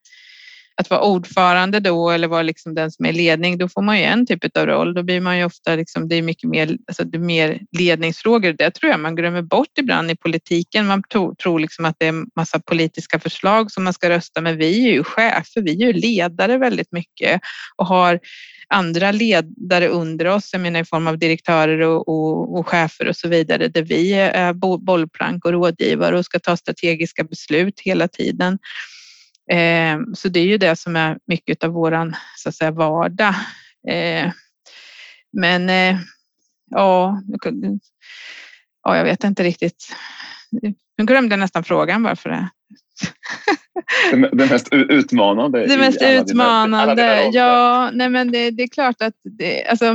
att 0.80 0.90
vara 0.90 1.00
ordförande 1.00 1.80
då 1.80 2.10
eller 2.10 2.28
vara 2.28 2.42
liksom 2.42 2.74
den 2.74 2.90
som 2.90 3.06
är 3.06 3.12
ledning, 3.12 3.58
då 3.58 3.68
får 3.68 3.82
man 3.82 3.98
ju 3.98 4.04
en 4.04 4.26
typ 4.26 4.56
av 4.56 4.66
roll. 4.66 4.94
Då 4.94 5.02
blir 5.02 5.20
man 5.20 5.38
ju 5.38 5.44
ofta 5.44 5.76
liksom, 5.76 6.08
det 6.08 6.16
är 6.16 6.22
mycket 6.22 6.50
mer, 6.50 6.76
alltså 6.86 7.04
det 7.04 7.16
är 7.16 7.20
mer 7.20 7.60
ledningsfrågor. 7.78 8.52
Det 8.52 8.70
tror 8.70 8.90
jag 8.90 9.00
man 9.00 9.16
glömmer 9.16 9.42
bort 9.42 9.78
ibland 9.78 10.10
i 10.10 10.16
politiken. 10.16 10.86
Man 10.86 11.02
tror, 11.12 11.34
tror 11.34 11.60
liksom 11.60 11.84
att 11.84 11.96
det 11.98 12.06
är 12.06 12.36
massa 12.36 12.60
politiska 12.60 13.20
förslag 13.20 13.70
som 13.70 13.84
man 13.84 13.92
ska 13.92 14.10
rösta 14.10 14.40
med. 14.40 14.56
Vi 14.56 14.88
är 14.88 14.92
ju 14.92 15.04
chefer, 15.04 15.62
vi 15.62 15.70
är 15.82 15.86
ju 15.86 15.92
ledare 15.92 16.58
väldigt 16.58 16.92
mycket 16.92 17.40
och 17.76 17.86
har 17.86 18.20
andra 18.68 19.12
ledare 19.12 19.88
under 19.88 20.26
oss, 20.26 20.50
jag 20.52 20.62
menar 20.62 20.80
i 20.80 20.84
form 20.84 21.06
av 21.06 21.18
direktörer 21.18 21.80
och, 21.80 22.08
och, 22.08 22.58
och 22.58 22.68
chefer 22.68 23.08
och 23.08 23.16
så 23.16 23.28
vidare, 23.28 23.68
där 23.68 23.82
vi 23.82 24.12
är 24.12 24.52
bollplank 24.78 25.44
och 25.44 25.52
rådgivare 25.52 26.18
och 26.18 26.24
ska 26.24 26.38
ta 26.38 26.56
strategiska 26.56 27.24
beslut 27.24 27.80
hela 27.80 28.08
tiden. 28.08 28.58
Eh, 29.50 29.98
så 30.14 30.28
det 30.28 30.40
är 30.40 30.46
ju 30.46 30.58
det 30.58 30.76
som 30.76 30.96
är 30.96 31.18
mycket 31.26 31.64
av 31.64 31.70
våran 31.70 32.16
så 32.36 32.48
att 32.48 32.54
säga, 32.54 32.70
vardag. 32.70 33.34
Eh, 33.88 34.32
men 35.32 35.70
eh, 35.70 35.98
ja, 36.70 37.22
ja, 38.82 38.96
jag 38.96 39.04
vet 39.04 39.24
inte 39.24 39.42
riktigt. 39.42 39.96
Nu 40.98 41.04
glömde 41.04 41.32
jag 41.32 41.40
nästan 41.40 41.64
frågan 41.64 42.02
varför 42.02 42.30
det. 42.30 42.48
det, 44.10 44.28
det 44.32 44.50
mest 44.50 44.68
utmanande? 44.72 45.66
Det 45.66 45.78
mest 45.78 46.02
utmanande, 46.02 46.94
dina, 46.94 47.30
ja, 47.32 47.90
nej 47.92 48.08
men 48.08 48.32
det, 48.32 48.50
det, 48.50 48.62
är 48.62 48.68
klart 48.68 49.02
att 49.02 49.14
det, 49.22 49.66
alltså, 49.66 49.86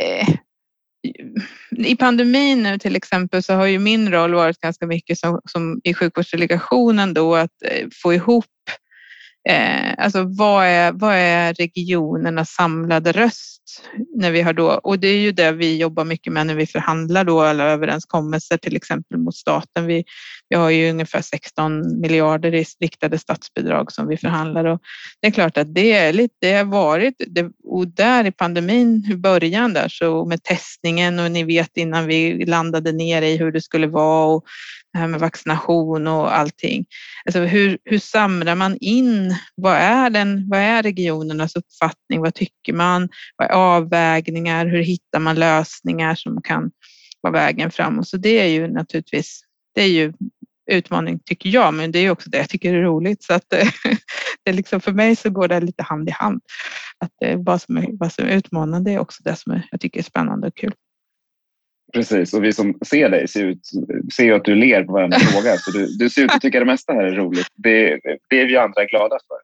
eh, 0.00 0.28
i 1.76 1.96
pandemin 1.96 2.62
nu 2.62 2.78
till 2.78 2.96
exempel 2.96 3.42
så 3.42 3.54
har 3.54 3.66
ju 3.66 3.78
min 3.78 4.12
roll 4.12 4.34
varit 4.34 4.60
ganska 4.60 4.86
mycket 4.86 5.18
som, 5.18 5.40
som 5.44 5.80
i 5.84 5.94
sjukvårdsdelegationen 5.94 7.14
då 7.14 7.34
att 7.34 7.62
eh, 7.64 7.88
få 8.02 8.14
ihop 8.14 8.44
Eh, 9.48 9.94
alltså 9.98 10.22
vad 10.22 10.66
är, 10.66 10.92
vad 10.92 11.14
är 11.14 11.54
regionernas 11.54 12.50
samlade 12.50 13.12
röst 13.12 13.62
när 14.16 14.30
vi 14.30 14.42
har 14.42 14.52
då, 14.52 14.68
och 14.68 14.98
det 14.98 15.08
är 15.08 15.18
ju 15.18 15.32
det 15.32 15.52
vi 15.52 15.76
jobbar 15.76 16.04
mycket 16.04 16.32
med 16.32 16.46
när 16.46 16.54
vi 16.54 16.66
förhandlar 16.66 17.24
då 17.24 17.40
alla 17.40 17.64
överenskommelser 17.64 18.56
till 18.56 18.76
exempel 18.76 19.18
mot 19.18 19.36
staten. 19.36 19.86
Vi, 19.86 20.04
vi 20.48 20.56
har 20.56 20.70
ju 20.70 20.90
ungefär 20.90 21.22
16 21.22 22.00
miljarder 22.00 22.54
i 22.54 22.64
riktade 22.80 23.18
statsbidrag 23.18 23.92
som 23.92 24.08
vi 24.08 24.16
förhandlar 24.16 24.64
och 24.64 24.80
det 25.20 25.26
är 25.26 25.30
klart 25.30 25.56
att 25.56 25.74
det 25.74 25.92
är 25.92 26.12
lite, 26.12 26.34
det 26.40 26.52
har 26.52 26.64
varit, 26.64 27.14
det, 27.26 27.50
och 27.64 27.88
där 27.88 28.24
i 28.24 28.32
pandemin 28.32 29.08
i 29.12 29.16
början 29.16 29.72
där 29.72 29.88
så 29.88 30.24
med 30.24 30.42
testningen 30.42 31.18
och 31.18 31.30
ni 31.30 31.44
vet 31.44 31.76
innan 31.76 32.06
vi 32.06 32.46
landade 32.46 32.92
ner 32.92 33.22
i 33.22 33.36
hur 33.36 33.52
det 33.52 33.60
skulle 33.60 33.86
vara 33.86 34.34
och 34.34 34.44
det 34.94 35.00
här 35.00 35.08
med 35.08 35.20
vaccination 35.20 36.06
och 36.06 36.36
allting. 36.36 36.86
Alltså 37.24 37.40
hur, 37.40 37.78
hur 37.84 37.98
samlar 37.98 38.54
man 38.54 38.76
in? 38.80 39.36
Vad 39.54 39.76
är, 39.76 40.10
den, 40.10 40.48
vad 40.48 40.60
är 40.60 40.82
regionernas 40.82 41.56
uppfattning? 41.56 42.20
Vad 42.20 42.34
tycker 42.34 42.72
man? 42.72 43.08
Vad 43.36 43.50
är 43.50 43.52
avvägningar? 43.52 44.66
Hur 44.66 44.82
hittar 44.82 45.18
man 45.18 45.36
lösningar 45.36 46.14
som 46.14 46.42
kan 46.42 46.70
vara 47.20 47.32
vägen 47.32 47.70
framåt? 47.70 48.08
Så 48.08 48.16
det 48.16 48.40
är 48.40 48.48
ju 48.48 48.68
naturligtvis 48.68 49.40
det 49.74 49.82
är 49.82 49.88
ju 49.88 50.12
utmaning 50.70 51.20
tycker 51.24 51.50
jag, 51.50 51.74
men 51.74 51.92
det 51.92 51.98
är 51.98 52.10
också 52.10 52.30
det 52.30 52.38
jag 52.38 52.48
tycker 52.48 52.74
är 52.74 52.82
roligt. 52.82 53.22
Så 53.22 53.34
att 53.34 53.44
det 54.44 54.50
är 54.50 54.52
liksom, 54.52 54.80
för 54.80 54.92
mig 54.92 55.16
så 55.16 55.30
går 55.30 55.48
det 55.48 55.60
lite 55.60 55.82
hand 55.82 56.08
i 56.08 56.12
hand. 56.12 56.40
Att 56.98 57.10
det, 57.20 57.36
vad, 57.36 57.62
som 57.62 57.76
är, 57.76 57.88
vad 57.90 58.12
som 58.12 58.24
är 58.24 58.36
utmanande 58.36 58.90
är 58.90 58.98
också 58.98 59.22
det 59.22 59.36
som 59.36 59.62
jag 59.70 59.80
tycker 59.80 60.00
är 60.00 60.04
spännande 60.04 60.46
och 60.46 60.56
kul. 60.56 60.74
Precis, 61.94 62.34
och 62.34 62.44
vi 62.44 62.52
som 62.52 62.78
ser 62.86 63.08
dig 63.08 63.28
ser, 63.28 63.44
ut, 63.44 63.60
ser 64.16 64.24
ju 64.24 64.34
att 64.34 64.44
du 64.44 64.54
ler 64.54 64.84
på 64.84 64.92
varenda 64.92 65.18
fråga. 65.32 65.56
Så 65.56 65.70
du, 65.70 65.86
du 65.98 66.10
ser 66.10 66.24
ut 66.24 66.34
att 66.34 66.40
tycka 66.40 66.58
det 66.58 66.66
mesta 66.66 66.92
här 66.92 67.04
är 67.04 67.14
roligt. 67.14 67.46
Det, 67.54 68.00
det 68.30 68.40
är 68.40 68.46
vi 68.46 68.56
andra 68.56 68.84
glada 68.84 69.18
för. 69.28 69.38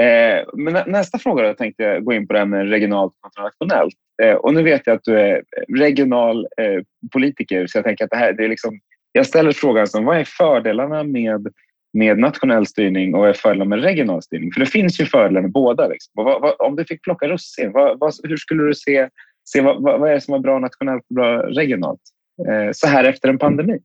Eh, 0.00 0.44
men 0.52 0.82
nästa 0.86 1.18
fråga 1.18 1.48
då 1.48 1.54
tänkte 1.54 1.82
jag 1.82 2.04
gå 2.04 2.12
in 2.12 2.26
på 2.26 2.32
det 2.32 2.38
här 2.38 2.46
med 2.46 2.68
regionalt 2.68 3.12
kontra 3.20 3.42
nationellt. 3.42 3.94
Eh, 4.22 4.34
och 4.34 4.54
nu 4.54 4.62
vet 4.62 4.82
jag 4.86 4.96
att 4.96 5.04
du 5.04 5.20
är 5.20 5.42
regional 5.76 6.46
eh, 6.60 6.82
politiker 7.12 7.66
så 7.66 7.78
jag 7.78 7.84
tänker 7.84 8.04
att 8.04 8.10
det 8.10 8.16
här 8.16 8.32
det 8.32 8.44
är 8.44 8.48
liksom, 8.48 8.80
jag 9.12 9.26
ställer 9.26 9.52
frågan 9.52 9.86
som 9.86 10.04
vad 10.04 10.16
är 10.16 10.24
fördelarna 10.24 11.04
med, 11.04 11.46
med 11.92 12.18
nationell 12.18 12.66
styrning 12.66 13.14
och 13.14 13.28
är 13.28 13.32
fördelarna 13.32 13.68
med 13.76 13.82
regional 13.82 14.22
styrning? 14.22 14.52
För 14.52 14.60
det 14.60 14.66
finns 14.66 15.00
ju 15.00 15.06
fördelar 15.06 15.40
med 15.40 15.52
båda. 15.52 15.88
Liksom. 15.88 16.10
Vad, 16.14 16.42
vad, 16.42 16.54
om 16.58 16.76
du 16.76 16.84
fick 16.84 17.02
plocka 17.02 17.28
russin, 17.28 17.72
vad, 17.72 18.14
hur 18.22 18.36
skulle 18.36 18.62
du 18.62 18.74
se 18.74 19.08
se 19.44 19.60
vad, 19.60 19.82
vad, 19.82 20.10
är 20.10 20.14
det 20.14 20.20
som 20.20 20.34
är 20.34 20.38
bra 20.38 20.58
nationellt 20.58 21.02
och 21.10 21.14
bra 21.14 21.42
regionalt 21.42 22.00
eh, 22.48 22.72
så 22.72 22.86
här 22.86 23.04
efter 23.04 23.28
en 23.28 23.38
pandemi? 23.38 23.78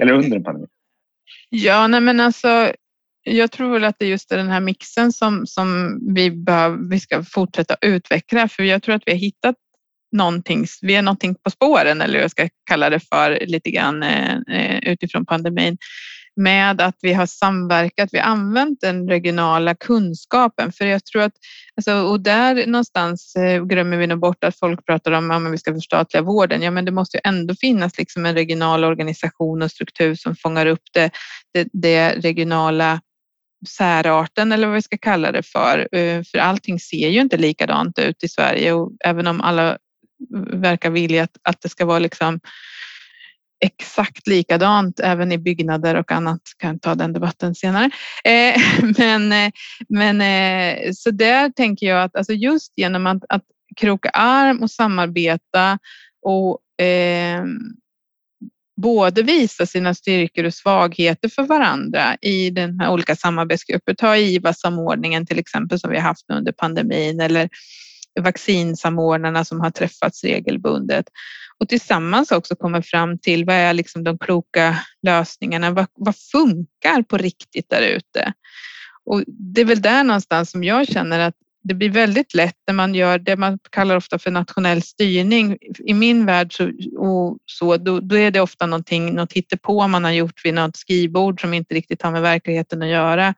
Eller 0.00 0.12
under 0.12 0.36
en 0.36 0.44
pandemi? 0.44 0.66
Ja, 1.48 1.86
nej 1.86 2.00
men 2.00 2.20
alltså, 2.20 2.72
jag 3.22 3.50
tror 3.50 3.72
väl 3.72 3.84
att 3.84 3.96
det 3.98 4.04
är 4.04 4.08
just 4.08 4.28
den 4.28 4.48
här 4.48 4.60
mixen 4.60 5.12
som, 5.12 5.46
som 5.46 5.98
vi, 6.14 6.30
behöver, 6.30 6.78
vi 6.90 7.00
ska 7.00 7.22
fortsätta 7.22 7.76
utveckla, 7.80 8.48
för 8.48 8.62
jag 8.62 8.82
tror 8.82 8.94
att 8.94 9.02
vi 9.06 9.12
har 9.12 9.18
hittat 9.18 9.56
någonting, 10.12 10.66
vi 10.82 10.94
är 10.94 11.02
någonting 11.02 11.34
på 11.34 11.50
spåren 11.50 12.00
eller 12.00 12.14
vad 12.14 12.22
jag 12.22 12.30
ska 12.30 12.48
kalla 12.70 12.90
det 12.90 13.00
för 13.00 13.46
lite 13.46 13.70
grann 13.70 14.02
eh, 14.02 14.36
eh 14.50 14.78
utifrån 14.82 15.26
pandemin 15.26 15.78
med 16.36 16.80
att 16.80 16.96
vi 17.02 17.12
har 17.12 17.26
samverkat, 17.26 18.08
vi 18.12 18.18
har 18.18 18.26
använt 18.26 18.80
den 18.80 19.08
regionala 19.08 19.74
kunskapen. 19.74 20.72
För 20.72 20.84
jag 20.84 21.04
tror 21.04 21.22
att, 21.22 21.32
alltså, 21.76 21.94
och 21.94 22.20
där 22.20 22.66
någonstans 22.66 23.36
eh, 23.36 23.64
glömmer 23.64 23.96
vi 23.96 24.06
nog 24.06 24.20
bort 24.20 24.44
att 24.44 24.58
folk 24.58 24.86
pratar 24.86 25.12
om 25.12 25.30
att 25.30 25.42
ja, 25.42 25.48
vi 25.48 25.58
ska 25.58 25.74
förstatliga 25.74 26.22
vården. 26.22 26.62
Ja, 26.62 26.70
men 26.70 26.84
det 26.84 26.92
måste 26.92 27.16
ju 27.16 27.20
ändå 27.24 27.54
finnas 27.54 27.98
liksom 27.98 28.26
en 28.26 28.34
regional 28.34 28.84
organisation 28.84 29.62
och 29.62 29.70
struktur 29.70 30.14
som 30.14 30.36
fångar 30.36 30.66
upp 30.66 30.82
det, 30.92 31.10
det, 31.54 31.68
det 31.72 32.10
regionala 32.10 33.00
särarten 33.68 34.52
eller 34.52 34.66
vad 34.66 34.74
vi 34.74 34.82
ska 34.82 34.98
kalla 34.98 35.32
det 35.32 35.42
för. 35.42 35.88
Eh, 35.96 36.22
för 36.22 36.38
allting 36.38 36.80
ser 36.80 37.08
ju 37.08 37.20
inte 37.20 37.36
likadant 37.36 37.98
ut 37.98 38.24
i 38.24 38.28
Sverige 38.28 38.72
och 38.72 38.92
även 39.04 39.26
om 39.26 39.40
alla 39.40 39.78
verkar 40.52 40.90
vilja 40.90 41.22
att, 41.22 41.36
att 41.42 41.60
det 41.60 41.68
ska 41.68 41.84
vara 41.84 41.98
liksom 41.98 42.40
exakt 43.62 44.26
likadant 44.26 45.00
även 45.00 45.32
i 45.32 45.38
byggnader 45.38 45.94
och 45.94 46.12
annat. 46.12 46.40
Kan 46.58 46.78
ta 46.78 46.94
den 46.94 47.12
debatten 47.12 47.54
senare. 47.54 47.90
Eh, 48.24 48.60
men, 48.98 49.32
eh, 49.32 49.52
men 49.88 50.20
eh, 50.20 50.92
så 50.92 51.10
där 51.10 51.50
tänker 51.50 51.86
jag 51.86 52.02
att 52.02 52.16
alltså 52.16 52.32
just 52.32 52.72
genom 52.76 53.06
att, 53.06 53.24
att 53.28 53.44
kroka 53.76 54.08
arm 54.08 54.62
och 54.62 54.70
samarbeta 54.70 55.78
och 56.22 56.84
eh, 56.84 57.44
både 58.82 59.22
visa 59.22 59.66
sina 59.66 59.94
styrkor 59.94 60.44
och 60.44 60.54
svagheter 60.54 61.28
för 61.28 61.42
varandra 61.42 62.16
i 62.20 62.50
den 62.50 62.80
här 62.80 62.90
olika 62.90 63.16
samarbetsgrupper. 63.16 63.94
Ta 63.94 64.16
IVA-samordningen 64.16 65.26
till 65.26 65.38
exempel 65.38 65.80
som 65.80 65.90
vi 65.90 65.96
har 65.96 66.02
haft 66.02 66.30
under 66.30 66.52
pandemin 66.52 67.20
eller 67.20 67.48
vaccinsamordnarna 68.20 69.44
som 69.44 69.60
har 69.60 69.70
träffats 69.70 70.24
regelbundet 70.24 71.06
och 71.62 71.68
tillsammans 71.68 72.32
också 72.32 72.56
kommer 72.56 72.82
fram 72.82 73.18
till 73.18 73.44
vad 73.44 73.54
är 73.54 73.72
liksom 73.72 74.04
de 74.04 74.18
kloka 74.18 74.78
lösningarna? 75.02 75.70
Vad, 75.70 75.86
vad 75.94 76.16
funkar 76.32 77.02
på 77.02 77.16
riktigt 77.16 77.70
där 77.70 77.82
ute? 77.82 78.32
Och 79.04 79.22
det 79.26 79.60
är 79.60 79.64
väl 79.64 79.82
där 79.82 80.04
någonstans 80.04 80.50
som 80.50 80.64
jag 80.64 80.88
känner 80.88 81.18
att 81.18 81.34
det 81.64 81.74
blir 81.74 81.90
väldigt 81.90 82.34
lätt 82.34 82.56
när 82.66 82.74
man 82.74 82.94
gör 82.94 83.18
det 83.18 83.36
man 83.36 83.58
kallar 83.70 83.96
ofta 83.96 84.18
för 84.18 84.30
nationell 84.30 84.82
styrning. 84.82 85.58
I 85.86 85.94
min 85.94 86.26
värld 86.26 86.56
så, 86.56 86.70
och 86.98 87.38
så 87.46 87.76
då, 87.76 88.00
då, 88.00 88.16
är 88.16 88.30
det 88.30 88.40
ofta 88.40 88.66
någonting, 88.66 89.14
något 89.14 89.32
hittepå 89.32 89.88
man 89.88 90.04
har 90.04 90.12
gjort 90.12 90.44
vid 90.44 90.54
något 90.54 90.76
skrivbord 90.76 91.40
som 91.40 91.54
inte 91.54 91.74
riktigt 91.74 92.02
har 92.02 92.10
med 92.10 92.22
verkligheten 92.22 92.82
att 92.82 92.88
göra. 92.88 93.34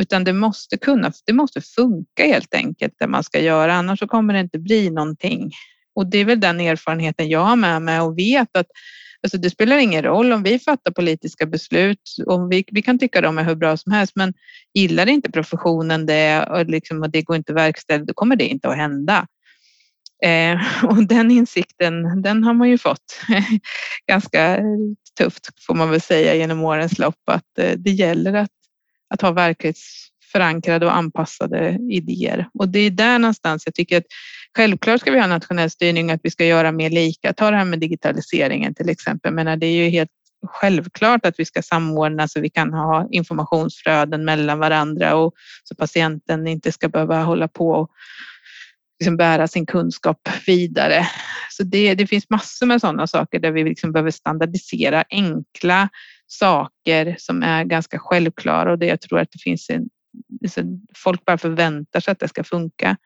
Utan 0.00 0.24
det 0.24 0.32
måste 0.32 0.76
kunna, 0.76 1.12
det 1.26 1.32
måste 1.32 1.60
funka 1.60 2.24
helt 2.24 2.54
enkelt 2.54 2.94
det 2.98 3.06
man 3.06 3.24
ska 3.24 3.40
göra, 3.40 3.74
annars 3.74 3.98
så 3.98 4.08
kommer 4.08 4.34
det 4.34 4.40
inte 4.40 4.58
bli 4.58 4.90
någonting. 4.90 5.52
Och 5.94 6.06
det 6.06 6.18
är 6.18 6.24
väl 6.24 6.40
den 6.40 6.60
erfarenheten 6.60 7.28
jag 7.28 7.44
har 7.44 7.56
med 7.56 7.82
mig 7.82 8.00
och 8.00 8.18
vet 8.18 8.56
att 8.56 8.66
alltså 9.22 9.38
det 9.38 9.50
spelar 9.50 9.78
ingen 9.78 10.02
roll 10.02 10.32
om 10.32 10.42
vi 10.42 10.58
fattar 10.58 10.92
politiska 10.92 11.46
beslut. 11.46 12.16
Om 12.26 12.48
vi, 12.48 12.64
vi 12.72 12.82
kan 12.82 12.98
tycka 12.98 13.20
de 13.20 13.38
är 13.38 13.44
hur 13.44 13.54
bra 13.54 13.76
som 13.76 13.92
helst, 13.92 14.12
men 14.16 14.34
gillar 14.74 15.08
inte 15.08 15.30
professionen 15.30 16.06
det 16.06 16.46
och, 16.46 16.66
liksom, 16.66 17.02
och 17.02 17.10
det 17.10 17.22
går 17.22 17.36
inte 17.36 17.52
verkställt, 17.52 18.06
då 18.06 18.14
kommer 18.14 18.36
det 18.36 18.46
inte 18.46 18.68
att 18.68 18.76
hända. 18.76 19.26
Eh, 20.24 20.84
och 20.84 21.06
den 21.06 21.30
insikten, 21.30 22.22
den 22.22 22.44
har 22.44 22.54
man 22.54 22.68
ju 22.68 22.78
fått 22.78 23.20
ganska 24.06 24.60
tufft 25.18 25.64
får 25.66 25.74
man 25.74 25.90
väl 25.90 26.00
säga 26.00 26.34
genom 26.34 26.64
årens 26.64 26.98
lopp 26.98 27.28
att 27.30 27.58
eh, 27.58 27.72
det 27.78 27.90
gäller 27.90 28.34
att, 28.34 28.50
att 29.10 29.22
ha 29.22 29.30
verklighetsförankrade 29.30 30.86
och 30.86 30.96
anpassade 30.96 31.78
idéer. 31.90 32.48
Och 32.54 32.68
det 32.68 32.78
är 32.78 32.90
där 32.90 33.18
någonstans 33.18 33.62
jag 33.66 33.74
tycker 33.74 33.98
att 33.98 34.06
Självklart 34.56 35.00
ska 35.00 35.10
vi 35.10 35.20
ha 35.20 35.26
nationell 35.26 35.70
styrning 35.70 36.10
att 36.10 36.20
vi 36.22 36.30
ska 36.30 36.44
göra 36.44 36.72
mer 36.72 36.90
lika. 36.90 37.32
Ta 37.32 37.50
det 37.50 37.56
här 37.56 37.64
med 37.64 37.80
digitaliseringen 37.80 38.74
till 38.74 38.88
exempel. 38.88 39.34
Men 39.34 39.60
det 39.60 39.66
är 39.66 39.84
ju 39.84 39.88
helt 39.88 40.10
självklart 40.46 41.26
att 41.26 41.34
vi 41.38 41.44
ska 41.44 41.62
samordna 41.62 42.28
så 42.28 42.40
vi 42.40 42.50
kan 42.50 42.72
ha 42.72 43.08
informationsflöden 43.10 44.24
mellan 44.24 44.58
varandra 44.58 45.16
och 45.16 45.34
så 45.64 45.74
patienten 45.74 46.46
inte 46.46 46.72
ska 46.72 46.88
behöva 46.88 47.22
hålla 47.22 47.48
på 47.48 47.70
och 47.70 47.90
liksom 49.00 49.16
bära 49.16 49.48
sin 49.48 49.66
kunskap 49.66 50.28
vidare. 50.46 51.08
Så 51.50 51.62
det, 51.62 51.94
det 51.94 52.06
finns 52.06 52.30
massor 52.30 52.66
med 52.66 52.80
sådana 52.80 53.06
saker 53.06 53.38
där 53.38 53.50
vi 53.50 53.64
liksom 53.64 53.92
behöver 53.92 54.10
standardisera 54.10 55.04
enkla 55.10 55.88
saker 56.28 57.16
som 57.18 57.42
är 57.42 57.64
ganska 57.64 57.98
självklara 57.98 58.72
och 58.72 58.78
det 58.78 58.86
jag 58.86 59.00
tror 59.00 59.18
att 59.18 59.30
det 59.30 59.38
finns 59.38 59.70
en, 59.70 59.88
alltså, 60.44 60.60
folk 60.96 61.24
bara 61.24 61.38
förväntar 61.38 62.00
sig 62.00 62.12
att 62.12 62.20
det 62.20 62.28
ska 62.28 62.44
funka. 62.44 62.96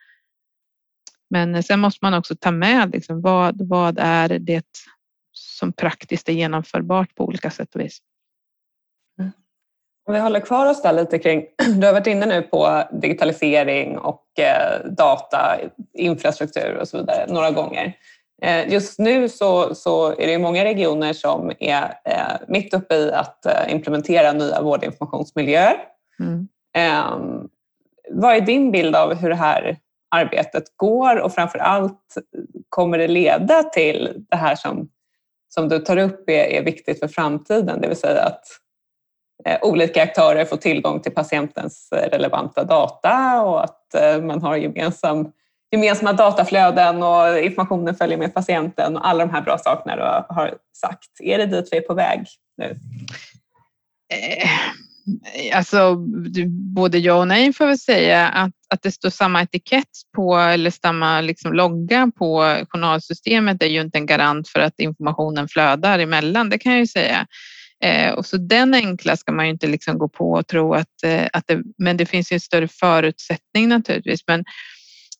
Men 1.30 1.62
sen 1.62 1.80
måste 1.80 1.98
man 2.02 2.14
också 2.14 2.36
ta 2.36 2.50
med 2.50 2.92
liksom, 2.92 3.20
vad, 3.20 3.68
vad 3.68 3.98
är 3.98 4.38
det 4.38 4.66
som 5.32 5.72
praktiskt 5.72 6.28
är 6.28 6.32
genomförbart 6.32 7.14
på 7.14 7.24
olika 7.24 7.50
sätt 7.50 7.74
och 7.74 7.80
vis. 7.80 7.98
Mm. 9.18 9.32
Om 10.08 10.14
vi 10.14 10.20
håller 10.20 10.40
kvar 10.40 10.70
oss 10.70 10.82
där 10.82 10.92
lite 10.92 11.18
kring, 11.18 11.46
du 11.80 11.86
har 11.86 11.92
varit 11.92 12.06
inne 12.06 12.26
nu 12.26 12.42
på 12.42 12.82
digitalisering 13.02 13.98
och 13.98 14.26
eh, 14.38 14.90
data, 14.90 15.58
infrastruktur 15.94 16.76
och 16.76 16.88
så 16.88 16.98
vidare 16.98 17.32
några 17.32 17.50
gånger. 17.50 17.96
Eh, 18.42 18.72
just 18.72 18.98
nu 18.98 19.28
så, 19.28 19.74
så 19.74 20.08
är 20.18 20.26
det 20.26 20.38
många 20.38 20.64
regioner 20.64 21.12
som 21.12 21.52
är 21.58 21.94
eh, 22.04 22.36
mitt 22.48 22.74
uppe 22.74 22.94
i 22.94 23.12
att 23.12 23.46
eh, 23.46 23.72
implementera 23.72 24.32
nya 24.32 24.62
vårdinformationsmiljöer. 24.62 25.76
Mm. 26.20 26.48
Ehm, 26.76 27.48
vad 28.10 28.36
är 28.36 28.40
din 28.40 28.70
bild 28.70 28.96
av 28.96 29.14
hur 29.14 29.28
det 29.28 29.34
här 29.34 29.76
arbetet 30.10 30.64
går 30.76 31.20
och 31.20 31.34
framför 31.34 31.58
allt 31.58 32.14
kommer 32.68 32.98
det 32.98 33.08
leda 33.08 33.62
till 33.62 34.24
det 34.30 34.36
här 34.36 34.54
som, 34.56 34.88
som 35.48 35.68
du 35.68 35.78
tar 35.78 35.96
upp 35.96 36.30
är, 36.30 36.44
är 36.44 36.64
viktigt 36.64 37.00
för 37.00 37.08
framtiden, 37.08 37.80
det 37.80 37.88
vill 37.88 37.96
säga 37.96 38.22
att 38.22 38.44
olika 39.62 40.02
aktörer 40.02 40.44
får 40.44 40.56
tillgång 40.56 41.00
till 41.00 41.14
patientens 41.14 41.88
relevanta 41.92 42.64
data 42.64 43.42
och 43.42 43.64
att 43.64 43.94
man 44.22 44.42
har 44.42 44.56
gemensam, 44.56 45.32
gemensamma 45.72 46.12
dataflöden 46.12 47.02
och 47.02 47.38
informationen 47.38 47.94
följer 47.94 48.18
med 48.18 48.34
patienten 48.34 48.96
och 48.96 49.08
alla 49.08 49.26
de 49.26 49.32
här 49.32 49.42
bra 49.42 49.58
sakerna 49.58 49.96
du 49.96 50.34
har 50.34 50.54
sagt. 50.76 51.20
Är 51.20 51.38
det 51.38 51.46
dit 51.46 51.68
vi 51.72 51.76
är 51.76 51.80
på 51.80 51.94
väg 51.94 52.26
nu? 52.56 52.76
Eh, 54.14 55.56
alltså, 55.56 55.96
både 56.74 56.98
ja 56.98 57.14
och 57.14 57.28
nej 57.28 57.52
får 57.52 57.66
vi 57.66 57.78
säga. 57.78 58.28
Att, 58.28 58.52
att 58.68 58.82
det 58.82 58.92
står 58.92 59.10
samma 59.10 59.42
etikett 59.42 59.88
på 60.16 60.36
eller 60.36 60.70
samma 60.70 61.20
liksom 61.20 61.52
logga 61.52 62.10
på 62.18 62.56
journalsystemet 62.68 63.62
är 63.62 63.66
ju 63.66 63.80
inte 63.80 63.98
en 63.98 64.06
garant 64.06 64.48
för 64.48 64.60
att 64.60 64.80
informationen 64.80 65.48
flödar 65.48 65.98
emellan, 65.98 66.48
det 66.48 66.58
kan 66.58 66.72
jag 66.72 66.80
ju 66.80 66.86
säga. 66.86 67.26
Eh, 67.84 68.12
och 68.12 68.26
så 68.26 68.36
den 68.36 68.74
enkla 68.74 69.16
ska 69.16 69.32
man 69.32 69.46
ju 69.46 69.52
inte 69.52 69.66
liksom 69.66 69.98
gå 69.98 70.08
på 70.08 70.32
och 70.32 70.46
tro 70.46 70.74
att, 70.74 71.02
eh, 71.04 71.26
att 71.32 71.46
det, 71.46 71.62
men 71.78 71.96
det 71.96 72.06
finns 72.06 72.32
ju 72.32 72.34
en 72.34 72.40
större 72.40 72.68
förutsättning 72.68 73.68
naturligtvis. 73.68 74.20
Men 74.26 74.44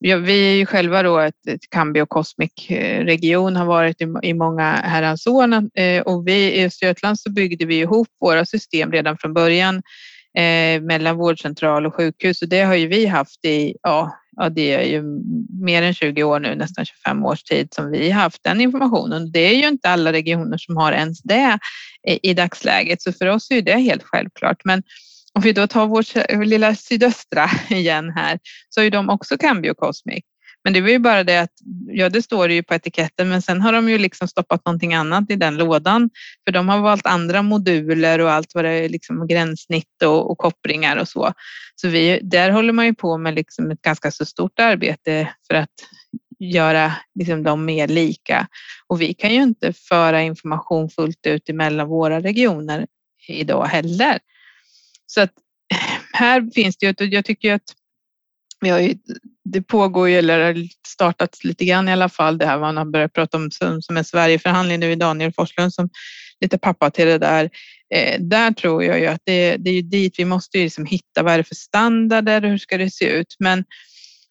Ja, 0.05 0.17
vi 0.17 0.53
är 0.53 0.55
ju 0.55 0.67
själva 0.67 1.03
då 1.03 1.19
ett, 1.19 1.47
ett 1.49 1.71
Cambio 1.71 2.07
Cosmic-region, 2.07 3.57
eh, 3.57 3.59
har 3.59 3.67
varit 3.67 4.01
i, 4.01 4.07
i 4.23 4.35
många 4.35 4.73
herrans 4.73 5.27
år 5.27 5.53
eh, 5.75 6.03
och 6.03 6.29
vi 6.29 6.53
i 6.53 6.65
Östergötland 6.65 7.21
så 7.21 7.31
byggde 7.31 7.65
vi 7.65 7.79
ihop 7.79 8.09
våra 8.21 8.47
system 8.47 8.93
redan 8.93 9.19
från 9.19 9.35
början 9.35 9.83
eh, 10.39 10.83
mellan 10.83 11.17
vårdcentral 11.17 11.87
och 11.87 11.95
sjukhus 11.95 12.43
och 12.43 12.49
det 12.49 12.63
har 12.63 12.75
ju 12.75 12.87
vi 12.87 13.07
haft 13.07 13.45
i, 13.45 13.77
ja, 13.83 14.19
ja, 14.37 14.49
det 14.49 14.73
är 14.73 14.83
ju 14.83 15.03
mer 15.65 15.83
än 15.83 15.95
20 15.95 16.23
år 16.23 16.41
nu, 16.41 16.55
nästan 16.55 16.85
25 16.85 17.25
års 17.25 17.43
tid 17.43 17.69
som 17.75 17.91
vi 17.91 18.11
har 18.11 18.23
haft 18.23 18.45
den 18.45 18.61
informationen. 18.61 19.33
Det 19.33 19.41
är 19.41 19.55
ju 19.55 19.69
inte 19.69 19.89
alla 19.89 20.13
regioner 20.13 20.59
som 20.59 20.77
har 20.77 20.93
ens 20.93 21.23
det 21.23 21.59
i, 22.09 22.31
i 22.31 22.35
dagsläget, 22.35 23.03
så 23.03 23.13
för 23.13 23.27
oss 23.27 23.51
är 23.51 23.63
det 23.63 23.79
helt 23.79 24.03
självklart. 24.03 24.65
Men 24.65 24.83
om 25.35 25.43
vi 25.43 25.53
då 25.53 25.67
tar 25.67 25.87
vårt 25.87 26.17
eh, 26.17 26.43
lilla 26.43 26.75
sydöstra 26.75 27.51
igen 27.71 28.11
här, 28.11 28.39
så 28.69 28.81
har 28.81 28.85
ju 28.85 28.91
de 28.91 29.09
också 29.09 29.39
Cambio 29.39 29.75
Cosmic. 29.75 30.25
Men 30.65 30.73
det 30.73 30.81
var 30.81 30.89
ju 30.89 30.99
bara 30.99 31.25
det 31.25 31.41
att, 31.41 31.53
ja 31.87 32.09
det 32.09 32.23
står 32.23 32.49
det 32.49 32.55
ju 32.55 32.63
på 32.63 32.75
etiketten, 32.75 33.29
men 33.29 33.43
sen 33.43 33.61
har 33.61 33.73
de 33.73 33.89
ju 33.89 33.99
liksom 33.99 34.29
stoppat 34.29 34.67
någonting 34.67 34.95
annat 34.95 35.31
i 35.31 35.37
den 35.37 35.57
lådan. 35.57 36.11
För 36.45 36.53
de 36.53 36.69
har 36.69 36.81
valt 36.81 37.07
andra 37.07 37.43
moduler 37.43 38.19
och 38.19 38.31
allt 38.31 38.55
vad 38.55 38.65
det 38.65 38.71
är, 38.71 38.89
liksom 38.89 39.27
gränssnitt 39.27 40.03
och, 40.05 40.31
och 40.31 40.39
kopplingar 40.39 40.97
och 40.97 41.09
så. 41.09 41.33
Så 41.75 41.89
vi, 41.89 42.21
där 42.23 42.51
håller 42.51 42.73
man 42.73 42.87
ju 42.87 42.95
på 42.95 43.19
med 43.19 43.35
liksom 43.35 43.71
ett 43.71 43.83
ganska 43.83 44.11
så 44.11 44.25
stort 44.25 44.61
arbete 44.61 45.29
för 45.47 45.55
att 45.55 45.71
göra 46.39 46.93
liksom 47.15 47.43
dem 47.43 47.65
mer 47.65 47.89
lika. 47.89 48.47
Och 48.87 49.01
vi 49.01 49.15
kan 49.15 49.35
ju 49.35 49.43
inte 49.43 49.73
föra 49.73 50.23
information 50.23 50.91
fullt 50.91 51.27
ut 51.27 51.49
emellan 51.49 51.89
våra 51.89 52.21
regioner 52.21 52.87
idag 53.29 53.65
heller. 53.65 54.19
Så 55.15 55.21
att 55.21 55.31
eh, 55.75 55.79
här 56.13 56.51
finns 56.55 56.77
det 56.77 57.01
ju, 57.01 57.07
jag 57.07 57.25
tycker 57.25 57.55
att 57.55 57.63
vi 58.61 58.69
har 58.69 58.81
ju, 58.81 58.95
det 59.45 59.63
pågår 59.63 60.09
ju, 60.09 60.19
eller 60.19 60.45
har 60.45 60.69
startats 60.89 61.45
lite 61.45 61.65
grann 61.65 61.89
i 61.89 61.93
alla 61.93 62.09
fall, 62.09 62.39
det 62.39 62.47
här 62.47 62.59
man 62.59 62.77
har 62.77 62.85
börjat 62.85 63.13
prata 63.13 63.37
om 63.37 63.51
som, 63.51 63.83
som 63.83 63.97
en 63.97 64.05
Sverigeförhandling 64.05 64.81
nu 64.81 64.93
i 64.93 64.97
Daniel 64.97 65.33
Forslund 65.33 65.75
som 65.75 65.89
lite 66.41 66.59
pappa 66.59 66.91
till 66.91 67.07
det 67.07 67.19
där. 67.19 67.51
Eh, 67.95 68.21
där 68.21 68.53
tror 68.53 68.85
jag 68.85 69.01
ju 69.01 69.07
att 69.07 69.23
det, 69.25 69.57
det 69.57 69.71
är 69.71 69.83
dit 69.83 70.19
vi 70.19 70.25
måste 70.25 70.59
ju 70.59 70.65
liksom 70.65 70.87
hitta 70.87 71.23
vad 71.23 71.35
är 71.35 71.39
det 71.39 71.45
för 71.45 71.55
standarder, 71.55 72.41
hur 72.41 72.59
ska 72.59 72.79
det 72.79 72.91
se 72.91 73.05
ut? 73.05 73.37
Men 73.39 73.65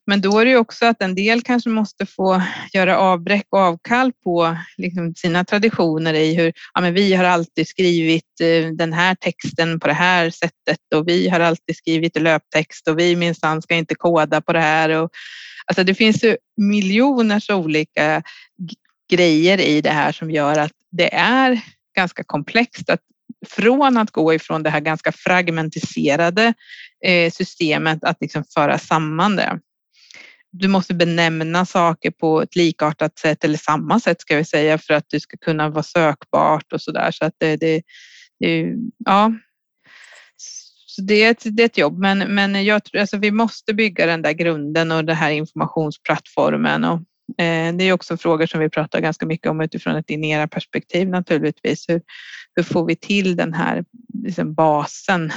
men 0.08 0.22
då 0.22 0.40
är 0.40 0.46
det 0.46 0.52
ju 0.52 0.58
också 0.58 0.86
att 0.86 1.02
en 1.02 1.16
del 1.16 1.42
kanske 1.42 1.70
måste 1.70 2.06
få 2.06 2.42
göra 2.74 2.98
avbräck 2.98 3.48
och 3.50 3.60
avkall 3.60 4.12
på 4.24 4.58
liksom 4.78 5.16
sina 5.16 5.46
traditioner 5.46 6.14
i 6.14 6.36
hur 6.36 6.54
ja, 6.74 6.82
men 6.82 6.94
vi 6.94 7.14
har 7.14 7.24
alltid 7.24 7.68
skrivit 7.68 8.42
eh, 8.42 8.68
den 8.68 8.94
här 8.94 9.16
texten 9.16 9.80
på 9.80 9.88
det 9.88 9.94
här 9.94 10.30
sättet 10.30 10.80
och 10.96 11.08
vi 11.08 11.30
har 11.30 11.40
alltid 11.40 11.78
skrivit 11.78 12.22
löptext 12.22 12.88
och 12.88 13.00
vi 13.00 13.16
minsann 13.16 13.62
ska 13.62 13.76
inte 13.76 13.96
koda 13.96 14.42
på 14.42 14.54
det 14.54 14.60
här. 14.60 14.90
Och, 14.90 15.10
alltså 15.66 15.84
det 15.84 15.96
finns 15.96 16.24
ju 16.24 16.38
miljoners 16.58 17.50
olika 17.50 18.24
grejer 19.12 19.62
i 19.62 19.82
det 19.82 19.90
här 19.90 20.12
som 20.12 20.32
gör 20.32 20.60
att 20.60 20.72
det 20.92 21.14
är 21.16 21.62
ganska 21.96 22.24
komplext 22.24 22.90
att 22.90 23.02
från 23.48 23.98
att 23.98 24.12
gå 24.12 24.34
ifrån 24.34 24.64
det 24.64 24.70
här 24.70 24.80
ganska 24.80 25.12
fragmentiserade 25.12 26.54
eh, 27.06 27.32
systemet 27.32 28.04
att 28.04 28.18
liksom 28.22 28.44
föra 28.54 28.78
samman 28.78 29.36
det. 29.36 29.60
Du 30.52 30.68
måste 30.68 30.94
benämna 30.94 31.66
saker 31.66 32.12
på 32.12 32.42
ett 32.42 32.56
likartat 32.56 33.20
sätt 33.20 33.44
eller 33.44 33.58
samma 33.58 34.00
sätt 34.00 34.22
ska 34.22 34.38
vi 34.38 34.46
säga 34.46 34.78
för 34.78 34.94
att 34.94 35.06
det 35.10 35.20
ska 35.20 35.38
kunna 35.38 35.70
vara 35.70 35.84
sökbart 35.84 36.74
och 36.74 36.82
så 36.82 36.92
där. 36.92 37.12
Så 37.12 37.26
att 37.26 37.34
det, 37.38 37.56
det, 37.56 37.82
det 38.40 38.76
ja. 39.06 39.34
Så 40.86 41.02
det, 41.02 41.24
är 41.24 41.32
ett, 41.32 41.44
det 41.44 41.64
är 41.64 41.66
ett 41.66 41.78
jobb, 41.78 41.98
men, 41.98 42.20
men 42.20 42.66
jag 42.66 42.84
tror, 42.84 43.02
alltså 43.02 43.18
vi 43.18 43.32
måste 43.32 43.74
bygga 43.74 44.06
den 44.06 44.22
där 44.22 44.32
grunden 44.32 44.92
och 44.92 45.06
den 45.06 45.16
här 45.16 45.32
informationsplattformen 45.32 46.84
och 46.84 47.00
Eh, 47.38 47.74
det 47.74 47.84
är 47.84 47.94
också 47.94 48.18
frågor 48.18 48.46
som 48.46 48.60
vi 48.60 48.70
pratar 48.70 49.00
ganska 49.00 49.26
mycket 49.26 49.48
om 49.50 49.62
utifrån 49.62 49.96
ett 49.96 50.10
Inera-perspektiv 50.10 51.10
naturligtvis. 51.10 51.90
Hur, 51.90 52.02
hur 52.56 52.64
får 52.64 52.86
vi 52.86 52.96
till 52.96 53.36
den 53.36 53.54
här 53.54 53.84
liksom 54.24 54.54
basen? 54.54 55.32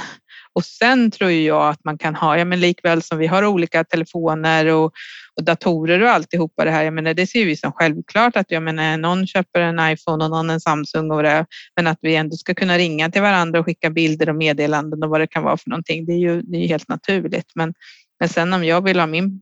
Och 0.55 0.65
sen 0.65 1.11
tror 1.11 1.31
jag 1.31 1.69
att 1.69 1.83
man 1.83 1.97
kan 1.97 2.15
ha, 2.15 2.37
ja 2.37 2.45
men 2.45 2.59
likväl 2.59 3.01
som 3.01 3.17
vi 3.17 3.27
har 3.27 3.45
olika 3.45 3.83
telefoner 3.83 4.65
och, 4.65 4.93
och 5.35 5.43
datorer 5.43 6.01
och 6.01 6.09
alltihopa 6.09 6.65
det 6.65 6.71
här, 6.71 6.83
jag 6.83 6.93
menar 6.93 7.13
det 7.13 7.27
ser 7.27 7.45
vi 7.45 7.57
som 7.57 7.71
självklart 7.71 8.35
att 8.35 8.51
jag 8.51 8.63
menar 8.63 8.97
någon 8.97 9.27
köper 9.27 9.61
en 9.61 9.91
iPhone 9.91 10.23
och 10.23 10.31
någon 10.31 10.49
en 10.49 10.61
Samsung 10.61 11.11
och 11.11 11.23
det, 11.23 11.45
men 11.75 11.87
att 11.87 11.99
vi 12.01 12.15
ändå 12.15 12.35
ska 12.35 12.53
kunna 12.53 12.77
ringa 12.77 13.11
till 13.11 13.21
varandra 13.21 13.59
och 13.59 13.65
skicka 13.65 13.89
bilder 13.89 14.29
och 14.29 14.35
meddelanden 14.35 15.03
och 15.03 15.09
vad 15.09 15.19
det 15.19 15.27
kan 15.27 15.43
vara 15.43 15.57
för 15.57 15.69
någonting, 15.69 16.05
det 16.05 16.13
är 16.13 16.17
ju 16.17 16.41
det 16.41 16.57
är 16.57 16.67
helt 16.67 16.87
naturligt. 16.87 17.51
Men, 17.55 17.73
men 18.19 18.29
sen 18.29 18.53
om 18.53 18.63
jag 18.63 18.83
vill 18.83 18.99
ha 18.99 19.07
min 19.07 19.41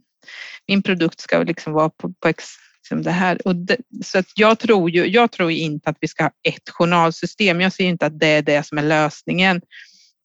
min 0.68 0.84
produkt 0.84 1.20
ska 1.20 1.44
liksom 1.44 1.74
vara 1.74 1.90
på, 1.90 2.14
på 2.14 2.28
liksom 2.28 3.04
det 3.04 3.12
här. 3.12 3.48
Och 3.48 3.56
det, 3.56 3.78
så 4.04 4.20
att 4.20 4.32
jag, 4.36 4.60
tror 4.60 4.90
ju, 4.90 5.06
jag 5.06 5.32
tror 5.32 5.52
inte 5.52 5.90
att 5.90 5.98
vi 6.00 6.08
ska 6.08 6.24
ha 6.24 6.32
ett 6.44 6.70
journalsystem. 6.70 7.62
Jag 7.62 7.74
ser 7.74 7.86
inte 7.86 8.06
att 8.06 8.20
det 8.20 8.28
är 8.28 8.42
det 8.42 8.66
som 8.66 8.78
är 8.78 8.84
lösningen. 8.84 9.62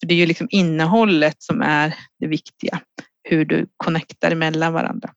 För 0.00 0.08
Det 0.08 0.14
är 0.14 0.18
ju 0.18 0.26
liksom 0.26 0.46
innehållet 0.50 1.36
som 1.38 1.62
är 1.62 1.94
det 2.20 2.26
viktiga, 2.26 2.80
hur 3.28 3.44
du 3.44 3.66
connectar 3.76 4.34
mellan 4.34 4.72
varandra. 4.72 5.10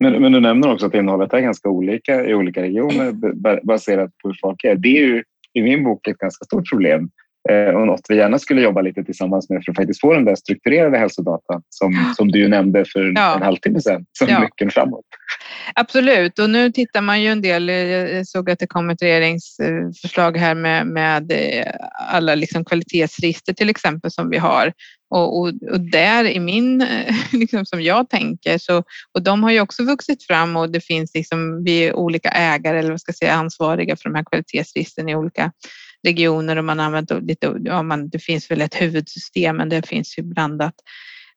Men, 0.00 0.22
men 0.22 0.32
du 0.32 0.40
nämner 0.40 0.72
också 0.72 0.86
att 0.86 0.94
innehållet 0.94 1.32
är 1.32 1.40
ganska 1.40 1.68
olika 1.68 2.24
i 2.24 2.34
olika 2.34 2.62
regioner 2.62 3.12
baserat 3.66 4.10
på 4.22 4.28
hur 4.28 4.36
folk 4.40 4.64
är. 4.64 4.74
Det 4.74 4.98
är 4.98 5.06
ju 5.06 5.24
i 5.52 5.62
min 5.62 5.84
bok 5.84 6.06
ett 6.06 6.18
ganska 6.18 6.44
stort 6.44 6.70
problem 6.70 7.10
Eh, 7.50 7.74
och 7.74 7.86
något 7.86 8.00
vi 8.08 8.16
gärna 8.16 8.38
skulle 8.38 8.62
jobba 8.62 8.80
lite 8.80 9.04
tillsammans 9.04 9.50
med 9.50 9.64
för 9.64 9.72
att 9.72 9.76
faktiskt 9.76 10.00
få 10.00 10.12
den 10.12 10.24
där 10.24 10.34
strukturerade 10.34 10.98
hälsodata 10.98 11.62
som, 11.68 12.12
som 12.16 12.30
du 12.30 12.48
nämnde 12.48 12.84
för 12.84 13.12
ja. 13.14 13.36
en 13.36 13.42
halvtimme 13.42 13.80
sedan 13.80 14.06
som 14.12 14.28
ja. 14.28 14.40
nyckeln 14.40 14.70
framåt. 14.70 15.04
Absolut, 15.74 16.38
och 16.38 16.50
nu 16.50 16.72
tittar 16.72 17.00
man 17.00 17.22
ju 17.22 17.28
en 17.28 17.42
del. 17.42 17.68
Eh, 17.68 17.76
jag 17.76 18.26
såg 18.26 18.50
att 18.50 18.58
det 18.58 18.66
kom 18.66 18.90
ett 18.90 19.02
regeringsförslag 19.02 20.36
här 20.36 20.54
med, 20.54 20.86
med 20.86 21.32
eh, 21.32 21.72
alla 22.08 22.34
liksom 22.34 22.64
kvalitetsregister 22.64 23.52
till 23.52 23.70
exempel 23.70 24.10
som 24.10 24.30
vi 24.30 24.38
har. 24.38 24.72
Och, 25.10 25.38
och, 25.38 25.52
och, 25.70 25.80
där 25.80 26.24
i 26.24 26.40
min, 26.40 26.82
eh, 26.82 27.14
liksom 27.32 27.66
som 27.66 27.82
jag 27.82 28.10
tänker, 28.10 28.58
så, 28.58 28.82
och 29.12 29.22
de 29.22 29.42
har 29.42 29.50
ju 29.50 29.60
också 29.60 29.84
vuxit 29.84 30.26
fram 30.26 30.56
och 30.56 30.70
det 30.70 30.80
finns 30.80 31.14
liksom, 31.14 31.64
vi 31.64 31.78
är 31.78 31.92
olika 31.96 32.28
ägare 32.28 32.78
eller 32.78 32.90
vad 32.90 33.00
ska 33.00 33.10
jag 33.10 33.16
säga, 33.16 33.34
ansvariga 33.34 33.96
för 33.96 34.08
de 34.08 34.14
här 34.14 34.24
kvalitetsregistren 34.24 35.08
i 35.08 35.16
olika 35.16 35.52
regioner 36.06 36.56
och 36.56 36.64
man 36.64 36.80
använder 36.80 37.20
lite, 37.20 37.54
ja, 37.64 37.82
man, 37.82 38.08
det 38.08 38.18
finns 38.18 38.50
väl 38.50 38.60
ett 38.60 38.80
huvudsystem, 38.80 39.56
men 39.56 39.68
det 39.68 39.88
finns 39.88 40.18
ju 40.18 40.22
blandat. 40.22 40.74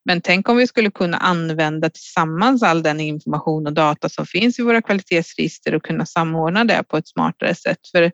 Men 0.07 0.21
tänk 0.21 0.49
om 0.49 0.57
vi 0.57 0.67
skulle 0.67 0.91
kunna 0.91 1.17
använda 1.17 1.89
tillsammans 1.89 2.63
all 2.63 2.83
den 2.83 2.99
information 2.99 3.67
och 3.67 3.73
data 3.73 4.09
som 4.09 4.25
finns 4.25 4.59
i 4.59 4.63
våra 4.63 4.81
kvalitetsregister 4.81 5.75
och 5.75 5.83
kunna 5.83 6.05
samordna 6.05 6.63
det 6.63 6.83
på 6.87 6.97
ett 6.97 7.07
smartare 7.07 7.55
sätt. 7.55 7.87
För 7.91 8.11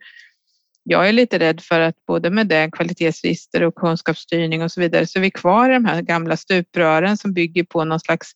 jag 0.83 1.09
är 1.09 1.11
lite 1.11 1.39
rädd 1.39 1.61
för 1.61 1.79
att 1.79 1.95
både 2.07 2.29
med 2.29 2.47
det 2.47 2.69
kvalitetsregister 2.71 3.63
och 3.63 3.75
kunskapsstyrning 3.75 4.63
och 4.63 4.71
så 4.71 4.81
vidare 4.81 5.07
så 5.07 5.19
är 5.19 5.21
vi 5.21 5.31
kvar 5.31 5.69
i 5.69 5.73
de 5.73 5.85
här 5.85 6.01
gamla 6.01 6.37
stuprören 6.37 7.17
som 7.17 7.33
bygger 7.33 7.63
på 7.63 7.83
någon 7.83 7.99
slags 7.99 8.31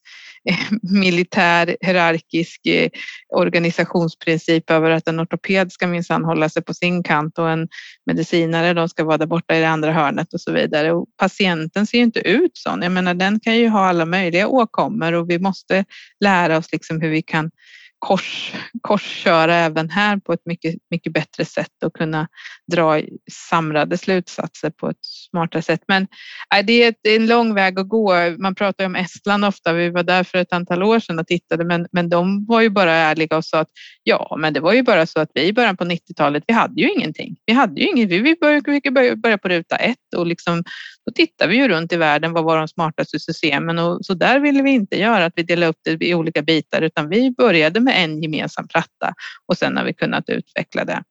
eh, 0.49 0.77
militär 0.81 1.77
hierarkisk 1.81 2.65
eh, 2.65 2.89
organisationsprincip 3.35 4.71
över 4.71 4.89
att 4.89 5.07
en 5.07 5.19
ortoped 5.19 5.71
ska 5.71 5.87
minsann 5.87 6.25
hålla 6.25 6.49
sig 6.49 6.63
på 6.63 6.73
sin 6.73 7.03
kant 7.03 7.39
och 7.39 7.49
en 7.49 7.67
medicinare 8.05 8.73
de 8.73 8.89
ska 8.89 9.03
vara 9.03 9.17
där 9.17 9.25
borta 9.25 9.55
i 9.55 9.59
det 9.59 9.69
andra 9.69 9.91
hörnet 9.91 10.33
och 10.33 10.41
så 10.41 10.51
vidare. 10.51 10.91
Och 10.91 11.05
patienten 11.17 11.87
ser 11.87 11.97
ju 11.97 12.03
inte 12.03 12.19
ut 12.19 12.51
så. 12.53 12.77
Jag 12.81 12.91
menar, 12.91 13.13
den 13.13 13.39
kan 13.39 13.55
ju 13.55 13.69
ha 13.69 13.87
alla 13.87 14.05
möjliga 14.05 14.47
åkommor 14.47 15.13
och 15.13 15.29
vi 15.29 15.39
måste 15.39 15.85
lära 16.19 16.57
oss 16.57 16.71
liksom 16.71 17.01
hur 17.01 17.09
vi 17.09 17.21
kan 17.21 17.51
kors, 17.99 18.53
korsköra 18.81 19.55
även 19.55 19.89
här 19.89 20.17
på 20.17 20.33
ett 20.33 20.45
mycket, 20.45 20.75
mycket 20.91 21.13
bättre 21.13 21.45
sätt 21.45 21.83
och 21.85 21.93
kunna 21.93 22.27
dra 22.71 23.01
samlade 23.31 23.97
slutsatser 23.97 24.69
på 24.69 24.89
ett 24.89 25.05
smartare 25.29 25.61
sätt. 25.61 25.81
Men 25.87 26.03
äh, 26.03 26.07
nej, 26.51 26.63
det, 27.01 27.09
är 27.09 27.15
en 27.15 27.27
lång 27.27 27.53
väg 27.53 27.79
att 27.79 27.89
gå. 27.89 28.13
Man 28.37 28.55
pratar 28.55 28.85
om 28.85 28.95
Estland 28.95 29.45
ofta. 29.45 29.73
Vi 29.73 29.89
var 29.89 30.03
där 30.03 30.23
för 30.23 30.37
ett 30.37 30.53
antal 30.53 30.83
år 30.83 30.99
sedan 30.99 31.19
och 31.19 31.27
tittade, 31.27 31.65
men, 31.65 31.87
men 31.91 32.09
de 32.09 32.45
var 32.45 32.61
ju 32.61 32.69
bara 32.69 32.93
ärliga 32.93 33.37
och 33.37 33.45
sa 33.45 33.59
att 33.59 33.69
ja, 34.03 34.35
men 34.39 34.53
det 34.53 34.59
var 34.59 34.73
ju 34.73 34.83
bara 34.83 35.05
så 35.05 35.19
att 35.19 35.31
vi 35.33 35.43
i 35.43 35.53
början 35.53 35.77
på 35.77 35.83
90-talet, 35.83 36.43
vi 36.47 36.53
hade 36.53 36.81
ju 36.81 36.91
ingenting. 36.91 37.35
Vi 37.45 37.53
hade 37.53 37.81
ju 37.81 37.87
inget. 37.87 38.09
Vi 38.09 38.35
började, 38.41 39.15
börja 39.15 39.37
på 39.37 39.49
ruta 39.49 39.75
ett 39.75 40.13
och 40.15 40.27
liksom, 40.27 40.63
då 41.07 41.11
tittar 41.11 41.47
vi 41.47 41.55
ju 41.55 41.67
runt 41.67 41.93
i 41.93 41.97
världen. 41.97 42.33
Vad 42.33 42.43
var 42.43 42.57
de 42.57 42.67
smartaste 42.67 43.19
systemen? 43.19 43.79
Och 43.79 44.05
så 44.05 44.13
där 44.13 44.39
ville 44.39 44.63
vi 44.63 44.71
inte 44.71 44.99
göra, 44.99 45.25
att 45.25 45.33
vi 45.35 45.43
delade 45.43 45.69
upp 45.69 45.79
det 45.83 46.05
i 46.05 46.13
olika 46.13 46.41
bitar, 46.41 46.81
utan 46.81 47.09
vi 47.09 47.31
började 47.31 47.79
med 47.79 48.03
en 48.03 48.21
gemensam 48.23 48.67
platta 48.67 49.13
och 49.45 49.57
sen 49.57 49.77
har 49.77 49.85
vi 49.85 49.93
kunnat 49.93 50.29
utveckla 50.29 50.85
det. 50.85 51.03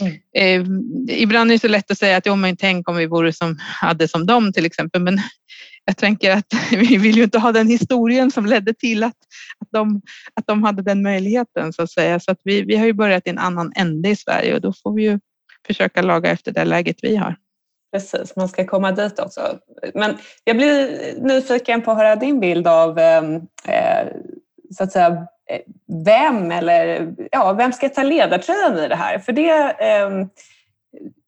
Mm. 0.00 0.12
Eh, 0.36 1.20
ibland 1.22 1.50
är 1.50 1.54
det 1.54 1.58
så 1.58 1.68
lätt 1.68 1.90
att 1.90 1.98
säga 1.98 2.16
att 2.16 2.26
jo, 2.26 2.36
men 2.36 2.56
tänk 2.56 2.88
om 2.88 2.96
vi 2.96 3.06
vore 3.06 3.32
som, 3.32 3.58
hade 3.60 4.08
som 4.08 4.26
dem 4.26 4.52
till 4.52 4.66
exempel, 4.66 5.02
men 5.02 5.20
jag 5.84 5.96
tänker 5.96 6.30
att 6.30 6.46
vi 6.70 6.96
vill 6.96 7.16
ju 7.16 7.22
inte 7.22 7.38
ha 7.38 7.52
den 7.52 7.68
historien 7.68 8.30
som 8.30 8.46
ledde 8.46 8.74
till 8.74 9.02
att, 9.02 9.16
att, 9.58 9.68
de, 9.72 10.02
att 10.34 10.46
de 10.46 10.62
hade 10.62 10.82
den 10.82 11.02
möjligheten 11.02 11.72
så 11.72 11.82
att 11.82 11.90
säga. 11.90 12.20
Så 12.20 12.30
att 12.30 12.40
vi, 12.44 12.62
vi 12.62 12.76
har 12.76 12.86
ju 12.86 12.92
börjat 12.92 13.26
i 13.26 13.30
en 13.30 13.38
annan 13.38 13.72
ände 13.76 14.08
i 14.08 14.16
Sverige 14.16 14.54
och 14.54 14.60
då 14.60 14.72
får 14.82 14.94
vi 14.94 15.02
ju 15.02 15.20
försöka 15.66 16.02
laga 16.02 16.30
efter 16.30 16.52
det 16.52 16.64
läget 16.64 16.96
vi 17.02 17.16
har. 17.16 17.36
Precis, 17.92 18.36
man 18.36 18.48
ska 18.48 18.66
komma 18.66 18.92
dit 18.92 19.18
också. 19.18 19.58
Men 19.94 20.18
jag 20.44 20.56
blir 20.56 21.14
nyfiken 21.20 21.82
på 21.82 21.90
att 21.90 21.96
höra 21.96 22.16
din 22.16 22.40
bild 22.40 22.66
av 22.66 22.98
ehm, 22.98 23.34
eh, 23.66 24.06
så 24.76 24.84
att 24.84 24.92
säga, 24.92 25.26
eh, 25.50 25.60
vem 26.04 26.50
eller 26.50 27.14
ja, 27.30 27.52
vem 27.52 27.72
ska 27.72 27.88
ta 27.88 28.02
ledartröjan 28.02 28.78
i 28.78 28.88
det 28.88 28.96
här? 28.96 29.18
För 29.18 29.32
det, 29.32 29.50
eh, 29.78 30.26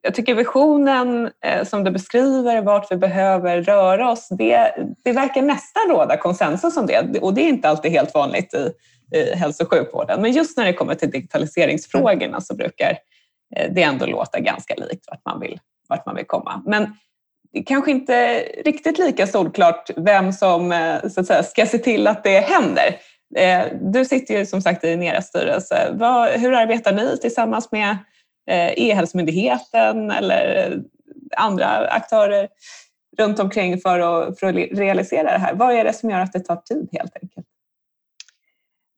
jag 0.03 0.15
tycker 0.15 0.35
visionen 0.35 1.31
eh, 1.45 1.65
som 1.65 1.85
du 1.85 1.91
beskriver, 1.91 2.63
vart 2.63 2.93
vi 2.93 2.97
behöver 2.97 3.63
röra 3.63 4.11
oss, 4.11 4.29
det, 4.29 4.75
det 5.05 5.13
verkar 5.13 5.43
nästan 5.43 5.83
råda 5.89 6.17
konsensus 6.17 6.77
om 6.77 6.87
det 6.87 7.19
och 7.21 7.35
det 7.35 7.43
är 7.43 7.49
inte 7.49 7.69
alltid 7.69 7.93
helt 7.93 8.15
vanligt 8.15 8.55
i, 8.55 8.73
i 9.19 9.35
hälso 9.35 9.65
och 9.65 9.71
sjukvården. 9.71 10.23
Men 10.23 10.33
just 10.33 10.57
när 10.57 10.65
det 10.65 10.73
kommer 10.73 10.95
till 10.95 11.11
digitaliseringsfrågorna 11.11 12.41
så 12.41 12.55
brukar 12.55 12.99
eh, 13.57 13.73
det 13.73 13.83
ändå 13.83 14.07
låta 14.07 14.41
ganska 14.41 14.75
likt 14.75 15.05
vart 15.09 15.25
man 15.25 15.41
vill, 15.41 15.61
vart 15.93 16.07
man 16.07 16.17
vill 16.17 16.27
komma. 16.27 16.63
Men 16.67 16.97
kanske 17.67 17.91
inte 17.91 18.39
riktigt 18.65 18.99
lika 18.99 19.27
solklart 19.27 19.91
vem 19.97 20.33
som 20.33 20.73
eh, 20.73 21.09
så 21.09 21.21
att 21.21 21.27
säga, 21.27 21.43
ska 21.43 21.67
se 21.67 21.79
till 21.79 22.07
att 22.07 22.25
det 22.25 22.41
händer. 22.41 22.97
Eh, 23.37 23.65
du 23.81 24.05
sitter 24.05 24.39
ju 24.39 24.47
som 24.47 24.63
sagt 24.63 24.85
i 24.85 24.97
Neras 24.97 25.27
styrelse. 25.27 25.97
Hur 26.37 26.53
arbetar 26.53 26.93
ni 26.93 27.19
tillsammans 27.19 27.73
med 27.73 27.91
eh, 28.51 28.73
E-hälsomyndigheten 28.77 30.11
eller 30.11 30.77
andra 31.37 31.67
aktörer 31.89 32.49
runt 33.19 33.39
omkring 33.39 33.79
för 33.79 33.99
att, 34.01 34.41
för 34.41 34.47
att 34.47 34.79
realisera 34.79 35.33
det 35.33 35.39
här? 35.39 35.55
Vad 35.55 35.75
är 35.75 35.85
det 35.85 35.93
som 35.93 36.11
gör 36.11 36.21
att 36.21 36.33
det 36.33 36.41
tar 36.41 36.57
tid 36.57 36.89
helt 36.93 37.17
enkelt? 37.23 37.47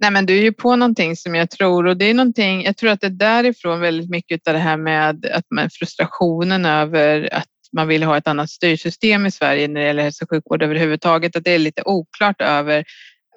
Nej, 0.04 0.10
men 0.10 0.26
du 0.26 0.38
är 0.38 0.42
ju 0.42 0.52
på 0.52 0.76
någonting 0.76 1.16
som 1.16 1.34
jag 1.34 1.50
tror 1.50 1.86
och 1.86 1.96
det 1.96 2.04
är 2.04 2.14
någonting. 2.14 2.64
Jag 2.64 2.76
tror 2.76 2.90
att 2.90 3.00
det 3.00 3.06
är 3.06 3.10
därifrån 3.10 3.80
väldigt 3.80 4.10
mycket 4.10 4.48
av 4.48 4.54
det 4.54 4.60
här 4.60 4.76
med 4.76 5.26
att 5.26 5.44
man 5.50 5.70
frustrationen 5.70 6.66
över 6.66 7.34
att 7.34 7.48
man 7.72 7.88
vill 7.88 8.02
ha 8.02 8.16
ett 8.16 8.28
annat 8.28 8.50
styrsystem 8.50 9.26
i 9.26 9.30
Sverige 9.30 9.68
när 9.68 9.80
det 9.80 9.86
gäller 9.86 10.02
hälso 10.02 10.24
och 10.24 10.30
sjukvård 10.30 10.62
överhuvudtaget, 10.62 11.36
att 11.36 11.44
det 11.44 11.50
är 11.50 11.58
lite 11.58 11.82
oklart 11.84 12.40
över 12.40 12.84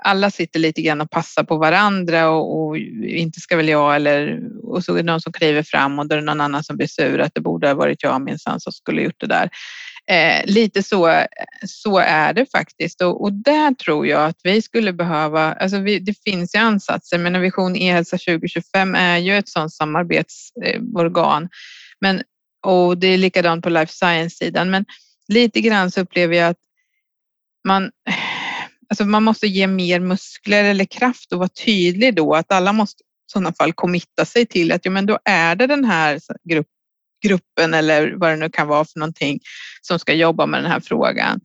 alla 0.04 0.32
sitter 0.32 0.60
lite 0.60 0.82
grann 0.82 1.02
och 1.02 1.10
passar 1.10 1.44
på 1.44 1.58
varandra 1.58 2.30
och, 2.30 2.60
och, 2.60 2.78
inte 3.08 3.40
ska 3.40 3.58
väl 3.58 3.70
jag 3.70 3.96
eller 3.96 4.40
och 4.64 4.84
så 4.84 4.94
är 4.94 4.98
det 4.98 5.04
någon 5.04 5.22
som 5.22 5.34
kliver 5.34 5.64
fram 5.64 6.00
och 6.00 6.08
då 6.08 6.16
är 6.16 6.20
det 6.20 6.26
någon 6.26 6.42
annan 6.42 6.64
som 6.64 6.78
blir 6.78 6.88
sur 6.88 7.20
att 7.20 7.32
det 7.36 7.42
borde 7.42 7.68
ha 7.68 7.74
varit 7.74 8.04
jag 8.04 8.22
minsann 8.22 8.60
som 8.60 8.74
skulle 8.74 9.02
gjort 9.02 9.20
det 9.20 9.28
där. 9.28 9.50
Eh, 10.10 10.46
lite 10.46 10.84
så, 10.84 11.26
så 11.66 11.98
är 11.98 12.34
det 12.34 12.46
faktiskt 12.52 13.02
och, 13.02 13.24
och 13.24 13.34
där 13.34 13.74
tror 13.74 14.08
jag 14.08 14.26
att 14.26 14.40
vi 14.44 14.62
skulle 14.62 14.94
behöva, 14.94 15.54
alltså 15.54 15.80
vi, 15.80 16.00
det 16.00 16.24
finns 16.24 16.56
ju 16.56 16.60
ansatser 16.60 17.18
men 17.18 17.42
Vision 17.42 17.76
e-hälsa 17.76 18.18
2025 18.18 18.96
är 18.96 19.18
ju 19.18 19.38
ett 19.38 19.50
sådant 19.50 19.74
samarbetsorgan. 19.74 21.44
Eh, 21.44 21.50
men, 22.02 22.24
och 22.66 22.98
det 22.98 23.08
är 23.08 23.18
likadant 23.18 23.64
på 23.64 23.70
life 23.70 23.94
science-sidan 23.94 24.70
men 24.70 24.86
lite 25.28 25.62
grann 25.62 25.92
så 25.92 26.02
upplever 26.02 26.36
jag 26.36 26.50
att 26.50 26.62
man, 27.68 27.92
alltså 28.90 29.06
man 29.06 29.24
måste 29.24 29.48
ge 29.48 29.68
mer 29.68 30.00
muskler 30.00 30.64
eller 30.64 30.86
kraft 30.86 31.34
och 31.34 31.40
vara 31.40 31.50
tydlig 31.66 32.16
då 32.16 32.34
att 32.34 32.52
alla 32.52 32.74
måste 32.74 33.04
i 33.04 33.06
sådana 33.32 33.54
fall 33.54 33.74
committa 33.74 34.26
sig 34.26 34.46
till 34.46 34.72
att 34.72 34.86
ja, 34.86 34.92
men 34.92 35.06
då 35.06 35.20
är 35.26 35.56
det 35.56 35.68
den 35.68 35.86
här 35.86 36.20
gruppen 36.50 36.77
gruppen 37.28 37.74
eller 37.74 38.14
vad 38.18 38.30
det 38.32 38.36
nu 38.36 38.50
kan 38.50 38.68
vara 38.68 38.86
för 38.86 39.00
någonting 39.00 39.40
som 39.82 40.00
ska 40.00 40.14
jobba 40.14 40.46
med 40.46 40.64
den 40.64 40.72
här 40.72 40.80
frågan. 40.80 41.40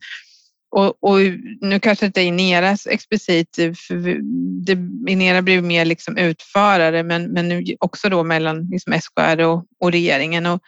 Och, 0.75 1.03
och 1.03 1.19
nu 1.61 1.79
kanske 1.79 2.05
inte 2.05 2.21
Ineras 2.21 2.87
explicit, 2.87 3.55
för 3.55 4.19
det, 4.65 4.77
Inera 5.11 5.41
blir 5.41 5.61
mer 5.61 5.85
liksom 5.85 6.17
utförare, 6.17 7.03
men, 7.03 7.31
men 7.31 7.49
nu 7.49 7.63
också 7.79 8.09
då 8.09 8.23
mellan 8.23 8.69
liksom 8.71 8.93
SKR 9.01 9.41
och, 9.41 9.65
och 9.79 9.91
regeringen. 9.91 10.45
Och 10.45 10.61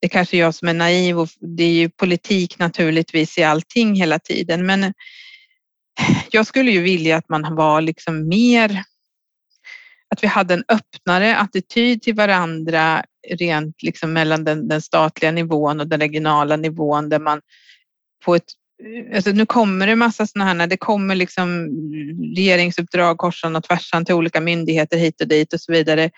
det 0.00 0.08
kanske 0.08 0.36
är 0.36 0.38
jag 0.38 0.54
som 0.54 0.68
är 0.68 0.74
naiv 0.74 1.18
och 1.18 1.28
det 1.56 1.64
är 1.64 1.72
ju 1.72 1.90
politik 1.90 2.58
naturligtvis 2.58 3.38
i 3.38 3.42
allting 3.42 3.94
hela 3.94 4.18
tiden, 4.18 4.66
men 4.66 4.92
jag 6.30 6.46
skulle 6.46 6.70
ju 6.70 6.82
vilja 6.82 7.16
att 7.16 7.28
man 7.28 7.56
var 7.56 7.80
liksom 7.80 8.28
mer 8.28 8.82
att 10.10 10.22
vi 10.22 10.26
hade 10.26 10.54
en 10.54 10.64
öppnare 10.68 11.36
attityd 11.36 12.02
till 12.02 12.14
varandra 12.14 13.04
rent 13.30 13.82
liksom 13.82 14.12
mellan 14.12 14.44
den, 14.44 14.68
den 14.68 14.82
statliga 14.82 15.30
nivån 15.30 15.80
och 15.80 15.88
den 15.88 16.00
regionala 16.00 16.56
nivån 16.56 17.08
där 17.08 17.18
man 17.18 17.40
på 18.24 18.34
ett 18.34 18.44
Alltså 19.14 19.30
nu 19.30 19.46
kommer 19.46 19.86
det 19.86 19.96
massa 19.96 20.26
sådana 20.26 20.54
här, 20.54 20.66
det 20.66 20.76
kommer 20.76 21.14
liksom 21.14 21.68
regeringsuppdrag 22.36 23.18
korsan 23.18 23.56
och 23.56 23.64
tvärsan 23.64 24.04
till 24.04 24.14
olika 24.14 24.40
myndigheter 24.40 24.96
hit 24.96 25.20
och 25.20 25.28
dit 25.28 25.52
och 25.52 25.60
så 25.60 25.72
vidare. 25.72 26.10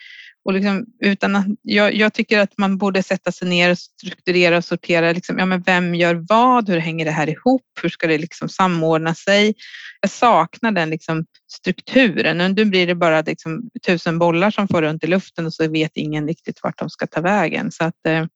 Och 0.45 0.53
liksom, 0.53 0.86
utan 1.01 1.36
att, 1.36 1.47
jag, 1.62 1.95
jag, 1.95 2.12
tycker 2.12 2.38
att 2.38 2.59
man 2.59 2.78
borde 2.78 3.03
sätta 3.03 3.32
sig 3.32 3.49
ner 3.49 3.70
och 3.70 3.78
strukturera 3.78 4.57
och 4.57 4.64
sortera. 4.64 5.12
Liksom, 5.12 5.38
ja, 5.38 5.47
men 5.47 5.62
vem 5.62 5.95
gör 5.95 6.24
vad? 6.28 6.68
Hur 6.68 6.78
hänger 6.78 7.05
det 7.05 7.11
här 7.11 7.28
ihop? 7.28 7.62
Hur 7.82 7.88
ska 7.88 8.07
det 8.07 8.18
liksom 8.18 8.49
samordna 8.49 9.14
sig? 9.14 9.55
Jag 10.01 10.11
saknar 10.11 10.72
den 10.72 10.91
liksom 10.91 11.24
strukturen. 11.53 12.55
Nu 12.55 12.64
blir 12.64 12.86
det 12.86 12.95
bara 12.95 13.20
liksom 13.22 13.70
tusen 13.86 14.18
bollar 14.18 14.51
som 14.51 14.68
får 14.68 14.82
runt 14.82 15.05
i 15.05 15.07
luften 15.07 15.47
och 15.47 15.55
så 15.55 15.68
vet 15.68 15.91
ingen 15.95 16.26
riktigt 16.26 16.62
vart 16.62 16.78
de 16.78 16.91
ska 16.91 17.07
ta 17.07 17.20
vägen. 17.20 17.72
Så 17.72 17.84
att, 17.84 18.07
eh, 18.07 18.26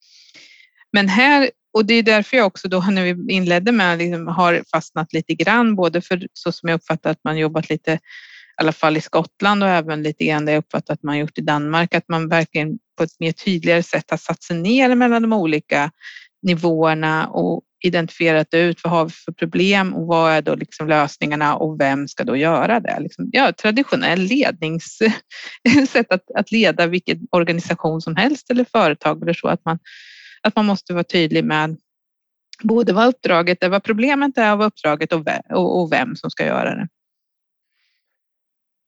men 0.93 1.09
här, 1.09 1.51
och 1.73 1.87
det 1.87 1.95
är 1.95 2.03
därför 2.03 2.37
jag 2.37 2.47
också 2.47 2.69
då 2.69 2.81
när 2.81 3.15
vi 3.15 3.35
inledde 3.35 3.73
med 3.73 3.99
liksom, 3.99 4.27
har 4.27 4.65
fastnat 4.73 5.13
lite 5.13 5.35
grann, 5.35 5.75
både 5.77 6.01
för 6.01 6.27
så 6.33 6.53
som 6.53 6.69
jag 6.69 6.77
uppfattar 6.77 7.11
att 7.11 7.25
man 7.25 7.39
jobbat 7.39 7.71
lite 7.71 7.99
i 8.61 8.63
alla 8.63 8.73
fall 8.73 8.97
i 8.97 9.01
Skottland 9.01 9.63
och 9.63 9.69
även 9.69 10.03
lite 10.03 10.25
grann 10.25 10.45
det 10.45 10.53
jag 10.53 10.59
uppfattat 10.59 10.91
att 10.91 11.03
man 11.03 11.19
gjort 11.19 11.39
i 11.39 11.41
Danmark, 11.41 11.95
att 11.95 12.09
man 12.09 12.29
verkligen 12.29 12.79
på 12.99 13.05
ett 13.05 13.21
mer 13.21 13.33
tydligare 13.33 13.83
sätt 13.83 14.11
har 14.11 14.17
satt 14.17 14.43
sig 14.43 14.57
ner 14.57 14.95
mellan 14.95 15.23
de 15.23 15.33
olika 15.33 15.91
nivåerna 16.43 17.29
och 17.29 17.63
identifierat 17.85 18.55
ut 18.55 18.85
vad 18.85 18.93
har 18.93 19.05
vi 19.05 19.11
för 19.11 19.33
problem 19.33 19.95
och 19.95 20.07
vad 20.07 20.33
är 20.33 20.43
då 20.43 20.55
liksom 20.55 20.89
lösningarna 20.89 21.57
och 21.57 21.81
vem 21.81 22.09
ska 22.09 22.25
då 22.25 22.37
göra 22.37 22.81
det? 22.81 23.01
Liksom, 23.01 23.29
ja, 23.33 23.53
traditionell 23.53 24.21
ledningssätt 24.21 25.15
att, 26.13 26.31
att 26.35 26.53
leda 26.53 26.87
vilken 26.87 27.27
organisation 27.31 28.01
som 28.01 28.17
helst 28.17 28.51
eller 28.51 28.65
företag 28.65 29.23
eller 29.23 29.33
så 29.33 29.49
att 29.49 29.65
man, 29.65 29.79
att 30.43 30.57
man 30.57 30.67
måste 30.67 30.93
vara 30.93 31.05
tydlig 31.05 31.45
med 31.45 31.77
både 32.63 32.93
vad 32.93 33.09
uppdraget 33.09 33.63
är, 33.63 33.69
vad 33.69 33.85
problemet 33.85 34.39
är, 34.39 34.57
vad 34.57 34.67
uppdraget 34.67 35.13
och, 35.13 35.81
och 35.81 35.93
vem 35.93 36.17
som 36.17 36.31
ska 36.31 36.47
göra 36.47 36.75
det. 36.75 36.89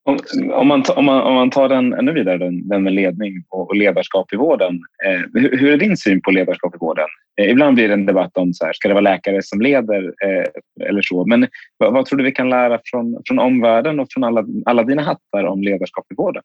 Om, 0.06 0.18
om, 0.52 0.68
man, 0.68 0.84
om, 0.96 1.04
man, 1.04 1.22
om 1.22 1.34
man 1.34 1.50
tar 1.50 1.68
den 1.68 1.92
ännu 1.92 2.12
vidare, 2.12 2.38
den, 2.38 2.68
den 2.68 2.82
med 2.82 2.92
ledning 2.92 3.44
och, 3.48 3.68
och 3.68 3.76
ledarskap 3.76 4.32
i 4.32 4.36
vården. 4.36 4.80
Eh, 5.06 5.40
hur, 5.42 5.58
hur, 5.58 5.72
är 5.72 5.76
din 5.76 5.96
syn 5.96 6.20
på 6.22 6.30
ledarskap 6.30 6.74
i 6.74 6.78
vården? 6.78 7.06
Eh, 7.40 7.50
ibland 7.50 7.74
blir 7.74 7.88
det 7.88 7.94
en 7.94 8.06
debatt 8.06 8.36
om 8.36 8.54
så 8.54 8.64
här, 8.64 8.72
ska 8.72 8.88
det 8.88 8.94
vara 8.94 9.00
läkare 9.00 9.42
som 9.42 9.60
leder 9.60 10.04
eh, 10.04 10.88
eller 10.88 11.02
så. 11.02 11.26
Men 11.26 11.48
vad, 11.78 11.92
vad, 11.92 12.06
tror 12.06 12.18
du 12.18 12.24
vi 12.24 12.32
kan 12.32 12.50
lära 12.50 12.80
från, 12.84 13.22
från 13.26 13.38
omvärlden 13.38 14.00
och 14.00 14.06
från 14.10 14.24
alla, 14.24 14.44
alla 14.66 14.82
dina 14.82 15.02
hattar 15.02 15.44
om 15.44 15.62
ledarskap 15.62 16.06
i 16.12 16.14
vården? 16.14 16.42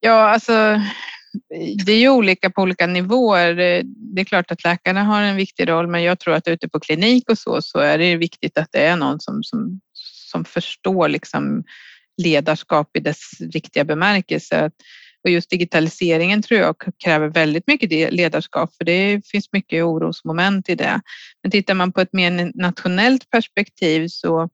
Ja, 0.00 0.28
alltså 0.28 0.80
det 1.86 1.92
är 1.92 1.98
ju 1.98 2.08
olika 2.08 2.50
på 2.50 2.62
olika 2.62 2.86
nivåer. 2.86 3.54
Det 3.84 4.20
är 4.20 4.24
klart 4.24 4.50
att 4.50 4.64
läkarna 4.64 5.04
har 5.04 5.22
en 5.22 5.36
viktig 5.36 5.68
roll, 5.68 5.86
men 5.86 6.02
jag 6.02 6.18
tror 6.18 6.34
att 6.34 6.48
ute 6.48 6.68
på 6.68 6.80
klinik 6.80 7.30
och 7.30 7.38
så, 7.38 7.62
så 7.62 7.78
är 7.78 7.98
det 7.98 8.16
viktigt 8.16 8.58
att 8.58 8.68
det 8.72 8.86
är 8.86 8.96
någon 8.96 9.20
som, 9.20 9.42
som 9.42 9.80
som 10.28 10.44
förstår 10.44 11.08
liksom 11.08 11.64
ledarskap 12.22 12.96
i 12.96 13.00
dess 13.00 13.40
riktiga 13.40 13.84
bemärkelse. 13.84 14.70
Och 15.24 15.30
just 15.30 15.50
digitaliseringen 15.50 16.42
tror 16.42 16.60
jag 16.60 16.76
kräver 17.04 17.28
väldigt 17.28 17.66
mycket 17.66 18.12
ledarskap 18.12 18.74
för 18.76 18.84
det 18.84 19.26
finns 19.26 19.52
mycket 19.52 19.84
orosmoment 19.84 20.68
i 20.68 20.74
det. 20.74 21.00
Men 21.42 21.50
tittar 21.50 21.74
man 21.74 21.92
på 21.92 22.00
ett 22.00 22.12
mer 22.12 22.52
nationellt 22.54 23.30
perspektiv 23.30 24.08
så, 24.08 24.48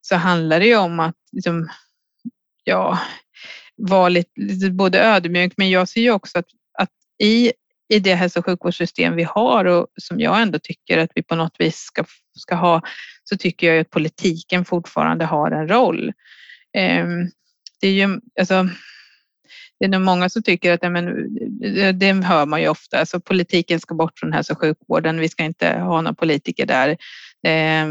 så 0.00 0.16
handlar 0.16 0.60
det 0.60 0.66
ju 0.66 0.76
om 0.76 1.00
att 1.00 1.16
liksom, 1.32 1.68
ja, 2.64 2.98
vara 3.76 4.08
lite, 4.08 4.70
både 4.70 5.00
ödmjuk 5.00 5.52
men 5.56 5.70
jag 5.70 5.88
ser 5.88 6.00
ju 6.00 6.10
också 6.10 6.38
att, 6.38 6.48
att 6.78 6.90
i, 7.22 7.52
i 7.88 7.98
det 7.98 8.14
hälso 8.14 8.38
och 8.38 8.46
sjukvårdssystem 8.46 9.16
vi 9.16 9.22
har 9.22 9.64
och 9.64 9.86
som 9.96 10.20
jag 10.20 10.42
ändå 10.42 10.58
tycker 10.58 10.98
att 10.98 11.10
vi 11.14 11.22
på 11.22 11.34
något 11.34 11.54
vis 11.58 11.76
ska, 11.76 12.04
ska 12.38 12.54
ha 12.54 12.82
så 13.24 13.36
tycker 13.36 13.72
jag 13.72 13.80
att 13.80 13.90
politiken 13.90 14.64
fortfarande 14.64 15.24
har 15.24 15.50
en 15.50 15.68
roll. 15.68 16.12
Ehm, 16.76 17.30
det 17.80 17.88
är 17.88 17.92
ju, 17.92 18.20
alltså, 18.40 18.68
det 19.80 19.84
är 19.84 19.88
nog 19.88 20.00
många 20.00 20.28
som 20.28 20.42
tycker 20.42 20.72
att, 20.72 20.92
men, 20.92 21.06
det 21.98 22.12
hör 22.12 22.46
man 22.46 22.60
ju 22.60 22.68
ofta, 22.68 22.98
alltså 22.98 23.20
politiken 23.20 23.80
ska 23.80 23.94
bort 23.94 24.18
från 24.18 24.32
hälso 24.32 24.52
och 24.52 24.60
sjukvården, 24.60 25.20
vi 25.20 25.28
ska 25.28 25.42
inte 25.44 25.68
ha 25.68 26.00
några 26.00 26.14
politiker 26.14 26.66
där, 26.66 26.96
eh, 27.46 27.86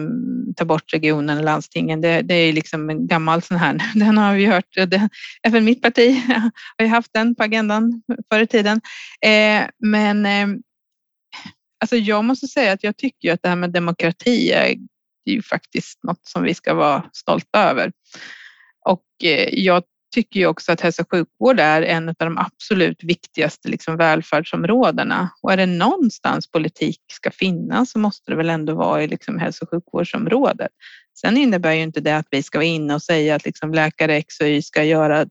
ta 0.56 0.66
bort 0.66 0.94
regionen 0.94 1.38
och 1.38 1.44
landstingen. 1.44 2.02
Det, 2.02 2.22
det 2.22 2.34
är 2.34 2.54
liksom 2.54 2.90
en 2.90 3.08
gammal 3.08 3.42
sån 3.42 3.58
här, 3.58 3.82
den 3.96 4.18
har 4.18 4.36
vi 4.36 4.46
hört, 4.46 4.76
det, 4.76 5.10
även 5.44 5.66
mitt 5.66 5.82
parti 5.82 6.24
har 6.78 6.86
ju 6.86 6.88
haft 6.88 7.14
den 7.14 7.36
på 7.36 7.44
agendan 7.44 8.02
förr 8.32 8.42
i 8.42 8.48
tiden. 8.48 8.82
Eh, 9.22 9.68
men 9.80 10.26
eh, 10.26 10.48
alltså 11.82 11.96
jag 11.96 12.26
måste 12.26 12.48
säga 12.48 12.74
att 12.74 12.84
jag 12.84 12.98
tycker 12.98 13.34
att 13.34 13.42
det 13.42 13.50
här 13.50 13.56
med 13.56 13.72
demokrati 13.72 14.52
är 14.52 14.76
är 15.28 15.34
ju 15.34 15.42
faktiskt 15.42 16.04
något 16.04 16.26
som 16.26 16.44
vi 16.44 16.54
ska 16.54 16.74
vara 16.74 17.10
stolta 17.14 17.70
över. 17.70 17.92
Och 18.86 19.06
eh, 19.24 19.50
jag 19.52 19.84
tycker 20.12 20.40
ju 20.40 20.48
också 20.48 20.72
att 20.72 20.82
hälso 20.82 21.02
och 21.02 21.12
sjukvård 21.12 21.60
är 21.60 21.82
en 21.82 22.10
av 22.10 22.16
de 22.18 22.38
absolut 22.38 23.04
viktigaste 23.04 23.70
liksom 23.70 23.98
välfärdsområdena. 23.98 25.30
Och 25.42 25.54
är 25.54 25.58
det 25.58 25.66
någonstans 25.66 26.52
politik 26.52 27.02
ska 27.12 27.32
finnas 27.32 27.92
så 27.92 28.00
måste 28.00 28.32
det 28.32 28.38
väl 28.38 28.50
ändå 28.50 28.76
vara 28.76 29.04
i 29.04 29.08
liksom 29.08 29.40
hälso 29.40 29.66
och 29.66 29.70
sjukvårdsområdet. 29.70 30.72
Sen 31.22 31.38
innebär 31.38 31.74
ju 31.74 31.82
inte 31.82 32.02
det 32.02 32.18
att 32.18 32.28
vi 32.32 32.44
ska 32.44 32.58
vara 32.58 32.66
inne 32.66 32.94
och 32.94 33.04
säga 33.04 33.36
att 33.36 33.46
liksom 33.46 33.74
läkare 33.74 34.16
X 34.16 34.40
och 34.40 34.48
Y 34.48 34.62
ska 34.62 34.84
göra 34.84 35.26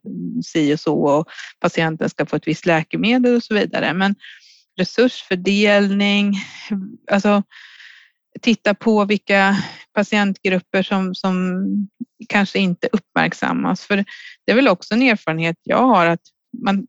si 0.44 0.74
och 0.74 0.80
så 0.80 1.02
och 1.02 1.28
patienten 1.60 2.10
ska 2.10 2.26
få 2.26 2.36
ett 2.36 2.48
visst 2.48 2.66
läkemedel 2.66 3.36
och 3.36 3.42
så 3.42 3.54
vidare. 3.54 3.94
Men 3.94 4.14
resursfördelning, 4.78 6.34
alltså 7.10 7.42
titta 8.40 8.74
på 8.74 9.04
vilka 9.04 9.56
patientgrupper 9.94 10.82
som, 10.82 11.14
som 11.14 11.64
kanske 12.28 12.58
inte 12.58 12.88
uppmärksammas. 12.92 13.80
För 13.80 13.96
det 14.46 14.52
är 14.52 14.56
väl 14.56 14.68
också 14.68 14.94
en 14.94 15.02
erfarenhet 15.02 15.56
jag 15.62 15.82
har 15.82 16.06
att 16.06 16.20
man, 16.64 16.86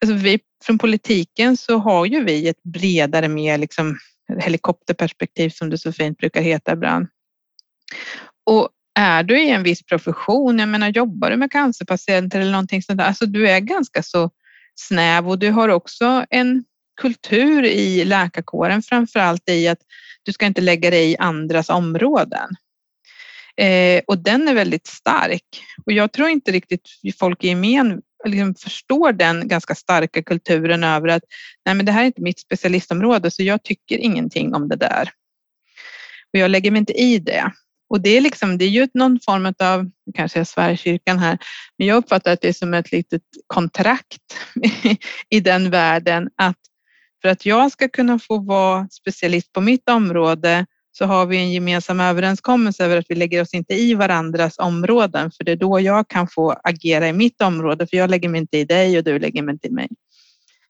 alltså 0.00 0.14
vi, 0.14 0.40
från 0.64 0.78
politiken 0.78 1.56
så 1.56 1.78
har 1.78 2.06
ju 2.06 2.24
vi 2.24 2.48
ett 2.48 2.62
bredare, 2.62 3.28
mer 3.28 3.58
liksom 3.58 3.98
helikopterperspektiv 4.38 5.50
som 5.50 5.70
det 5.70 5.78
så 5.78 5.92
fint 5.92 6.18
brukar 6.18 6.42
heta 6.42 6.72
ibland. 6.72 7.06
Och 8.46 8.68
är 8.94 9.22
du 9.22 9.42
i 9.42 9.50
en 9.50 9.62
viss 9.62 9.82
profession, 9.82 10.58
jag 10.58 10.68
menar 10.68 10.88
jobbar 10.88 11.30
du 11.30 11.36
med 11.36 11.52
cancerpatienter 11.52 12.40
eller 12.40 12.52
någonting 12.52 12.82
sånt 12.82 12.98
där, 12.98 13.06
alltså 13.06 13.26
du 13.26 13.48
är 13.48 13.60
ganska 13.60 14.02
så 14.02 14.30
snäv 14.74 15.28
och 15.28 15.38
du 15.38 15.50
har 15.50 15.68
också 15.68 16.24
en 16.30 16.64
kultur 17.00 17.64
i 17.64 18.04
läkarkåren, 18.04 18.82
framför 18.82 19.20
allt 19.20 19.48
i 19.48 19.68
att 19.68 19.78
du 20.22 20.32
ska 20.32 20.46
inte 20.46 20.60
lägga 20.60 20.90
dig 20.90 21.10
i 21.10 21.16
andras 21.16 21.68
områden. 21.68 22.48
Eh, 23.56 24.02
och 24.06 24.18
den 24.18 24.48
är 24.48 24.54
väldigt 24.54 24.86
stark 24.86 25.62
och 25.86 25.92
jag 25.92 26.12
tror 26.12 26.28
inte 26.28 26.52
riktigt 26.52 26.88
folk 27.18 27.44
i 27.44 27.48
gemen 27.48 28.02
liksom 28.24 28.54
förstår 28.54 29.12
den 29.12 29.48
ganska 29.48 29.74
starka 29.74 30.22
kulturen 30.22 30.84
över 30.84 31.08
att 31.08 31.22
nej, 31.66 31.74
men 31.74 31.86
det 31.86 31.92
här 31.92 32.02
är 32.02 32.06
inte 32.06 32.22
mitt 32.22 32.40
specialistområde 32.40 33.30
så 33.30 33.42
jag 33.42 33.62
tycker 33.62 33.98
ingenting 33.98 34.54
om 34.54 34.68
det 34.68 34.76
där. 34.76 35.10
Och 36.32 36.38
jag 36.38 36.50
lägger 36.50 36.70
mig 36.70 36.78
inte 36.78 36.92
i 36.92 37.18
det. 37.18 37.52
Och 37.88 38.00
det 38.00 38.10
är, 38.10 38.20
liksom, 38.20 38.58
det 38.58 38.64
är 38.64 38.68
ju 38.68 38.88
någon 38.94 39.20
form 39.24 39.54
av, 39.58 39.90
kanske 40.14 40.38
jag 40.38 40.46
svär 40.46 40.76
kyrkan 40.76 41.18
här, 41.18 41.38
men 41.78 41.86
jag 41.86 41.96
uppfattar 41.96 42.32
att 42.32 42.40
det 42.40 42.48
är 42.48 42.52
som 42.52 42.74
ett 42.74 42.92
litet 42.92 43.22
kontrakt 43.46 44.36
i 45.30 45.40
den 45.40 45.70
världen 45.70 46.30
att 46.36 46.56
för 47.22 47.28
att 47.28 47.46
jag 47.46 47.72
ska 47.72 47.88
kunna 47.88 48.18
få 48.18 48.38
vara 48.38 48.88
specialist 48.88 49.52
på 49.52 49.60
mitt 49.60 49.88
område 49.88 50.66
så 50.92 51.04
har 51.04 51.26
vi 51.26 51.36
en 51.36 51.52
gemensam 51.52 52.00
överenskommelse 52.00 52.84
över 52.84 52.96
att 52.96 53.06
vi 53.08 53.14
lägger 53.14 53.42
oss 53.42 53.54
inte 53.54 53.74
i 53.74 53.94
varandras 53.94 54.58
områden, 54.58 55.30
för 55.30 55.44
det 55.44 55.52
är 55.52 55.56
då 55.56 55.80
jag 55.80 56.08
kan 56.08 56.28
få 56.28 56.50
agera 56.64 57.08
i 57.08 57.12
mitt 57.12 57.42
område, 57.42 57.86
för 57.86 57.96
jag 57.96 58.10
lägger 58.10 58.28
mig 58.28 58.40
inte 58.40 58.58
i 58.58 58.64
dig 58.64 58.98
och 58.98 59.04
du 59.04 59.18
lägger 59.18 59.42
mig 59.42 59.52
inte 59.52 59.68
i 59.68 59.70
mig. 59.70 59.88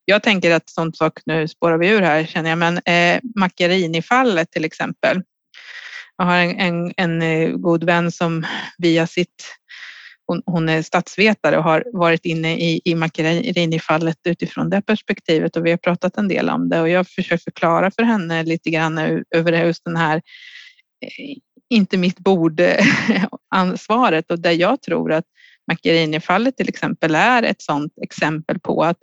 Jag 0.05 0.23
tänker 0.23 0.51
att 0.51 0.71
sånt 0.71 0.97
sak, 0.97 1.13
nu 1.27 1.49
spårar 1.49 1.79
vi 1.79 1.89
ur 1.89 2.03
här 2.03 2.25
känner 2.25 2.51
jag, 2.51 2.59
men 2.59 2.77
eh, 2.77 3.21
Macchiarini-fallet 3.37 4.51
till 4.51 4.65
exempel. 4.65 5.23
Jag 6.17 6.25
har 6.25 6.37
en, 6.37 6.59
en, 6.59 6.93
en 6.97 7.23
eh, 7.23 7.57
god 7.57 7.85
vän 7.85 8.13
som 8.13 8.47
via 8.79 9.07
sitt 9.07 9.60
hon, 10.31 10.43
hon, 10.47 10.69
är 10.69 10.83
statsvetare 10.83 11.59
och 11.59 11.65
har 11.65 11.85
varit 11.93 12.25
inne 12.25 12.57
i, 12.57 12.81
i 12.85 12.95
Macchiarini-fallet 12.95 14.17
utifrån 14.25 14.71
det 14.71 14.83
perspektivet 14.83 15.57
och 15.57 15.67
vi 15.67 15.71
har 15.71 15.79
pratat 15.79 16.17
en 16.17 16.29
del 16.29 16.51
om 16.51 16.69
det 16.69 16.81
och 16.81 16.89
jag 16.89 17.09
försöker 17.09 17.45
förklara 17.45 17.91
för 17.91 18.03
henne 18.03 18.43
lite 18.43 18.71
grann 18.71 18.99
över 19.35 19.65
just 19.67 19.85
den 19.85 19.97
här 19.97 20.17
eh, 20.17 21.37
inte 21.71 21.99
mitt 21.99 22.19
bord 22.19 22.61
ansvaret 23.55 24.31
och 24.31 24.39
där 24.39 24.53
jag 24.53 24.83
tror 24.83 25.13
att 25.13 25.25
Macchiarini-fallet 25.73 26.57
till 26.57 26.69
exempel 26.69 27.15
är 27.15 27.43
ett 27.43 27.63
sådant 27.63 27.93
exempel 28.03 28.59
på 28.59 28.83
att 28.83 28.99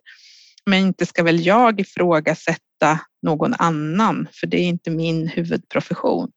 men 0.65 0.79
inte 0.79 1.05
ska 1.05 1.23
väl 1.23 1.45
jag 1.45 1.79
ifrågasätta 1.79 2.99
någon 3.21 3.53
annan, 3.53 4.27
för 4.31 4.47
det 4.47 4.57
är 4.57 4.67
inte 4.67 4.89
min 4.89 5.27
huvudprofession. 5.27 6.31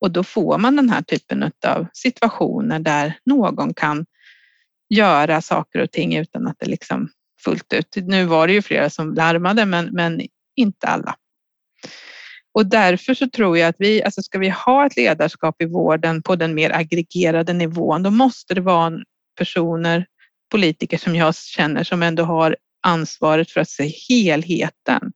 Och 0.00 0.10
då 0.10 0.24
får 0.24 0.58
man 0.58 0.76
den 0.76 0.90
här 0.90 1.02
typen 1.02 1.52
av 1.66 1.86
situationer 1.92 2.78
där 2.78 3.18
någon 3.26 3.74
kan 3.74 4.06
göra 4.90 5.40
saker 5.40 5.82
och 5.82 5.90
ting 5.90 6.16
utan 6.16 6.46
att 6.46 6.56
det 6.58 6.66
liksom 6.66 7.08
fullt 7.44 7.72
ut. 7.72 7.96
Nu 7.96 8.24
var 8.24 8.46
det 8.46 8.52
ju 8.52 8.62
flera 8.62 8.90
som 8.90 9.14
larmade, 9.14 9.66
men, 9.66 9.86
men 9.86 10.20
inte 10.56 10.86
alla. 10.86 11.16
Och 12.52 12.66
därför 12.66 13.14
så 13.14 13.28
tror 13.28 13.58
jag 13.58 13.68
att 13.68 13.76
vi, 13.78 14.02
alltså 14.02 14.22
ska 14.22 14.38
vi 14.38 14.48
ha 14.48 14.86
ett 14.86 14.96
ledarskap 14.96 15.62
i 15.62 15.66
vården 15.66 16.22
på 16.22 16.36
den 16.36 16.54
mer 16.54 16.76
aggregerade 16.76 17.52
nivån, 17.52 18.02
då 18.02 18.10
måste 18.10 18.54
det 18.54 18.60
vara 18.60 18.98
personer, 19.38 20.06
politiker 20.50 20.98
som 20.98 21.16
jag 21.16 21.36
känner 21.36 21.84
som 21.84 22.02
ändå 22.02 22.22
har 22.22 22.56
ansvaret 22.82 23.50
för 23.50 23.60
att 23.60 23.68
se 23.68 23.92
helheten. 24.08 25.12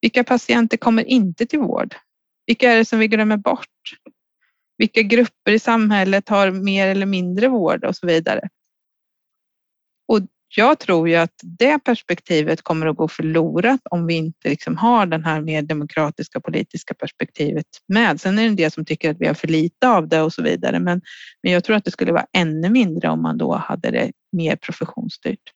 Vilka 0.00 0.24
patienter 0.24 0.76
kommer 0.76 1.04
inte 1.04 1.46
till 1.46 1.58
vård? 1.58 1.94
Vilka 2.46 2.72
är 2.72 2.76
det 2.76 2.84
som 2.84 2.98
vi 2.98 3.08
glömmer 3.08 3.36
bort? 3.36 3.66
Vilka 4.78 5.02
grupper 5.02 5.52
i 5.52 5.58
samhället 5.58 6.28
har 6.28 6.50
mer 6.50 6.88
eller 6.88 7.06
mindre 7.06 7.48
vård 7.48 7.84
och 7.84 7.96
så 7.96 8.06
vidare. 8.06 8.48
Och 10.08 10.20
jag 10.56 10.78
tror 10.78 11.08
ju 11.08 11.14
att 11.16 11.34
det 11.42 11.78
perspektivet 11.78 12.62
kommer 12.62 12.86
att 12.86 12.96
gå 12.96 13.08
förlorat 13.08 13.80
om 13.90 14.06
vi 14.06 14.14
inte 14.14 14.48
liksom 14.48 14.76
har 14.76 15.06
den 15.06 15.24
här 15.24 15.40
mer 15.40 15.62
demokratiska 15.62 16.40
politiska 16.40 16.94
perspektivet 16.94 17.66
med. 17.88 18.20
Sen 18.20 18.38
är 18.38 18.42
det 18.42 18.48
en 18.48 18.56
del 18.56 18.70
som 18.70 18.84
tycker 18.84 19.10
att 19.10 19.20
vi 19.20 19.26
har 19.26 19.34
för 19.34 19.48
lite 19.48 19.88
av 19.88 20.08
det 20.08 20.22
och 20.22 20.32
så 20.32 20.42
vidare, 20.42 20.80
men, 20.80 21.00
men 21.42 21.52
jag 21.52 21.64
tror 21.64 21.76
att 21.76 21.84
det 21.84 21.90
skulle 21.90 22.12
vara 22.12 22.26
ännu 22.32 22.70
mindre 22.70 23.08
om 23.08 23.22
man 23.22 23.38
då 23.38 23.54
hade 23.54 23.90
det 23.90 24.12
mer 24.32 24.56
professionsstyrt. 24.56 25.52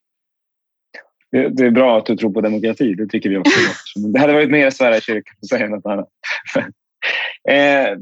Det 1.30 1.66
är 1.66 1.70
bra 1.70 1.98
att 1.98 2.06
du 2.06 2.16
tror 2.16 2.32
på 2.32 2.40
demokrati, 2.40 2.94
det 2.94 3.06
tycker 3.06 3.30
vi 3.30 3.38
också. 3.38 3.60
Det 4.12 4.20
hade 4.20 4.32
varit 4.32 4.50
mer 4.50 4.70
Sverige 4.70 5.00
kyrkan 5.00 5.36
att 5.42 5.48
säga 5.48 5.68
något 5.68 5.86
annat. 5.86 6.08
Eh, 7.50 7.92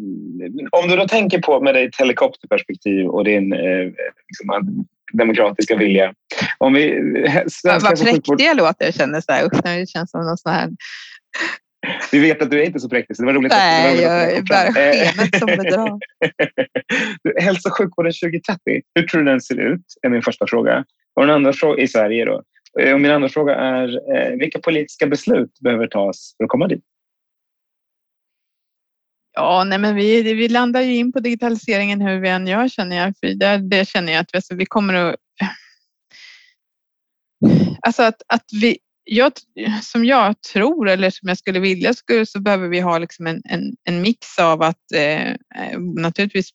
om 0.71 0.89
du 0.89 0.97
då 0.97 1.09
tänker 1.09 1.43
på 1.43 1.61
med 1.61 1.75
ditt 1.75 2.01
helikopterperspektiv 2.01 3.07
och 3.07 3.25
din 3.25 3.53
eh, 3.53 3.93
liksom, 4.29 4.87
demokratiska 5.13 5.77
vilja. 5.77 6.15
Om 6.59 6.73
vi, 6.73 6.95
Vad 7.65 8.01
präktig 8.01 8.41
jag 8.47 8.57
låter, 8.57 8.85
jag 8.85 8.95
känner 8.95 9.21
så 9.21 9.33
här. 9.33 9.45
Usch, 9.45 9.63
det 9.63 9.89
känns 9.89 10.11
som 10.11 10.27
någon 10.27 10.37
sån 10.37 10.53
här... 10.53 10.71
Vi 12.13 12.19
vet 12.19 12.43
att 12.43 12.51
du 12.51 12.61
är 12.61 12.67
inte 12.67 12.81
så 12.81 12.89
präktig, 12.89 13.17
så 13.17 13.23
det 13.23 13.27
var 13.27 13.33
roligt 13.33 13.53
Nej, 13.53 13.95
att, 13.95 14.03
jag 14.03 14.33
är 14.33 14.43
bara 14.43 14.73
skenet 14.73 15.39
som 15.39 15.47
bedrar. 15.47 15.99
Hälso 17.41 17.69
och 17.69 17.77
sjukvården 17.77 18.13
2030, 18.13 18.59
hur 18.95 19.07
tror 19.07 19.23
du 19.23 19.31
den 19.31 19.41
ser 19.41 19.61
ut? 19.61 19.85
är 20.03 20.09
min 20.09 20.23
första 20.23 20.47
fråga. 20.47 20.85
Och 21.15 21.27
den 21.27 21.35
andra 21.35 21.53
frågan 21.53 21.79
i 21.79 21.89
Sverige 21.89 22.25
då. 22.25 22.43
Eh, 22.81 22.95
och 22.95 23.01
min 23.01 23.11
andra 23.11 23.29
fråga 23.29 23.55
är, 23.55 24.17
eh, 24.17 24.39
vilka 24.39 24.59
politiska 24.59 25.07
beslut 25.07 25.51
behöver 25.61 25.87
tas 25.87 26.35
för 26.37 26.45
att 26.45 26.51
komma 26.51 26.69
dit? 26.69 26.85
Ja, 29.33 29.65
nej, 29.65 29.79
men 29.79 29.95
vi, 29.95 30.35
vi 30.35 30.49
landar 30.49 30.81
ju 30.81 30.97
in 30.97 31.13
på 31.13 31.21
digitaliseringen 31.21 32.01
hur 32.01 32.21
vi 32.21 32.29
än 32.29 32.47
gör 32.47 32.69
känner 32.69 32.97
jag. 32.97 33.15
För 33.21 33.27
det, 33.27 33.57
det 33.57 33.89
känner 33.89 34.13
jag 34.13 34.21
att 34.21 34.29
vi, 34.33 34.37
alltså, 34.37 34.55
vi 34.55 34.67
kommer 34.67 34.95
att... 34.95 35.17
Alltså 37.83 38.03
att, 38.03 38.23
att 38.27 38.45
vi, 38.61 38.79
jag, 39.05 39.33
som 39.83 40.05
jag 40.05 40.43
tror 40.43 40.89
eller 40.89 41.11
som 41.11 41.29
jag 41.29 41.39
skulle 41.39 41.61
vilja 41.61 41.95
skulle, 41.95 42.27
så 42.27 42.41
behöver 42.41 42.69
vi 42.69 42.81
ha 42.81 42.99
liksom 42.99 43.27
en, 43.27 43.43
en, 43.45 43.77
en 43.85 44.03
mix 44.03 44.39
av 44.39 44.63
att 44.63 44.93
eh, 44.95 45.31
eh 45.31 45.79
naturligtvis 45.97 46.51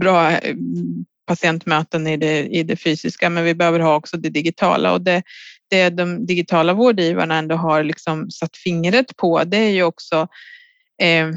bra 0.00 0.30
eh, 0.30 0.56
patientmöten 1.26 2.06
i 2.06 2.16
det, 2.16 2.46
i 2.46 2.62
det 2.62 2.76
fysiska, 2.76 3.30
men 3.30 3.44
vi 3.44 3.54
behöver 3.54 3.80
ha 3.80 3.96
också 3.96 4.16
det 4.16 4.30
digitala 4.30 4.92
och 4.92 5.00
det, 5.00 5.22
det 5.70 5.90
de 5.90 6.26
digitala 6.26 6.72
vårdgivarna 6.72 7.36
ändå 7.36 7.54
har 7.54 7.84
liksom 7.84 8.30
satt 8.30 8.56
fingret 8.56 9.16
på, 9.16 9.44
det 9.44 9.56
är 9.56 9.70
ju 9.70 9.82
också 9.82 10.28
eh, 11.02 11.28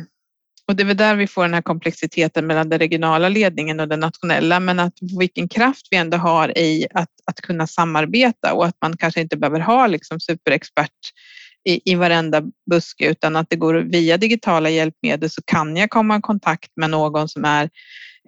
och 0.68 0.76
det 0.76 0.84
är 0.84 0.88
väl 0.88 0.98
där 0.98 1.16
vi 1.16 1.28
får 1.28 1.44
den 1.44 1.54
här 1.54 1.62
komplexiteten 1.62 2.48
mellan 2.48 2.70
den 2.70 2.80
regionala 2.80 3.30
ledningen 3.30 3.80
och 3.80 3.88
den 3.88 4.00
nationella, 4.00 4.60
men 4.60 4.80
att 4.80 4.94
vilken 5.20 5.48
kraft 5.48 5.88
vi 5.92 5.98
ändå 5.98 6.18
har 6.18 6.58
i 6.58 6.88
att, 6.94 7.10
att 7.26 7.42
kunna 7.42 7.68
samarbeta 7.68 8.54
och 8.54 8.66
att 8.66 8.76
man 8.82 8.98
kanske 8.98 9.22
inte 9.22 9.38
behöver 9.38 9.60
ha 9.60 9.88
liksom 9.88 10.20
superexpert 10.20 10.92
i, 11.70 11.92
i 11.92 11.96
varenda 11.96 12.42
buske 12.72 13.10
utan 13.10 13.36
att 13.36 13.50
det 13.50 13.56
går 13.56 13.74
via 13.74 14.18
digitala 14.18 14.70
hjälpmedel 14.70 15.30
så 15.30 15.42
kan 15.46 15.76
jag 15.78 15.90
komma 15.90 16.18
i 16.18 16.22
kontakt 16.22 16.72
med 16.76 16.90
någon 16.90 17.30
som 17.30 17.46
är 17.46 17.70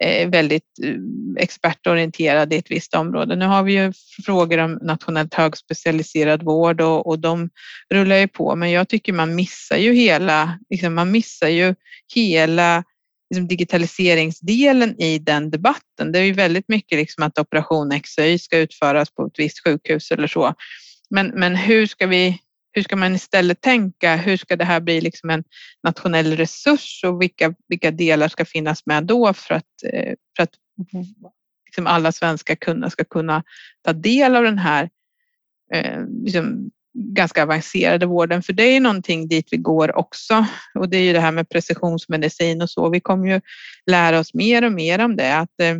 Eh, 0.00 0.28
väldigt 0.28 0.78
eh, 0.84 0.94
expertorienterad 1.42 2.52
i 2.52 2.56
ett 2.56 2.70
visst 2.70 2.94
område. 2.94 3.36
Nu 3.36 3.46
har 3.46 3.62
vi 3.62 3.72
ju 3.72 3.92
frågor 4.26 4.58
om 4.58 4.78
nationellt 4.82 5.34
högspecialiserad 5.34 6.42
vård 6.42 6.80
och, 6.80 7.06
och 7.06 7.18
de 7.18 7.50
rullar 7.94 8.16
ju 8.16 8.28
på, 8.28 8.56
men 8.56 8.70
jag 8.70 8.88
tycker 8.88 9.12
man 9.12 9.34
missar 9.34 9.76
ju 9.76 9.92
hela, 9.92 10.58
liksom 10.70 10.94
man 10.94 11.10
missar 11.10 11.48
ju 11.48 11.74
hela 12.14 12.84
liksom 13.30 13.48
digitaliseringsdelen 13.48 15.00
i 15.00 15.18
den 15.18 15.50
debatten. 15.50 16.12
Det 16.12 16.18
är 16.18 16.22
ju 16.22 16.32
väldigt 16.32 16.68
mycket 16.68 16.98
liksom 16.98 17.24
att 17.24 17.38
operation 17.38 18.00
XY 18.00 18.38
ska 18.38 18.58
utföras 18.58 19.10
på 19.10 19.26
ett 19.26 19.38
visst 19.38 19.64
sjukhus 19.64 20.10
eller 20.10 20.28
så. 20.28 20.54
Men, 21.10 21.26
men 21.28 21.56
hur 21.56 21.86
ska 21.86 22.06
vi 22.06 22.38
hur 22.72 22.82
ska 22.82 22.96
man 22.96 23.14
istället 23.14 23.60
tänka? 23.60 24.16
Hur 24.16 24.36
ska 24.36 24.56
det 24.56 24.64
här 24.64 24.80
bli 24.80 25.00
liksom 25.00 25.30
en 25.30 25.44
nationell 25.82 26.36
resurs 26.36 27.04
och 27.04 27.22
vilka, 27.22 27.54
vilka 27.68 27.90
delar 27.90 28.28
ska 28.28 28.44
finnas 28.44 28.86
med 28.86 29.04
då 29.04 29.32
för 29.34 29.54
att, 29.54 29.64
eh, 29.92 30.14
för 30.36 30.42
att 30.42 30.50
liksom 31.66 31.86
alla 31.86 32.12
svenska 32.12 32.56
kunder 32.56 32.88
ska 32.88 33.04
kunna 33.04 33.42
ta 33.82 33.92
del 33.92 34.36
av 34.36 34.42
den 34.42 34.58
här 34.58 34.90
eh, 35.74 36.00
liksom 36.24 36.70
ganska 36.94 37.42
avancerade 37.42 38.06
vården? 38.06 38.42
För 38.42 38.52
det 38.52 38.62
är 38.62 38.80
någonting 38.80 39.28
dit 39.28 39.48
vi 39.50 39.56
går 39.56 39.96
också 39.96 40.46
och 40.74 40.88
det 40.88 40.96
är 40.96 41.02
ju 41.02 41.12
det 41.12 41.20
här 41.20 41.32
med 41.32 41.48
precisionsmedicin 41.48 42.62
och 42.62 42.70
så. 42.70 42.90
Vi 42.90 43.00
kommer 43.00 43.28
ju 43.28 43.40
lära 43.86 44.18
oss 44.18 44.34
mer 44.34 44.64
och 44.64 44.72
mer 44.72 44.98
om 44.98 45.16
det. 45.16 45.36
Att, 45.38 45.60
eh, 45.60 45.76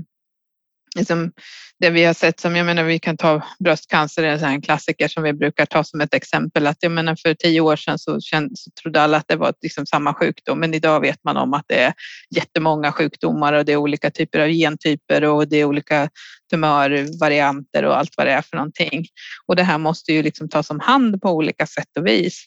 liksom, 0.96 1.32
det 1.80 1.90
vi 1.90 2.04
har 2.04 2.14
sett 2.14 2.40
som, 2.40 2.56
jag 2.56 2.66
menar 2.66 2.82
vi 2.82 2.98
kan 2.98 3.16
ta 3.16 3.42
bröstcancer, 3.58 4.22
det 4.22 4.28
är 4.28 4.44
en 4.44 4.62
klassiker 4.62 5.08
som 5.08 5.22
vi 5.22 5.32
brukar 5.32 5.66
ta 5.66 5.84
som 5.84 6.00
ett 6.00 6.14
exempel, 6.14 6.66
att 6.66 6.76
jag 6.80 6.92
menar 6.92 7.16
för 7.16 7.34
tio 7.34 7.60
år 7.60 7.76
sedan 7.76 7.98
så, 7.98 8.20
känd, 8.20 8.58
så 8.58 8.70
trodde 8.82 9.02
alla 9.02 9.16
att 9.16 9.28
det 9.28 9.36
var 9.36 9.54
liksom 9.62 9.86
samma 9.86 10.14
sjukdom, 10.14 10.60
men 10.60 10.74
idag 10.74 11.00
vet 11.00 11.24
man 11.24 11.36
om 11.36 11.54
att 11.54 11.64
det 11.68 11.80
är 11.80 11.92
jättemånga 12.36 12.92
sjukdomar 12.92 13.52
och 13.52 13.64
det 13.64 13.72
är 13.72 13.76
olika 13.76 14.10
typer 14.10 14.38
av 14.38 14.48
gentyper 14.48 15.24
och 15.24 15.48
det 15.48 15.56
är 15.56 15.64
olika 15.64 16.08
tumörvarianter 16.50 17.84
och 17.84 17.98
allt 17.98 18.16
vad 18.16 18.26
det 18.26 18.32
är 18.32 18.42
för 18.42 18.56
någonting. 18.56 19.06
Och 19.46 19.56
det 19.56 19.62
här 19.62 19.78
måste 19.78 20.12
ju 20.12 20.22
liksom 20.22 20.48
tas 20.48 20.70
om 20.70 20.80
hand 20.80 21.22
på 21.22 21.30
olika 21.30 21.66
sätt 21.66 21.96
och 21.98 22.06
vis. 22.06 22.44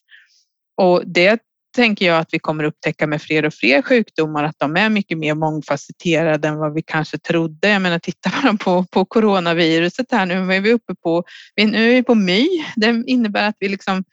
Och 0.78 1.04
det 1.06 1.40
tänker 1.76 2.06
jag 2.06 2.18
att 2.18 2.34
vi 2.34 2.40
kommer 2.40 2.64
upptäcka 2.64 3.08
med 3.08 3.22
fler 3.22 3.46
och 3.46 3.54
fler 3.54 3.82
sjukdomar 3.82 4.44
att 4.44 4.60
de 4.60 4.78
är 4.78 4.90
mycket 4.90 5.18
mer 5.18 5.36
mångfacetterade 5.36 6.48
än 6.48 6.58
vad 6.58 6.74
vi 6.74 6.82
kanske 6.82 7.18
trodde. 7.18 7.70
Jag 7.70 7.82
menar, 7.82 8.00
tittar 8.00 8.44
man 8.44 8.58
på, 8.58 8.86
på 8.92 9.06
coronaviruset 9.06 10.06
här 10.12 10.26
nu, 10.26 10.54
är 10.54 10.62
vi 10.62 10.74
uppe 10.74 10.96
på, 10.96 11.24
nu 11.58 11.90
är 11.90 11.96
vi 11.96 12.04
på 12.04 12.16
my. 12.16 12.48
Det 12.76 13.04
innebär 13.08 13.48
att 13.48 13.56
vi 13.60 13.70
liksom, 13.70 14.04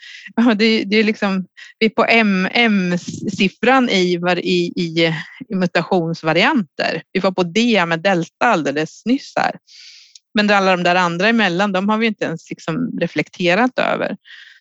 det, 0.57 0.85
det 0.85 0.97
är 0.97 1.05
liksom, 1.05 1.47
vi 1.79 1.87
är 1.87 1.91
på 1.91 2.05
M-siffran 2.53 3.89
i, 3.89 4.21
i, 4.43 4.73
i, 4.83 5.15
i 5.49 5.55
mutationsvarianter. 5.55 7.03
Vi 7.13 7.21
var 7.21 7.33
på 7.33 7.43
D 7.43 7.87
med 7.87 8.01
delta 8.01 8.47
alldeles 8.47 9.07
nyss 9.07 9.33
här. 9.37 9.53
Men 10.35 10.51
alla 10.51 10.77
de 10.77 10.83
där 10.83 10.95
andra 10.95 11.29
emellan, 11.29 11.73
de 11.73 11.89
har 11.89 11.99
vi 11.99 12.07
inte 12.07 12.25
ens 12.25 12.51
liksom 12.51 12.99
reflekterat 13.01 13.79
över 13.79 14.17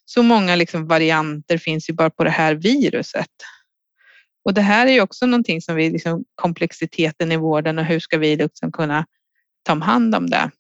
så 0.09 0.23
många 0.23 0.55
liksom 0.55 0.87
varianter 0.87 1.57
finns 1.57 1.89
ju 1.89 1.93
bara 1.93 2.09
på 2.09 2.23
det 2.23 2.29
här 2.29 2.55
viruset. 2.55 3.31
Och 4.45 4.53
det 4.53 4.61
här 4.61 4.87
är 4.87 4.91
ju 4.91 5.01
också 5.01 5.25
någonting 5.25 5.61
som 5.61 5.75
vi, 5.75 5.89
liksom, 5.89 6.25
komplexiteten 6.35 7.31
i 7.31 7.37
vården 7.37 7.79
och 7.79 7.85
hur 7.85 7.99
ska 7.99 8.17
vi 8.17 8.35
liksom 8.35 8.71
kunna 8.71 9.05
ta 9.63 9.79
hand 9.79 10.15
om 10.15 10.29
det? 10.29 10.51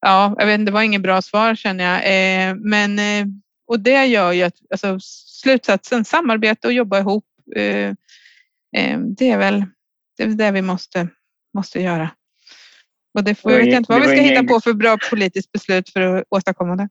Ja, 0.00 0.36
jag 0.38 0.46
vet, 0.46 0.66
det 0.66 0.72
var 0.72 0.82
inget 0.82 1.02
bra 1.02 1.22
svar 1.22 1.54
känner 1.54 1.84
jag, 1.84 1.98
eh, 2.04 2.54
men 2.54 2.98
eh, 2.98 3.26
och 3.66 3.80
det 3.80 4.06
gör 4.06 4.32
ju 4.32 4.42
att 4.42 4.54
alltså, 4.70 4.98
slutsatsen, 5.42 6.04
samarbete 6.04 6.66
och 6.66 6.72
jobba 6.72 6.98
ihop, 6.98 7.24
eh, 7.56 7.88
eh, 8.76 8.98
det 8.98 9.30
är 9.30 9.38
väl 9.38 9.64
det, 10.16 10.22
är 10.22 10.28
det 10.28 10.50
vi 10.50 10.62
måste, 10.62 11.08
måste 11.54 11.80
göra. 11.80 12.10
Och 13.14 13.24
det, 13.24 13.34
får, 13.34 13.52
jag 13.52 13.58
vet 13.58 13.74
inte 13.74 13.92
vad 13.92 14.02
vi 14.02 14.08
ska 14.08 14.20
hitta 14.20 14.44
på 14.44 14.60
för 14.60 14.72
bra 14.72 14.98
politiskt 15.10 15.52
beslut 15.52 15.90
för 15.90 16.00
att 16.00 16.24
åstadkomma 16.30 16.76
det. 16.76 16.88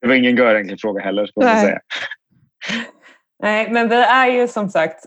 Det 0.00 0.08
var 0.08 0.14
ingen 0.14 0.36
görenkel 0.36 0.78
fråga 0.78 1.02
heller, 1.02 1.26
ska 1.26 1.40
man 1.40 1.60
säga. 1.60 1.80
Nej, 3.42 3.70
men 3.70 3.88
vi 3.88 3.96
är 3.96 4.26
ju 4.26 4.48
som 4.48 4.68
sagt 4.68 5.06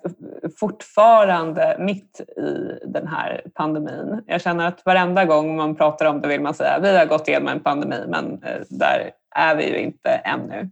fortfarande 0.59 1.75
mitt 1.79 2.21
i 2.37 2.79
den 2.85 3.07
här 3.07 3.41
pandemin. 3.53 4.23
Jag 4.27 4.41
känner 4.41 4.67
att 4.67 4.85
varenda 4.85 5.25
gång 5.25 5.55
man 5.55 5.75
pratar 5.75 6.05
om 6.05 6.21
det 6.21 6.27
vill 6.27 6.41
man 6.41 6.53
säga 6.53 6.79
vi 6.79 6.97
har 6.97 7.05
gått 7.05 7.27
igenom 7.27 7.47
en 7.47 7.59
pandemi, 7.59 8.03
men 8.07 8.43
eh, 8.43 8.61
där 8.69 9.11
är 9.35 9.55
vi 9.55 9.69
ju 9.69 9.77
inte 9.77 10.09
ännu. 10.09 10.69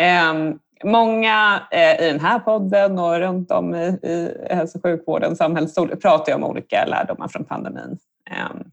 Ehm, 0.00 0.58
många 0.84 1.62
eh, 1.70 2.02
i 2.02 2.10
den 2.10 2.20
här 2.20 2.38
podden 2.38 2.98
och 2.98 3.18
runt 3.18 3.50
om 3.50 3.74
i, 3.74 4.36
hälso 4.50 4.78
och 4.78 4.82
sjukvården, 4.82 5.36
samhället, 5.36 6.02
pratar 6.02 6.34
om 6.34 6.44
olika 6.44 6.84
lärdomar 6.86 7.28
från 7.28 7.44
pandemin 7.44 7.98
ehm, 8.30 8.64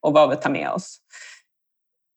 och 0.00 0.12
vad 0.12 0.30
vi 0.30 0.36
tar 0.36 0.50
med 0.50 0.70
oss. 0.70 0.98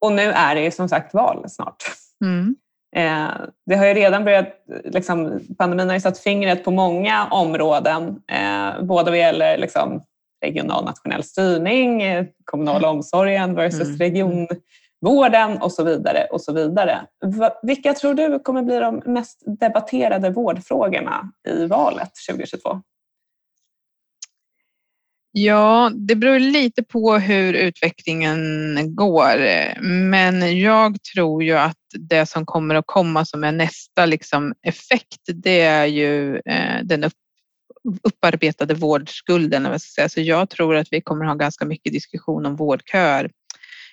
Och 0.01 0.11
nu 0.11 0.23
är 0.23 0.55
det 0.55 0.61
ju 0.61 0.71
som 0.71 0.89
sagt 0.89 1.13
val 1.13 1.49
snart. 1.49 1.83
Mm. 2.23 2.55
Eh, 2.95 3.31
det 3.65 3.75
har 3.75 3.85
ju 3.85 3.93
redan 3.93 4.23
börjat, 4.23 4.47
liksom, 4.83 5.39
pandemin 5.57 5.87
har 5.87 5.95
ju 5.95 6.01
satt 6.01 6.19
fingret 6.19 6.63
på 6.63 6.71
många 6.71 7.27
områden, 7.27 8.21
eh, 8.27 8.83
både 8.83 9.11
vad 9.11 9.19
gäller 9.19 9.57
liksom, 9.57 10.01
regional 10.45 10.85
nationell 10.85 11.23
styrning, 11.23 12.01
eh, 12.01 12.25
kommunala 12.45 12.89
omsorgen 12.89 13.55
versus 13.55 13.87
mm. 13.87 13.97
regionvården 13.97 15.61
och 15.61 15.71
så 15.71 15.83
vidare. 15.83 16.27
och 16.31 16.41
så 16.41 16.53
vidare. 16.53 17.05
Vilka 17.63 17.93
tror 17.93 18.13
du 18.13 18.39
kommer 18.39 18.63
bli 18.63 18.79
de 18.79 19.01
mest 19.05 19.43
debatterade 19.59 20.29
vårdfrågorna 20.29 21.31
i 21.47 21.65
valet 21.65 22.11
2022? 22.29 22.81
Ja, 25.35 25.91
det 25.95 26.15
beror 26.15 26.39
lite 26.39 26.83
på 26.83 27.17
hur 27.17 27.53
utvecklingen 27.53 28.75
går, 28.95 29.37
men 29.81 30.59
jag 30.59 30.97
tror 31.03 31.43
ju 31.43 31.57
att 31.57 31.82
det 31.99 32.25
som 32.25 32.45
kommer 32.45 32.75
att 32.75 32.87
komma 32.87 33.25
som 33.25 33.43
är 33.43 33.51
nästa 33.51 34.05
liksom 34.05 34.53
effekt, 34.61 35.21
det 35.27 35.61
är 35.61 35.85
ju 35.85 36.35
eh, 36.35 36.83
den 36.83 37.03
upp, 37.03 37.13
upparbetade 38.03 38.73
vårdskulden. 38.73 39.79
Så 39.79 40.21
jag 40.21 40.49
tror 40.49 40.75
att 40.75 40.87
vi 40.91 41.01
kommer 41.01 41.25
att 41.25 41.31
ha 41.31 41.35
ganska 41.35 41.65
mycket 41.65 41.93
diskussion 41.93 42.45
om 42.45 42.55
vårdköer 42.55 43.31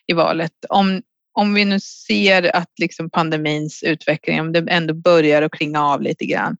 i 0.06 0.12
valet. 0.12 0.52
Om, 0.68 1.02
om 1.32 1.54
vi 1.54 1.64
nu 1.64 1.80
ser 1.80 2.56
att 2.56 2.72
liksom 2.78 3.10
pandemins 3.10 3.82
utveckling, 3.82 4.40
om 4.40 4.52
det 4.52 4.66
ändå 4.68 4.94
börjar 4.94 5.42
att 5.42 5.52
klinga 5.52 5.84
av 5.84 6.02
lite 6.02 6.24
grann, 6.24 6.56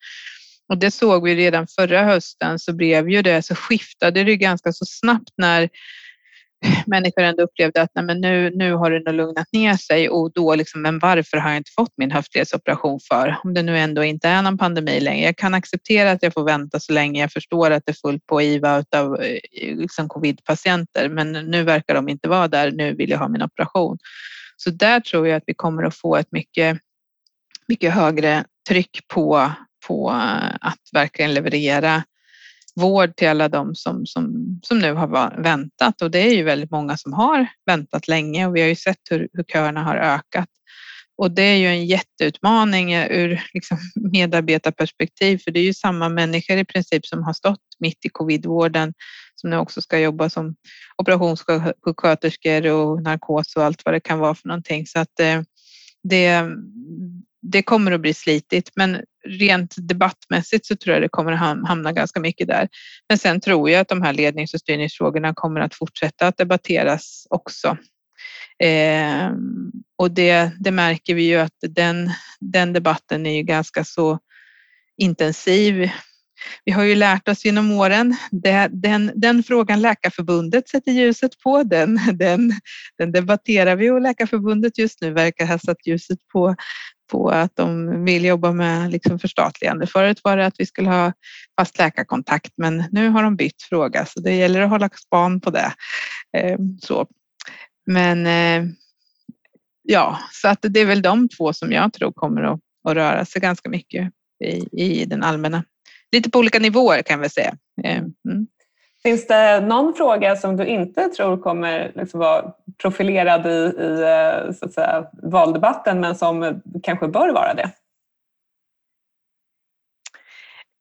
och 0.69 0.79
det 0.79 0.91
såg 0.91 1.25
vi 1.25 1.35
redan 1.35 1.67
förra 1.67 2.05
hösten 2.05 2.59
så 2.59 2.73
blev 2.73 3.11
ju 3.11 3.23
det, 3.23 3.43
så 3.43 3.55
skiftade 3.55 4.25
det 4.25 4.37
ganska 4.37 4.73
så 4.73 4.85
snabbt 4.85 5.33
när 5.37 5.69
människor 6.87 7.23
ändå 7.23 7.43
upplevde 7.43 7.83
att 7.83 7.91
nej, 7.95 8.05
men 8.05 8.21
nu, 8.21 8.51
nu 8.55 8.73
har 8.73 8.91
det 8.91 9.01
nog 9.01 9.15
lugnat 9.15 9.47
ner 9.53 9.77
sig 9.77 10.09
och 10.09 10.33
då 10.33 10.55
liksom, 10.55 10.83
men 10.83 10.99
varför 10.99 11.37
har 11.37 11.51
jag 11.51 11.57
inte 11.57 11.71
fått 11.77 11.93
min 11.97 12.11
höftledsoperation 12.11 13.01
för? 13.09 13.37
Om 13.45 13.55
det 13.55 13.63
nu 13.63 13.79
ändå 13.79 14.05
inte 14.05 14.29
är 14.29 14.43
någon 14.43 14.59
pandemi 14.59 15.01
längre. 15.01 15.27
Jag 15.27 15.37
kan 15.37 15.55
acceptera 15.55 16.11
att 16.11 16.23
jag 16.23 16.33
får 16.33 16.45
vänta 16.45 16.81
så 16.81 16.93
länge 16.93 17.21
jag 17.21 17.33
förstår 17.33 17.71
att 17.71 17.83
det 17.87 17.93
är 17.93 17.97
fullt 18.09 18.27
på 18.27 18.43
IVA 18.43 18.85
av 18.97 19.23
eh, 19.23 19.39
liksom 19.77 20.09
covid-patienter, 20.09 21.09
men 21.09 21.33
nu 21.33 21.63
verkar 21.63 21.95
de 21.95 22.09
inte 22.09 22.29
vara 22.29 22.49
där. 22.49 22.71
Nu 22.71 22.95
vill 22.95 23.11
jag 23.11 23.19
ha 23.19 23.29
min 23.29 23.43
operation. 23.43 23.99
Så 24.57 24.71
där 24.71 25.01
tror 25.01 25.29
jag 25.29 25.37
att 25.37 25.45
vi 25.47 25.55
kommer 25.55 25.83
att 25.83 25.97
få 25.97 26.17
ett 26.17 26.33
mycket, 26.33 26.79
mycket 27.69 27.95
högre 27.95 28.45
tryck 28.69 29.01
på 29.09 29.51
på 29.87 30.11
att 30.61 30.79
verkligen 30.93 31.35
leverera 31.35 32.03
vård 32.81 33.17
till 33.17 33.29
alla 33.29 33.49
de 33.49 33.75
som, 33.75 34.07
som, 34.07 34.59
som 34.63 34.79
nu 34.79 34.93
har 34.93 35.43
väntat 35.43 36.03
och 36.03 36.11
det 36.11 36.19
är 36.19 36.35
ju 36.35 36.43
väldigt 36.43 36.71
många 36.71 36.97
som 36.97 37.13
har 37.13 37.47
väntat 37.67 38.09
länge 38.09 38.47
och 38.47 38.57
vi 38.57 38.61
har 38.61 38.69
ju 38.69 38.77
sett 38.77 39.01
hur, 39.11 39.29
hur 39.33 39.45
köerna 39.45 39.83
har 39.83 39.97
ökat. 39.97 40.49
Och 41.17 41.31
det 41.31 41.43
är 41.43 41.57
ju 41.57 41.67
en 41.67 41.87
jätteutmaning 41.87 42.95
ur 42.95 43.43
liksom 43.55 43.79
medarbetarperspektiv 44.13 45.39
för 45.39 45.51
det 45.51 45.61
är 45.61 45.65
ju 45.65 45.75
samma 45.75 46.09
människor 46.09 46.57
i 46.57 46.65
princip 46.65 47.07
som 47.07 47.23
har 47.23 47.33
stått 47.33 47.61
mitt 47.79 48.05
i 48.05 48.09
covidvården 48.09 48.95
som 49.35 49.51
nu 49.51 49.57
också 49.57 49.83
ska 49.83 49.99
jobba 49.99 50.31
som 50.31 50.55
operationssjuksköterskor 50.97 52.67
och 52.67 53.03
narkos 53.03 53.57
och 53.57 53.65
allt 53.65 53.83
vad 53.85 53.95
det 53.95 54.01
kan 54.01 54.19
vara 54.19 54.35
för 54.35 54.49
någonting. 54.49 54.87
Så 54.87 54.99
att 54.99 55.21
eh, 55.21 55.43
det, 56.03 56.51
det, 57.43 57.63
kommer 57.63 57.93
att 57.93 58.01
bli 58.01 58.15
slitigt, 58.15 58.71
men 58.77 59.01
rent 59.25 59.75
debattmässigt 59.77 60.67
så 60.67 60.77
tror 60.77 60.95
jag 60.95 61.03
det 61.03 61.09
kommer 61.09 61.33
att 61.33 61.69
hamna 61.69 61.93
ganska 61.93 62.21
mycket 62.21 62.49
där. 62.49 62.69
Men 63.09 63.19
sen 63.19 63.41
tror 63.41 63.71
jag 63.71 63.81
att 63.81 63.89
de 63.89 64.03
här 64.03 64.13
lednings 64.13 64.55
och 64.55 64.61
styrningsfrågorna 64.61 65.35
kommer 65.35 65.61
att 65.61 65.75
fortsätta 65.75 66.27
att 66.27 66.37
debatteras 66.37 67.27
också. 67.31 67.77
Eh, 68.63 69.31
och 69.99 70.11
det, 70.11 70.51
det, 70.59 70.71
märker 70.71 71.15
vi 71.15 71.23
ju 71.23 71.37
att 71.37 71.57
den, 71.61 72.11
den 72.41 72.73
debatten 72.73 73.27
är 73.27 73.37
ju 73.37 73.43
ganska 73.43 73.85
så 73.85 74.19
intensiv. 74.97 75.91
Vi 76.65 76.73
har 76.73 76.83
ju 76.83 76.95
lärt 76.95 77.29
oss 77.29 77.45
genom 77.45 77.73
åren, 77.73 78.17
det, 78.31 78.69
den, 78.73 79.13
den 79.15 79.43
frågan 79.43 79.81
Läkarförbundet 79.81 80.69
sätter 80.69 80.93
ljuset 80.93 81.31
på, 81.39 81.63
den, 81.63 82.01
den, 82.13 82.53
den 82.99 83.13
debatterar 83.13 83.77
vi 83.77 83.91
och 83.91 84.01
Läkarförbundet 84.01 84.79
just 84.79 85.01
nu 85.01 85.11
verkar 85.11 85.47
ha 85.47 85.59
satt 85.59 85.87
ljuset 85.87 86.19
på, 86.33 86.57
på 87.11 87.29
att 87.29 87.57
de 87.57 88.05
vill 88.05 88.25
jobba 88.25 88.53
med 88.53 88.91
liksom 88.91 89.19
förstatligande. 89.19 89.87
Förut 89.87 90.21
var 90.25 90.37
det 90.37 90.47
att 90.47 90.55
vi 90.61 90.67
skulle 90.67 90.89
ha 90.89 91.13
fast 91.61 91.79
läkarkontakt, 91.79 92.53
men 92.57 92.85
nu 92.91 93.09
har 93.09 93.23
de 93.23 93.37
bytt 93.37 93.63
fråga 93.63 94.07
så 94.07 94.21
det 94.21 94.35
gäller 94.35 94.61
att 94.61 94.71
hålla 94.71 94.89
span 94.89 95.41
på 95.41 95.51
det. 95.51 95.73
Ehm, 96.37 96.79
så. 96.83 97.07
Men 97.87 98.27
eh, 98.27 98.71
ja, 99.83 100.19
så 100.33 100.49
att 100.49 100.59
det 100.63 100.81
är 100.81 100.87
väl 100.87 101.03
de 101.03 101.29
två 101.29 101.53
som 101.53 101.73
jag 101.73 101.93
tror 101.93 102.13
kommer 102.13 102.43
att, 102.43 102.61
att 102.89 102.95
röra 102.95 103.25
sig 103.25 103.43
ganska 103.43 103.69
mycket 103.69 104.13
i, 104.45 104.83
i 104.85 105.05
den 105.05 105.23
allmänna. 105.23 105.65
Lite 106.13 106.31
på 106.31 106.39
olika 106.39 106.59
nivåer 106.59 107.03
kan 107.03 107.21
vi 107.21 107.29
säga. 107.29 107.57
Ehm, 107.85 108.15
mm. 108.29 108.47
Finns 109.03 109.27
det 109.27 109.61
någon 109.61 109.95
fråga 109.95 110.37
som 110.37 110.57
du 110.57 110.67
inte 110.67 111.09
tror 111.09 111.37
kommer 111.37 111.93
liksom 111.95 112.21
vara 112.21 112.53
profilerad 112.83 113.47
i, 113.47 113.75
i 113.81 114.03
eh, 114.03 114.53
så 114.53 114.65
att 114.65 114.73
säga, 114.73 115.07
valdebatten 115.23 116.01
men 116.01 116.15
som 116.15 116.63
kanske 116.83 117.09
bör 117.09 117.33
vara 117.33 117.55
det? 117.55 117.71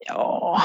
Ja, 0.07 0.61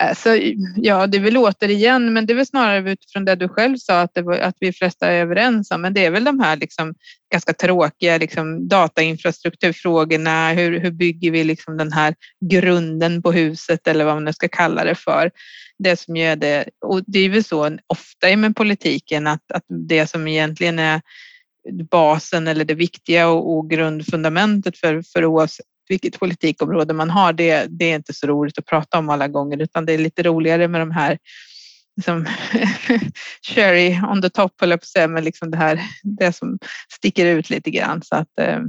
Alltså, 0.00 0.36
ja, 0.76 1.06
det 1.06 1.18
är 1.18 1.22
väl 1.22 1.36
återigen, 1.36 2.12
men 2.12 2.26
det 2.26 2.32
är 2.32 2.34
väl 2.34 2.46
snarare 2.46 2.92
utifrån 2.92 3.24
det 3.24 3.34
du 3.34 3.48
själv 3.48 3.76
sa 3.76 4.00
att, 4.00 4.14
det 4.14 4.22
var, 4.22 4.38
att 4.38 4.56
vi 4.60 4.72
flesta 4.72 5.06
är 5.06 5.20
överens 5.20 5.70
om. 5.70 5.80
Men 5.80 5.94
det 5.94 6.04
är 6.04 6.10
väl 6.10 6.24
de 6.24 6.40
här 6.40 6.56
liksom 6.56 6.94
ganska 7.32 7.52
tråkiga 7.52 8.18
liksom 8.18 8.68
datainfrastrukturfrågorna. 8.68 10.52
Hur, 10.52 10.80
hur 10.80 10.90
bygger 10.90 11.30
vi 11.30 11.44
liksom 11.44 11.76
den 11.76 11.92
här 11.92 12.14
grunden 12.50 13.22
på 13.22 13.32
huset 13.32 13.88
eller 13.88 14.04
vad 14.04 14.14
man 14.14 14.24
nu 14.24 14.32
ska 14.32 14.48
kalla 14.48 14.84
det 14.84 14.94
för? 14.94 15.30
Det 15.78 15.96
som 15.96 16.16
gör 16.16 16.36
det, 16.36 16.68
och 16.80 17.02
det 17.06 17.18
är 17.18 17.28
väl 17.28 17.44
så 17.44 17.78
ofta 17.86 18.36
med 18.36 18.56
politiken 18.56 19.26
att, 19.26 19.52
att 19.52 19.64
det 19.88 20.06
som 20.06 20.28
egentligen 20.28 20.78
är 20.78 21.00
basen 21.90 22.48
eller 22.48 22.64
det 22.64 22.74
viktiga 22.74 23.28
och, 23.28 23.56
och 23.56 23.70
grundfundamentet 23.70 24.78
för, 24.78 25.02
för 25.02 25.24
oavsett 25.24 25.66
vilket 25.88 26.18
politikområde 26.18 26.94
man 26.94 27.10
har, 27.10 27.32
det, 27.32 27.66
det 27.68 27.84
är 27.84 27.96
inte 27.96 28.14
så 28.14 28.26
roligt 28.26 28.58
att 28.58 28.66
prata 28.66 28.98
om 28.98 29.08
alla 29.08 29.28
gånger 29.28 29.62
utan 29.62 29.86
det 29.86 29.92
är 29.92 29.98
lite 29.98 30.22
roligare 30.22 30.68
med 30.68 30.80
de 30.80 30.90
här 30.90 31.18
liksom, 31.96 32.26
cherry 33.42 34.00
on 34.10 34.22
the 34.22 34.30
top, 34.30 34.62
eller 34.62 34.76
på 34.76 34.82
att 34.82 34.86
säga, 34.86 35.08
men 35.08 35.24
liksom 35.24 35.50
det 35.50 35.56
här 35.56 35.80
det 36.02 36.32
som 36.32 36.58
sticker 36.92 37.26
ut 37.26 37.50
lite 37.50 37.70
grann. 37.70 38.02
Så 38.02 38.16
att, 38.16 38.38
eh, 38.40 38.60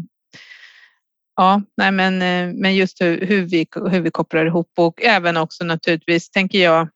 ja, 1.36 1.62
nej, 1.78 1.92
men, 1.92 2.22
eh, 2.22 2.54
men 2.56 2.76
just 2.76 3.02
hur, 3.02 3.26
hur, 3.26 3.42
vi, 3.42 3.68
hur 3.90 4.02
vi 4.02 4.12
kopplar 4.12 4.46
ihop 4.46 4.72
och 4.78 5.04
även 5.04 5.38
också 5.38 5.64
naturligtvis 5.64 6.30
tänker 6.30 6.60
jag 6.60 6.90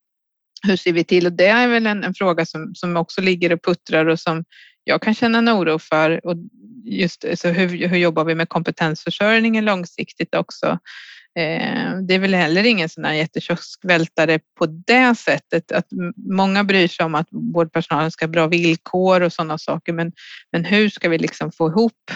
hur 0.67 0.75
ser 0.75 0.93
vi 0.93 1.03
till? 1.03 1.25
Och 1.25 1.33
det 1.33 1.47
är 1.47 1.67
väl 1.67 1.87
en, 1.87 2.03
en 2.03 2.13
fråga 2.13 2.45
som, 2.45 2.75
som 2.75 2.97
också 2.97 3.21
ligger 3.21 3.53
och 3.53 3.63
puttrar 3.63 4.05
och 4.05 4.19
som 4.19 4.43
jag 4.83 5.01
kan 5.01 5.13
känna 5.13 5.37
en 5.37 5.49
oro 5.49 5.79
för. 5.79 6.25
Och 6.25 6.35
just 6.83 7.25
så 7.35 7.47
hur, 7.47 7.87
hur 7.87 7.97
jobbar 7.97 8.25
vi 8.25 8.35
med 8.35 8.49
kompetensförsörjningen 8.49 9.65
långsiktigt 9.65 10.35
också? 10.35 10.79
Eh, 11.39 11.97
det 12.07 12.13
är 12.13 12.19
väl 12.19 12.33
heller 12.33 12.63
ingen 12.63 12.89
sån 12.89 13.05
här 13.05 13.13
jättekioskvältare 13.13 14.39
på 14.59 14.65
det 14.65 15.15
sättet. 15.15 15.71
Att 15.71 15.87
många 16.15 16.63
bryr 16.63 16.87
sig 16.87 17.05
om 17.05 17.15
att 17.15 17.27
vårdpersonalen 17.31 18.11
ska 18.11 18.25
ha 18.25 18.31
bra 18.31 18.47
villkor 18.47 19.21
och 19.21 19.33
sådana 19.33 19.57
saker, 19.57 19.93
men, 19.93 20.11
men 20.51 20.65
hur 20.65 20.89
ska 20.89 21.09
vi 21.09 21.17
liksom 21.17 21.51
få 21.51 21.67
ihop 21.67 22.11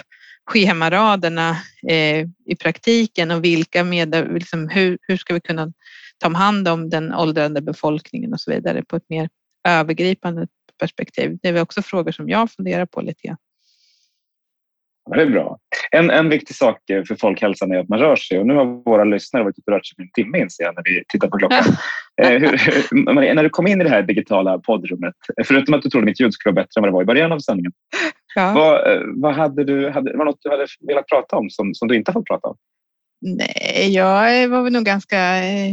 schemaraderna 0.49 1.57
eh, 1.89 2.27
i 2.45 2.55
praktiken 2.59 3.31
och 3.31 3.43
vilka 3.43 3.83
med, 3.83 4.33
liksom, 4.33 4.69
hur, 4.69 4.97
hur 5.01 5.17
ska 5.17 5.33
vi 5.33 5.41
kunna 5.41 5.73
ta 6.17 6.33
hand 6.33 6.67
om 6.67 6.89
den 6.89 7.13
åldrande 7.13 7.61
befolkningen 7.61 8.33
och 8.33 8.39
så 8.39 8.51
vidare 8.51 8.83
på 8.87 8.95
ett 8.95 9.09
mer 9.09 9.29
övergripande 9.67 10.47
perspektiv. 10.79 11.37
Det 11.41 11.49
är 11.49 11.61
också 11.61 11.81
frågor 11.81 12.11
som 12.11 12.29
jag 12.29 12.51
funderar 12.51 12.85
på 12.85 13.01
lite 13.01 13.27
grann. 13.27 13.37
Det 15.15 15.21
är 15.21 15.29
bra. 15.29 15.57
En, 15.91 16.09
en 16.09 16.29
viktig 16.29 16.55
sak 16.55 16.77
för 16.87 17.15
folkhälsan 17.15 17.71
är 17.71 17.79
att 17.79 17.89
man 17.89 17.99
rör 17.99 18.15
sig 18.15 18.39
och 18.39 18.47
nu 18.47 18.53
har 18.53 18.65
våra 18.65 19.03
lyssnare 19.03 19.43
varit 19.43 19.57
ute 19.57 19.71
och 19.71 19.73
rört 19.73 19.85
sig 19.85 19.95
en 19.97 20.23
timme 20.23 20.39
inser 20.39 20.63
jag 20.63 20.75
när 20.75 20.83
vi 20.83 21.03
tittar 21.07 21.27
på 21.27 21.37
klockan. 21.37 21.63
eh, 22.21 22.29
hur, 22.29 23.13
Maria, 23.13 23.33
när 23.33 23.43
du 23.43 23.49
kom 23.49 23.67
in 23.67 23.81
i 23.81 23.83
det 23.83 23.89
här 23.89 24.01
digitala 24.03 24.59
poddrummet, 24.59 25.13
förutom 25.45 25.73
att 25.73 25.81
du 25.81 25.89
trodde 25.89 26.05
mitt 26.05 26.21
ljud 26.21 26.33
skulle 26.33 26.53
vara 26.53 26.63
bättre 26.63 26.79
än 26.79 26.81
vad 26.81 26.89
det 26.89 26.93
var 26.93 27.01
i 27.01 27.05
början 27.05 27.31
av 27.31 27.39
sändningen, 27.39 27.71
ja. 28.35 28.53
vad, 28.55 28.91
eh, 28.91 29.01
vad 29.15 29.35
hade 29.35 29.63
du, 29.63 29.89
hade, 29.89 30.17
var 30.17 30.25
något 30.25 30.39
du 30.41 30.49
hade 30.49 30.67
velat 30.87 31.07
prata 31.07 31.35
om 31.35 31.49
som, 31.49 31.73
som 31.73 31.87
du 31.87 31.95
inte 31.95 32.11
fått 32.11 32.25
prata 32.25 32.47
om? 32.47 32.57
Nej, 33.21 33.93
jag 33.93 34.49
var 34.49 34.63
väl 34.63 34.73
nog 34.73 34.83
ganska 34.83 35.17
eh, 35.37 35.71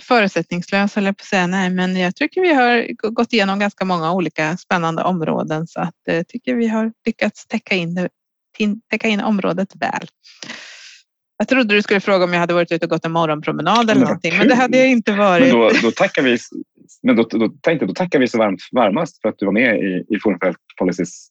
förutsättningslös, 0.00 0.94
höll 0.94 1.04
jag 1.04 1.16
på 1.16 1.22
att 1.22 1.26
säga. 1.26 1.46
Nej, 1.46 1.70
men 1.70 1.96
jag 1.96 2.16
tycker 2.16 2.40
vi 2.40 2.54
har 2.54 2.86
gått 3.10 3.32
igenom 3.32 3.58
ganska 3.58 3.84
många 3.84 4.12
olika 4.12 4.56
spännande 4.56 5.02
områden 5.02 5.66
så 5.66 5.80
att 5.80 5.94
jag 6.04 6.16
eh, 6.16 6.22
tycker 6.22 6.54
vi 6.54 6.68
har 6.68 6.92
lyckats 7.06 7.46
täcka 7.46 7.74
in, 7.74 8.08
täcka 8.90 9.08
in 9.08 9.20
området 9.20 9.68
väl. 9.76 10.08
Jag 11.38 11.48
trodde 11.48 11.74
du 11.74 11.82
skulle 11.82 12.00
fråga 12.00 12.24
om 12.24 12.32
jag 12.32 12.40
hade 12.40 12.54
varit 12.54 12.72
ute 12.72 12.86
och 12.86 12.90
gått 12.90 13.04
en 13.04 13.12
morgonpromenad 13.12 13.90
eller 13.90 14.00
någonting, 14.00 14.38
men 14.38 14.48
det 14.48 14.54
hade 14.54 14.78
jag 14.78 14.88
inte 14.88 15.12
varit. 15.12 15.52
Men 15.52 15.60
då, 15.60 15.70
då 15.82 15.90
tackar 15.90 16.22
vi, 16.22 16.38
men 17.02 17.16
då, 17.16 17.22
då, 17.22 17.48
tänkte, 17.48 17.86
då 17.86 17.94
tackar 17.94 18.18
vi 18.18 18.28
så 18.28 18.38
varmt, 18.38 18.60
varmast 18.72 19.22
för 19.22 19.28
att 19.28 19.38
du 19.38 19.46
var 19.46 19.52
med 19.52 19.76
i, 19.78 20.04
i 20.14 20.18
Forum 20.22 20.38
för 20.38 20.46
Health 20.46 20.60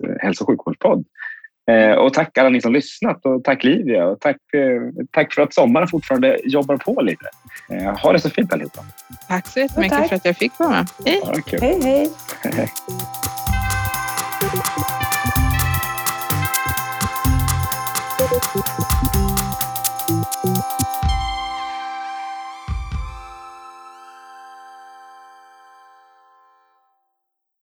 eh, 0.03 0.09
hälso 0.19 0.43
och 0.43 0.49
sjukvårdspodd. 0.49 1.05
Eh, 1.71 1.91
och 1.91 2.13
tack 2.13 2.37
alla 2.37 2.49
ni 2.49 2.61
som 2.61 2.73
lyssnat 2.73 3.25
och 3.25 3.43
tack 3.43 3.63
Livia 3.63 4.05
och 4.05 4.19
tack, 4.19 4.35
eh, 4.53 4.81
tack 5.11 5.33
för 5.33 5.41
att 5.41 5.53
sommaren 5.53 5.87
fortfarande 5.87 6.39
jobbar 6.43 6.77
på 6.77 7.01
lite. 7.01 7.29
Eh, 7.69 7.97
ha 7.97 8.13
det 8.13 8.19
så 8.19 8.29
fint 8.29 8.53
allihopa. 8.53 8.85
Tack 9.27 9.47
så 9.47 9.59
jättemycket 9.59 10.09
för 10.09 10.15
att 10.15 10.25
jag 10.25 10.37
fick 10.37 10.59
vara 10.59 10.69
med. 10.69 10.87
Hej. 11.05 11.21
Ja, 11.23 11.57
hej. 11.61 12.09
hej. 12.43 12.69